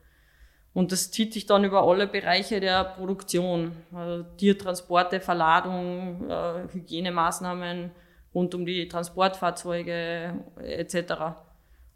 Und 0.73 0.93
das 0.93 1.11
zieht 1.11 1.33
sich 1.33 1.47
dann 1.47 1.65
über 1.65 1.83
alle 1.83 2.07
Bereiche 2.07 2.61
der 2.61 2.85
Produktion. 2.85 3.73
Also 3.93 4.25
Tiertransporte, 4.37 5.21
Verladung, 5.21 6.31
äh, 6.31 6.73
Hygienemaßnahmen 6.73 7.91
rund 8.35 8.55
um 8.55 8.65
die 8.65 8.87
Transportfahrzeuge 8.87 10.35
etc. 10.63 11.13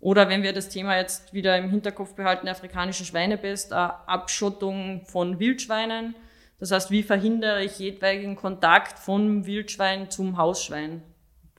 Oder 0.00 0.28
wenn 0.28 0.42
wir 0.42 0.52
das 0.52 0.68
Thema 0.68 0.98
jetzt 0.98 1.32
wieder 1.32 1.56
im 1.56 1.70
Hinterkopf 1.70 2.14
behalten, 2.14 2.48
afrikanische 2.48 3.04
Schweinepest, 3.04 3.72
Abschottung 3.72 5.04
von 5.06 5.38
Wildschweinen. 5.38 6.14
Das 6.58 6.72
heißt, 6.72 6.90
wie 6.90 7.02
verhindere 7.02 7.64
ich 7.64 7.78
jedweigen 7.78 8.36
Kontakt 8.36 8.98
vom 8.98 9.46
Wildschwein 9.46 10.10
zum 10.10 10.36
Hausschwein? 10.36 11.02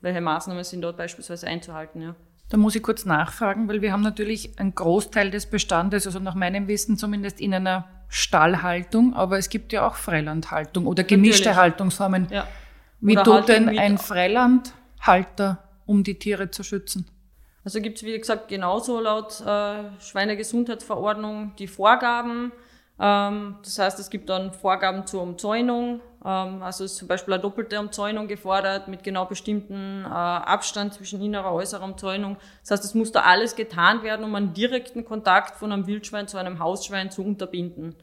Welche 0.01 0.21
Maßnahmen 0.21 0.63
sind 0.63 0.81
dort 0.81 0.97
beispielsweise 0.97 1.47
einzuhalten? 1.47 2.01
Ja? 2.01 2.15
Da 2.49 2.57
muss 2.57 2.75
ich 2.75 2.83
kurz 2.83 3.05
nachfragen, 3.05 3.67
weil 3.67 3.81
wir 3.81 3.91
haben 3.91 4.03
natürlich 4.03 4.59
einen 4.59 4.75
Großteil 4.75 5.31
des 5.31 5.47
Bestandes, 5.47 6.05
also 6.05 6.19
nach 6.19 6.35
meinem 6.35 6.67
Wissen 6.67 6.97
zumindest 6.97 7.41
in 7.41 7.53
einer 7.53 7.87
Stallhaltung, 8.07 9.13
aber 9.15 9.37
es 9.37 9.49
gibt 9.49 9.73
ja 9.73 9.87
auch 9.87 9.95
Freilandhaltung 9.95 10.85
oder 10.85 11.03
gemischte 11.03 11.45
natürlich. 11.45 11.57
Haltungsformen. 11.57 12.27
Ja. 12.29 12.47
Wie 13.01 13.15
tut 13.15 13.49
denn 13.49 13.77
ein 13.77 13.97
Freilandhalter, 13.97 15.63
um 15.85 16.03
die 16.03 16.17
Tiere 16.19 16.51
zu 16.51 16.63
schützen? 16.63 17.07
Also 17.63 17.81
gibt 17.81 17.97
es, 17.97 18.03
wie 18.03 18.17
gesagt, 18.17 18.47
genauso 18.47 18.99
laut 18.99 19.41
äh, 19.41 19.83
Schweinegesundheitsverordnung 19.99 21.55
die 21.57 21.67
Vorgaben. 21.67 22.51
Ähm, 22.99 23.57
das 23.63 23.77
heißt, 23.79 23.99
es 23.99 24.09
gibt 24.09 24.29
dann 24.29 24.53
Vorgaben 24.53 25.05
zur 25.05 25.21
Umzäunung, 25.21 26.01
Ähm, 26.25 26.63
also 26.63 26.83
ist 26.83 26.97
zum 26.97 27.07
Beispiel 27.07 27.35
eine 27.35 27.41
doppelte 27.43 27.79
Umzäunung 27.79 28.27
gefordert 28.27 28.87
mit 28.87 29.03
genau 29.03 29.25
bestimmten 29.25 30.03
äh, 30.05 30.07
Abstand 30.07 30.93
zwischen 30.95 31.21
innerer 31.21 31.51
und 31.51 31.59
äußerer 31.59 31.83
Umzäunung. 31.83 32.37
Das 32.61 32.71
heißt, 32.71 32.83
es 32.83 32.95
muss 32.95 33.11
da 33.11 33.21
alles 33.21 33.55
getan 33.55 34.01
werden, 34.01 34.25
um 34.25 34.33
einen 34.33 34.53
direkten 34.53 35.05
Kontakt 35.05 35.55
von 35.55 35.71
einem 35.71 35.85
Wildschwein 35.85 36.27
zu 36.27 36.37
einem 36.37 36.59
Hausschwein 36.59 37.11
zu 37.11 37.23
unterbinden. 37.23 37.95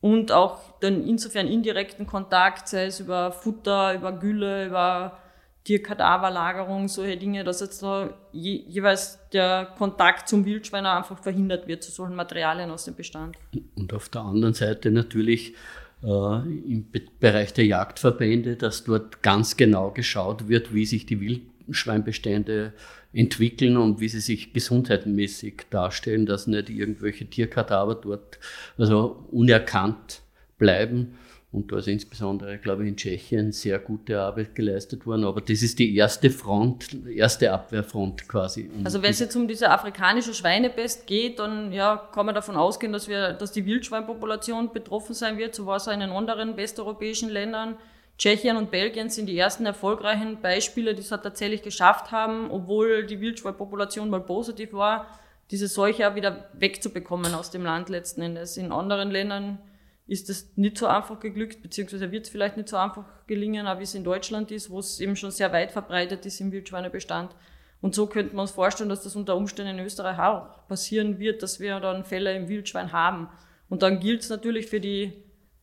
Und 0.00 0.32
auch 0.32 0.78
den 0.80 1.06
insofern 1.06 1.46
indirekten 1.46 2.06
Kontakt, 2.06 2.68
sei 2.68 2.86
es 2.86 3.00
über 3.00 3.32
Futter, 3.32 3.94
über 3.94 4.12
Gülle, 4.12 4.66
über 4.66 5.18
Tierkadaverlagerung, 5.64 6.88
solche 6.88 7.16
Dinge, 7.16 7.42
dass 7.42 7.60
jetzt 7.60 7.82
da 7.82 8.14
je, 8.32 8.64
jeweils 8.68 9.18
der 9.32 9.72
Kontakt 9.78 10.28
zum 10.28 10.44
Wildschwein 10.44 10.84
einfach 10.84 11.18
verhindert 11.18 11.66
wird 11.66 11.82
zu 11.82 11.90
solchen 11.90 12.14
Materialien 12.14 12.70
aus 12.70 12.84
dem 12.84 12.94
Bestand. 12.94 13.36
Und 13.74 13.92
auf 13.94 14.10
der 14.10 14.20
anderen 14.20 14.52
Seite 14.52 14.90
natürlich 14.90 15.54
äh, 16.02 16.06
im 16.06 16.90
Be 16.92 17.02
Bereich 17.18 17.54
der 17.54 17.64
Jagdverbände, 17.64 18.56
dass 18.56 18.84
dort 18.84 19.22
ganz 19.22 19.56
genau 19.56 19.90
geschaut 19.90 20.48
wird, 20.48 20.74
wie 20.74 20.84
sich 20.84 21.06
die 21.06 21.20
Wildschweinbestände 21.66 22.74
entwickeln 23.14 23.78
und 23.78 24.00
wie 24.00 24.08
sie 24.08 24.20
sich 24.20 24.52
gesundheitsmäßig 24.52 25.62
darstellen, 25.70 26.26
dass 26.26 26.46
nicht 26.46 26.68
irgendwelche 26.68 27.24
Tierkadaver 27.24 27.94
dort 27.94 28.38
also 28.76 29.24
unerkannt 29.30 30.20
bleiben 30.58 31.16
und 31.54 31.70
da 31.70 31.78
ist 31.78 31.86
insbesondere, 31.86 32.58
glaube 32.58 32.82
ich, 32.82 32.88
in 32.88 32.96
Tschechien 32.96 33.52
sehr 33.52 33.78
gute 33.78 34.20
Arbeit 34.20 34.56
geleistet 34.56 35.06
worden. 35.06 35.24
Aber 35.24 35.40
das 35.40 35.62
ist 35.62 35.78
die 35.78 35.94
erste 35.94 36.28
Front, 36.28 37.06
erste 37.06 37.52
Abwehrfront 37.52 38.26
quasi. 38.26 38.68
also 38.82 39.00
wenn 39.02 39.12
es 39.12 39.20
jetzt 39.20 39.36
um 39.36 39.46
diese 39.46 39.70
afrikanische 39.70 40.34
Schweinepest 40.34 41.06
geht, 41.06 41.38
dann 41.38 41.72
ja, 41.72 42.08
kann 42.12 42.26
man 42.26 42.34
davon 42.34 42.56
ausgehen, 42.56 42.92
dass, 42.92 43.06
wir, 43.06 43.34
dass 43.34 43.52
die 43.52 43.64
Wildschweinpopulation 43.66 44.72
betroffen 44.72 45.14
sein 45.14 45.38
wird. 45.38 45.54
So 45.54 45.64
war 45.64 45.76
es 45.76 45.86
auch 45.86 45.92
in 45.92 46.00
den 46.00 46.10
anderen 46.10 46.56
westeuropäischen 46.56 47.28
Ländern. 47.28 47.76
Tschechien 48.18 48.56
und 48.56 48.72
Belgien 48.72 49.08
sind 49.08 49.26
die 49.26 49.38
ersten 49.38 49.64
erfolgreichen 49.64 50.40
Beispiele, 50.40 50.94
die 50.94 51.02
es 51.02 51.12
halt 51.12 51.22
tatsächlich 51.22 51.62
geschafft 51.62 52.10
haben, 52.10 52.50
obwohl 52.50 53.06
die 53.06 53.20
Wildschweinpopulation 53.20 54.10
mal 54.10 54.20
positiv 54.20 54.72
war, 54.72 55.06
diese 55.52 55.68
Seuche 55.68 56.10
auch 56.10 56.16
wieder 56.16 56.48
wegzubekommen 56.54 57.32
aus 57.32 57.50
dem 57.52 57.62
Land 57.62 57.90
letzten 57.90 58.22
Endes. 58.22 58.56
In 58.56 58.72
anderen 58.72 59.12
Ländern 59.12 59.60
ist 60.06 60.28
es 60.28 60.56
nicht 60.56 60.76
so 60.76 60.86
einfach 60.86 61.18
geglückt, 61.18 61.62
beziehungsweise 61.62 62.10
wird 62.10 62.26
es 62.26 62.30
vielleicht 62.30 62.56
nicht 62.56 62.68
so 62.68 62.76
einfach 62.76 63.04
gelingen, 63.26 63.66
wie 63.78 63.82
es 63.82 63.94
in 63.94 64.04
Deutschland 64.04 64.50
ist, 64.50 64.68
wo 64.70 64.78
es 64.78 65.00
eben 65.00 65.16
schon 65.16 65.30
sehr 65.30 65.52
weit 65.52 65.72
verbreitet 65.72 66.26
ist 66.26 66.40
im 66.40 66.52
Wildschweinebestand. 66.52 67.34
Und 67.80 67.94
so 67.94 68.06
könnte 68.06 68.34
man 68.34 68.42
uns 68.42 68.50
vorstellen, 68.50 68.88
dass 68.88 69.02
das 69.02 69.16
unter 69.16 69.36
Umständen 69.36 69.78
in 69.78 69.84
Österreich 69.84 70.18
auch 70.18 70.66
passieren 70.68 71.18
wird, 71.18 71.42
dass 71.42 71.60
wir 71.60 71.80
dann 71.80 72.04
Fälle 72.04 72.34
im 72.34 72.48
Wildschwein 72.48 72.92
haben. 72.92 73.28
Und 73.68 73.82
dann 73.82 74.00
gilt 74.00 74.22
es 74.22 74.28
natürlich 74.28 74.66
für 74.66 74.80
die 74.80 75.12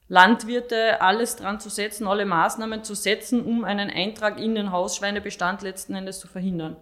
Landwirte, 0.07 1.01
alles 1.01 1.35
dran 1.35 1.59
zu 1.59 1.69
setzen, 1.69 2.05
alle 2.05 2.25
Maßnahmen 2.25 2.83
zu 2.83 2.95
setzen, 2.95 3.41
um 3.41 3.63
einen 3.63 3.89
Eintrag 3.89 4.39
in 4.39 4.55
den 4.55 4.71
Hausschweinebestand 4.71 5.61
letzten 5.61 5.95
Endes 5.95 6.19
zu 6.19 6.27
verhindern. 6.27 6.75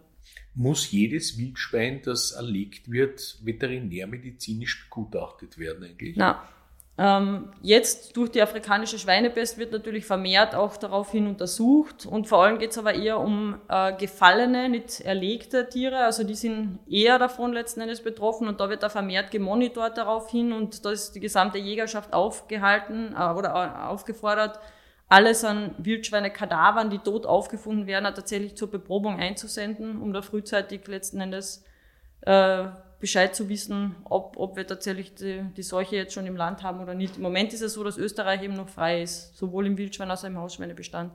Muss 0.56 0.92
jedes 0.92 1.38
Wildschwein, 1.38 2.02
das 2.04 2.32
erlegt 2.32 2.90
wird, 2.92 3.38
veterinärmedizinisch 3.44 4.90
begutachtet 4.90 5.58
werden 5.58 5.84
eigentlich? 5.84 6.16
Na, 6.18 6.32
ähm, 6.32 6.59
jetzt 7.62 8.18
durch 8.18 8.30
die 8.30 8.42
afrikanische 8.42 9.00
Schweinepest 9.00 9.58
wird 9.58 9.72
natürlich 9.72 10.06
vermehrt 10.06 10.54
auch 10.54 10.76
daraufhin 10.76 11.28
untersucht 11.28 12.06
und 12.06 12.28
vor 12.28 12.44
allem 12.44 12.60
geht 12.60 12.72
es 12.72 12.78
aber 12.78 12.94
eher 12.94 13.20
um 13.20 13.56
äh, 13.70 13.94
gefallene, 13.94 14.68
nicht 14.68 15.00
erlegte 15.00 15.70
Tiere, 15.70 16.00
also 16.00 16.26
die 16.26 16.36
sind 16.36 16.80
eher 16.90 17.18
davon 17.18 17.54
letzten 17.54 17.80
Endes 17.80 18.04
betroffen 18.04 18.50
und 18.50 18.60
da 18.60 18.70
wird 18.70 18.84
da 18.84 18.90
vermehrt 18.90 19.32
gemonitort 19.32 19.98
daraufhin 19.98 20.52
und 20.52 20.84
da 20.84 20.92
ist 20.92 21.14
die 21.14 21.22
gesamte 21.22 21.58
Jägerschaft 21.58 22.12
aufgehalten 22.12 23.16
äh, 23.18 23.32
oder 23.32 23.54
äh, 23.54 23.88
aufgefordert, 23.88 24.60
alles 25.08 25.46
an 25.46 25.76
Wildschweine-Kadavern, 25.78 26.90
die 26.90 27.00
tot 27.00 27.26
aufgefunden 27.26 27.88
werden, 27.88 28.14
tatsächlich 28.14 28.58
zur 28.58 28.70
Beprobung 28.70 29.20
einzusenden, 29.20 30.02
um 30.02 30.12
da 30.12 30.22
frühzeitig 30.22 30.86
letzten 30.88 31.22
Endes 31.22 31.64
äh, 32.22 32.66
Bescheid 33.00 33.34
zu 33.34 33.48
wissen, 33.48 33.96
ob, 34.04 34.36
ob 34.38 34.58
wir 34.58 34.68
tatsächlich 34.68 35.16
die, 35.16 35.42
die 35.56 35.64
Seuche 35.64 35.96
jetzt 35.96 36.14
schon 36.14 36.28
im 36.28 36.36
Land 36.36 36.64
haben 36.64 36.82
oder 36.82 36.94
nicht. 36.94 37.16
Im 37.16 37.24
Moment 37.24 37.54
ist 37.54 37.62
es 37.62 37.74
so, 37.74 37.84
dass 37.84 37.98
Österreich 37.98 38.44
eben 38.44 38.56
noch 38.56 38.68
frei 38.68 39.02
ist, 39.02 39.38
sowohl 39.38 39.68
im 39.68 39.78
Wildschwein 39.78 40.12
als 40.12 40.24
auch 40.24 40.28
im 40.28 40.38
Hausschweinebestand. 40.38 41.14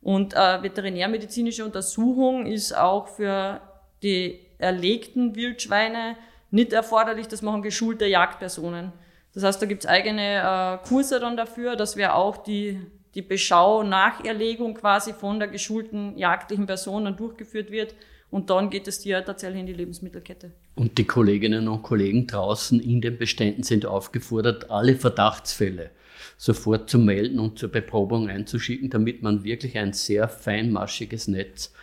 Und 0.00 0.34
äh, 0.34 0.62
veterinärmedizinische 0.62 1.64
Untersuchung 1.64 2.46
ist 2.46 2.76
auch 2.76 3.06
für 3.06 3.60
die 4.02 4.40
erlegten 4.58 5.36
Wildschweine 5.36 6.16
nicht 6.50 6.72
erforderlich, 6.72 7.28
das 7.28 7.40
machen 7.40 7.62
geschulte 7.62 8.06
Jagdpersonen. 8.06 8.92
Das 9.32 9.44
heißt, 9.44 9.62
da 9.62 9.66
gibt's 9.66 9.86
eigene 9.86 10.80
äh, 10.82 10.86
Kurse 10.88 11.20
dann 11.20 11.36
dafür, 11.36 11.76
dass 11.76 11.96
wir 11.96 12.16
auch 12.16 12.36
die, 12.36 12.80
die 13.14 13.22
Beschau 13.22 13.84
nach 13.84 14.24
Erlegung 14.24 14.74
quasi 14.74 15.12
von 15.12 15.38
der 15.38 15.48
geschulten 15.48 16.18
jagdlichen 16.18 16.66
Person 16.66 17.04
dann 17.04 17.16
durchgeführt 17.16 17.70
wird 17.70 17.94
und 18.32 18.48
dann 18.48 18.70
geht 18.70 18.88
es 18.88 18.98
dir 18.98 19.22
tatsächlich 19.22 19.60
in 19.60 19.66
die 19.66 19.74
Lebensmittelkette. 19.74 20.52
Und 20.74 20.96
die 20.96 21.04
Kolleginnen 21.04 21.68
und 21.68 21.82
Kollegen 21.82 22.26
draußen 22.26 22.80
in 22.80 23.02
den 23.02 23.18
Beständen 23.18 23.62
sind 23.62 23.84
aufgefordert, 23.84 24.70
alle 24.70 24.96
Verdachtsfälle 24.96 25.90
sofort 26.38 26.88
zu 26.88 26.98
melden 26.98 27.38
und 27.38 27.58
zur 27.58 27.68
Beprobung 27.68 28.30
einzuschicken, 28.30 28.88
damit 28.88 29.22
man 29.22 29.44
wirklich 29.44 29.76
ein 29.76 29.92
sehr 29.92 30.28
feinmaschiges 30.28 31.28
Netz 31.28 31.74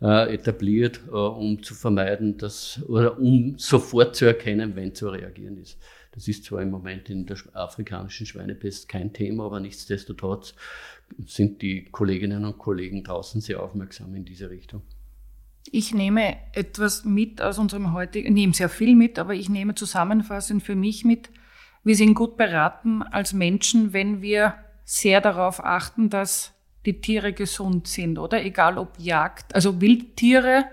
äh, 0.00 0.32
etabliert, 0.32 1.00
äh, 1.08 1.14
um 1.14 1.62
zu 1.62 1.74
vermeiden, 1.74 2.38
dass 2.38 2.80
oder 2.88 3.18
um 3.18 3.58
sofort 3.58 4.16
zu 4.16 4.24
erkennen, 4.24 4.74
wenn 4.74 4.94
zu 4.94 5.10
reagieren 5.10 5.58
ist. 5.58 5.78
Das 6.12 6.26
ist 6.26 6.46
zwar 6.46 6.62
im 6.62 6.70
Moment 6.70 7.10
in 7.10 7.26
der 7.26 7.36
afrikanischen 7.52 8.24
Schweinepest 8.24 8.88
kein 8.88 9.12
Thema, 9.12 9.44
aber 9.44 9.60
nichtsdestotrotz 9.60 10.54
sind 11.26 11.60
die 11.60 11.84
Kolleginnen 11.84 12.46
und 12.46 12.56
Kollegen 12.56 13.04
draußen 13.04 13.42
sehr 13.42 13.62
aufmerksam 13.62 14.14
in 14.14 14.24
diese 14.24 14.48
Richtung. 14.48 14.80
Ich 15.70 15.94
nehme 15.94 16.36
etwas 16.52 17.04
mit 17.04 17.40
aus 17.40 17.58
unserem 17.58 17.92
heutigen, 17.92 18.34
nehme 18.34 18.52
sehr 18.52 18.68
viel 18.68 18.94
mit, 18.94 19.18
aber 19.18 19.34
ich 19.34 19.48
nehme 19.48 19.74
zusammenfassend 19.74 20.62
für 20.62 20.74
mich 20.74 21.04
mit, 21.04 21.30
wir 21.84 21.96
sind 21.96 22.14
gut 22.14 22.36
beraten 22.36 23.02
als 23.02 23.32
Menschen, 23.32 23.92
wenn 23.92 24.22
wir 24.22 24.54
sehr 24.84 25.20
darauf 25.20 25.64
achten, 25.64 26.10
dass 26.10 26.52
die 26.86 27.00
Tiere 27.00 27.32
gesund 27.32 27.86
sind, 27.86 28.18
oder? 28.18 28.44
Egal 28.44 28.78
ob 28.78 28.98
Jagd, 28.98 29.54
also 29.54 29.80
Wildtiere, 29.80 30.64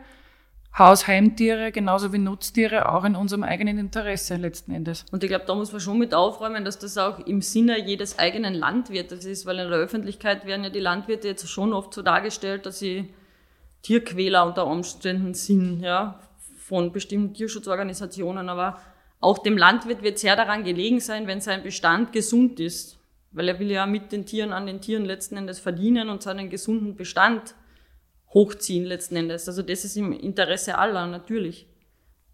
Hausheimtiere, 0.78 1.72
genauso 1.72 2.14
wie 2.14 2.20
Nutztiere, 2.20 2.92
auch 2.92 3.04
in 3.04 3.16
unserem 3.16 3.44
eigenen 3.44 3.80
Interesse 3.80 4.36
letzten 4.38 4.72
Endes. 4.72 5.06
Und 5.12 5.24
ich 5.24 5.30
glaube, 5.30 5.46
da 5.46 5.56
muss 5.56 5.72
man 5.72 5.82
schon 5.82 5.98
mit 5.98 6.14
aufräumen, 6.14 6.64
dass 6.64 6.80
das 6.80 6.98
auch 6.98 7.20
im 7.20 7.42
Sinne 7.42 7.84
jedes 7.86 8.20
eigenen 8.20 8.54
Landwirtes 8.54 9.26
ist, 9.26 9.46
weil 9.46 9.60
in 9.60 9.70
der 9.70 9.80
Öffentlichkeit 9.80 10.46
werden 10.46 10.64
ja 10.64 10.70
die 10.70 10.80
Landwirte 10.80 11.28
jetzt 11.28 11.48
schon 11.50 11.74
oft 11.74 11.94
so 11.94 12.02
dargestellt, 12.02 12.66
dass 12.66 12.80
sie 12.80 13.14
Tierquäler 13.82 14.46
unter 14.46 14.68
Umständen 14.68 15.34
sind, 15.34 15.82
ja, 15.82 16.20
von 16.58 16.92
bestimmten 16.92 17.34
Tierschutzorganisationen. 17.34 18.50
Aber 18.50 18.80
auch 19.20 19.40
dem 19.40 19.58
Landwirt 19.58 20.04
wird 20.04 20.20
sehr 20.20 20.36
daran 20.36 20.64
gelegen 20.64 21.00
sein, 21.00 21.28
wenn 21.28 21.42
sein 21.42 21.64
Bestand 21.64 22.12
gesund 22.12 22.60
ist. 22.60 22.98
Weil 23.32 23.48
er 23.48 23.60
will 23.60 23.70
ja 23.72 23.86
mit 23.86 24.12
den 24.12 24.26
Tieren 24.26 24.52
an 24.54 24.66
den 24.66 24.82
Tieren 24.82 25.06
letzten 25.06 25.38
Endes 25.38 25.60
verdienen 25.60 26.10
und 26.10 26.24
seinen 26.24 26.50
gesunden 26.50 26.96
Bestand 26.96 27.54
hochziehen 28.34 28.86
letzten 28.86 29.16
Endes. 29.16 29.48
Also 29.48 29.62
das 29.62 29.86
ist 29.86 29.98
im 29.98 30.12
Interesse 30.14 30.78
aller, 30.78 31.08
natürlich. 31.08 31.68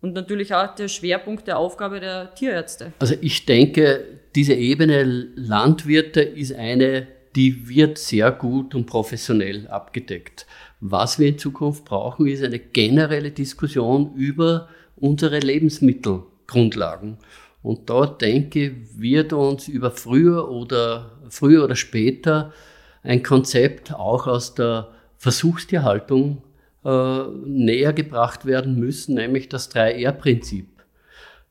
Und 0.01 0.13
natürlich 0.13 0.53
auch 0.53 0.75
der 0.75 0.87
Schwerpunkt 0.87 1.47
der 1.47 1.57
Aufgabe 1.57 1.99
der 1.99 2.33
Tierärzte. 2.35 2.93
Also 2.99 3.15
ich 3.21 3.45
denke, 3.45 4.19
diese 4.35 4.53
Ebene 4.53 5.03
Landwirte 5.03 6.21
ist 6.21 6.53
eine, 6.53 7.07
die 7.35 7.67
wird 7.67 7.97
sehr 7.97 8.31
gut 8.31 8.75
und 8.75 8.85
professionell 8.85 9.67
abgedeckt. 9.67 10.45
Was 10.87 11.17
wir 11.17 11.29
in 11.29 11.39
Zukunft 11.39 11.83
brauchen, 11.83 12.27
ist 12.27 12.43
eine 12.43 12.59
generelle 12.59 13.31
Diskussion 13.31 14.13
über 14.13 14.69
unsere 14.95 15.39
Lebensmittelgrundlagen. 15.39 17.17
Und 17.63 17.89
da 17.89 18.05
denke 18.05 18.75
wird 18.95 19.33
uns 19.33 19.67
über 19.67 19.89
früher 19.89 20.47
oder, 20.47 21.17
früher 21.29 21.63
oder 21.63 21.75
später 21.75 22.53
ein 23.01 23.23
Konzept 23.23 23.95
auch 23.95 24.27
aus 24.27 24.53
der 24.53 24.89
Versuchstierhaltung 25.17 26.43
äh, 26.83 27.23
näher 27.45 27.91
gebracht 27.91 28.45
werden 28.45 28.79
müssen, 28.79 29.15
nämlich 29.15 29.49
das 29.49 29.71
3R-Prinzip. 29.71 30.67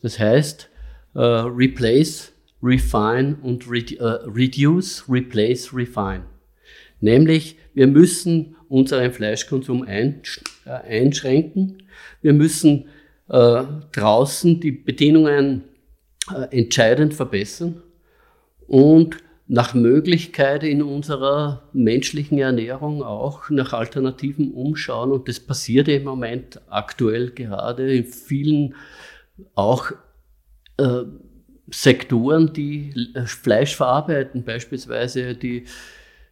Das 0.00 0.20
heißt, 0.20 0.70
äh, 1.16 1.18
replace, 1.20 2.32
refine 2.62 3.36
und 3.42 3.68
re 3.68 3.78
äh, 3.98 4.30
reduce, 4.30 5.04
replace, 5.08 5.74
refine. 5.74 6.22
Nämlich, 7.00 7.56
wir 7.74 7.86
müssen 7.86 8.56
unseren 8.68 9.12
Fleischkonsum 9.12 9.86
äh, 9.86 10.14
einschränken. 10.66 11.82
Wir 12.22 12.32
müssen 12.32 12.86
äh, 13.28 13.62
draußen 13.92 14.60
die 14.60 14.72
Bedingungen 14.72 15.64
äh, 16.32 16.56
entscheidend 16.56 17.14
verbessern 17.14 17.82
und 18.66 19.18
nach 19.46 19.74
Möglichkeit 19.74 20.62
in 20.62 20.82
unserer 20.82 21.68
menschlichen 21.74 22.38
Ernährung 22.38 23.02
auch 23.02 23.50
nach 23.50 23.74
Alternativen 23.74 24.52
umschauen. 24.52 25.12
Und 25.12 25.28
das 25.28 25.38
passiert 25.38 25.86
im 25.88 26.04
Moment 26.04 26.62
aktuell 26.70 27.30
gerade 27.30 27.94
in 27.94 28.06
vielen 28.06 28.74
auch 29.54 29.90
äh, 30.78 31.02
Sektoren, 31.70 32.52
die 32.52 32.94
Fleisch 33.26 33.76
verarbeiten, 33.76 34.44
beispielsweise 34.44 35.34
die 35.34 35.64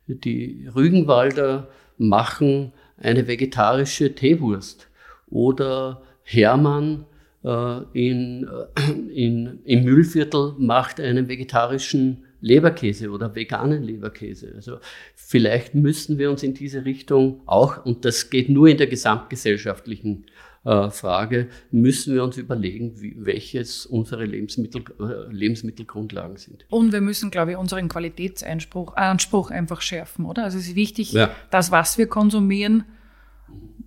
die 0.06 0.68
Rügenwalder 0.74 1.68
machen 1.98 2.72
eine 2.96 3.26
vegetarische 3.26 4.14
Teewurst 4.14 4.88
oder 5.28 6.02
Hermann 6.22 7.06
äh, 7.44 7.80
in, 7.92 8.48
äh, 8.48 8.90
in, 9.12 9.60
im 9.64 9.84
Müllviertel 9.84 10.54
macht 10.58 11.00
einen 11.00 11.28
vegetarischen 11.28 12.24
Leberkäse 12.40 13.10
oder 13.10 13.34
veganen 13.34 13.82
Leberkäse. 13.82 14.52
Also 14.54 14.78
vielleicht 15.14 15.74
müssen 15.74 16.18
wir 16.18 16.30
uns 16.30 16.42
in 16.42 16.54
diese 16.54 16.84
Richtung 16.84 17.40
auch, 17.46 17.84
und 17.84 18.04
das 18.04 18.30
geht 18.30 18.48
nur 18.48 18.68
in 18.68 18.78
der 18.78 18.88
gesamtgesellschaftlichen 18.88 20.26
äh, 20.64 20.90
Frage, 20.90 21.48
müssen 21.70 22.14
wir 22.14 22.22
uns 22.22 22.36
überlegen, 22.36 23.00
wie, 23.00 23.16
welches 23.18 23.86
unsere 23.86 24.24
Lebensmittel, 24.24 24.84
äh, 25.00 25.32
Lebensmittelgrundlagen 25.32 26.36
sind. 26.36 26.64
Und 26.70 26.92
wir 26.92 27.00
müssen, 27.00 27.30
glaube 27.30 27.52
ich, 27.52 27.56
unseren 27.56 27.88
Qualitätsanspruch 27.88 28.94
Anspruch 28.94 29.50
einfach 29.50 29.80
schärfen, 29.80 30.24
oder? 30.24 30.44
Also 30.44 30.58
es 30.58 30.68
ist 30.68 30.76
wichtig, 30.76 31.12
ja. 31.12 31.30
das, 31.50 31.70
was 31.70 31.98
wir 31.98 32.06
konsumieren, 32.06 32.84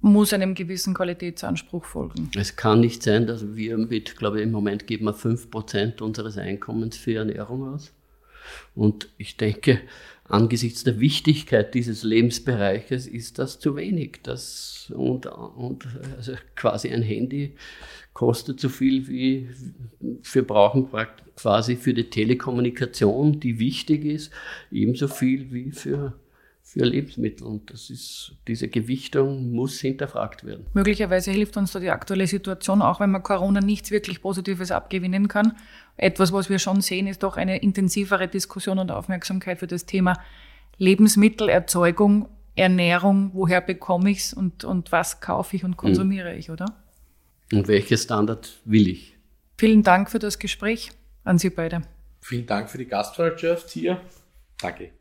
muss 0.01 0.33
einem 0.33 0.53
gewissen 0.53 0.93
Qualitätsanspruch 0.93 1.85
folgen. 1.85 2.29
Es 2.35 2.55
kann 2.55 2.79
nicht 2.81 3.01
sein, 3.01 3.25
dass 3.25 3.55
wir 3.55 3.77
mit, 3.77 4.17
glaube 4.17 4.37
ich, 4.37 4.43
im 4.43 4.51
Moment 4.51 4.85
geben 4.85 5.05
wir 5.05 5.15
5% 5.15 6.01
unseres 6.01 6.37
Einkommens 6.37 6.95
für 6.97 7.15
Ernährung 7.15 7.73
aus. 7.73 7.91
Und 8.75 9.09
ich 9.17 9.37
denke, 9.37 9.81
angesichts 10.27 10.83
der 10.83 10.99
Wichtigkeit 10.99 11.73
dieses 11.73 12.03
Lebensbereiches 12.03 13.07
ist 13.07 13.39
das 13.39 13.59
zu 13.59 13.75
wenig. 13.75 14.19
Das, 14.23 14.91
und 14.95 15.27
und 15.27 15.87
also 16.17 16.33
quasi 16.55 16.89
ein 16.89 17.03
Handy 17.03 17.53
kostet 18.13 18.59
so 18.59 18.69
viel 18.69 19.07
wie 19.07 19.49
wir 19.99 20.47
brauchen 20.47 20.89
quasi 21.35 21.75
für 21.75 21.93
die 21.93 22.09
Telekommunikation, 22.09 23.39
die 23.39 23.59
wichtig 23.59 24.05
ist, 24.05 24.31
ebenso 24.71 25.07
viel 25.07 25.51
wie 25.51 25.71
für 25.71 26.13
für 26.75 26.85
Lebensmittel. 26.85 27.47
Und 27.47 27.71
das 27.71 27.89
ist, 27.89 28.33
diese 28.47 28.67
Gewichtung 28.67 29.51
muss 29.51 29.79
hinterfragt 29.79 30.43
werden. 30.43 30.65
Möglicherweise 30.73 31.31
hilft 31.31 31.55
uns 31.57 31.71
da 31.71 31.79
die 31.79 31.89
aktuelle 31.89 32.27
Situation, 32.27 32.81
auch 32.81 32.99
wenn 32.99 33.11
man 33.11 33.23
Corona 33.23 33.61
nichts 33.61 33.91
wirklich 33.91 34.21
Positives 34.21 34.71
abgewinnen 34.71 35.27
kann. 35.27 35.53
Etwas, 35.95 36.33
was 36.33 36.49
wir 36.49 36.59
schon 36.59 36.81
sehen, 36.81 37.07
ist 37.07 37.23
doch 37.23 37.37
eine 37.37 37.61
intensivere 37.61 38.27
Diskussion 38.27 38.79
und 38.79 38.91
Aufmerksamkeit 38.91 39.59
für 39.59 39.67
das 39.67 39.85
Thema 39.85 40.19
Lebensmittelerzeugung, 40.77 42.27
Ernährung, 42.55 43.31
woher 43.33 43.61
bekomme 43.61 44.11
ich 44.11 44.19
es 44.19 44.33
und, 44.33 44.65
und 44.65 44.91
was 44.91 45.21
kaufe 45.21 45.55
ich 45.55 45.63
und 45.63 45.77
konsumiere 45.77 46.33
mhm. 46.33 46.39
ich, 46.39 46.51
oder? 46.51 46.65
Und 47.53 47.67
welche 47.69 47.97
Standard 47.97 48.59
will 48.65 48.87
ich? 48.87 49.15
Vielen 49.57 49.83
Dank 49.83 50.11
für 50.11 50.19
das 50.19 50.39
Gespräch 50.39 50.91
an 51.23 51.37
Sie 51.37 51.49
beide. 51.49 51.83
Vielen 52.19 52.45
Dank 52.45 52.69
für 52.69 52.77
die 52.77 52.87
Gastfreundschaft 52.87 53.69
hier. 53.69 54.01
Danke. 54.59 54.91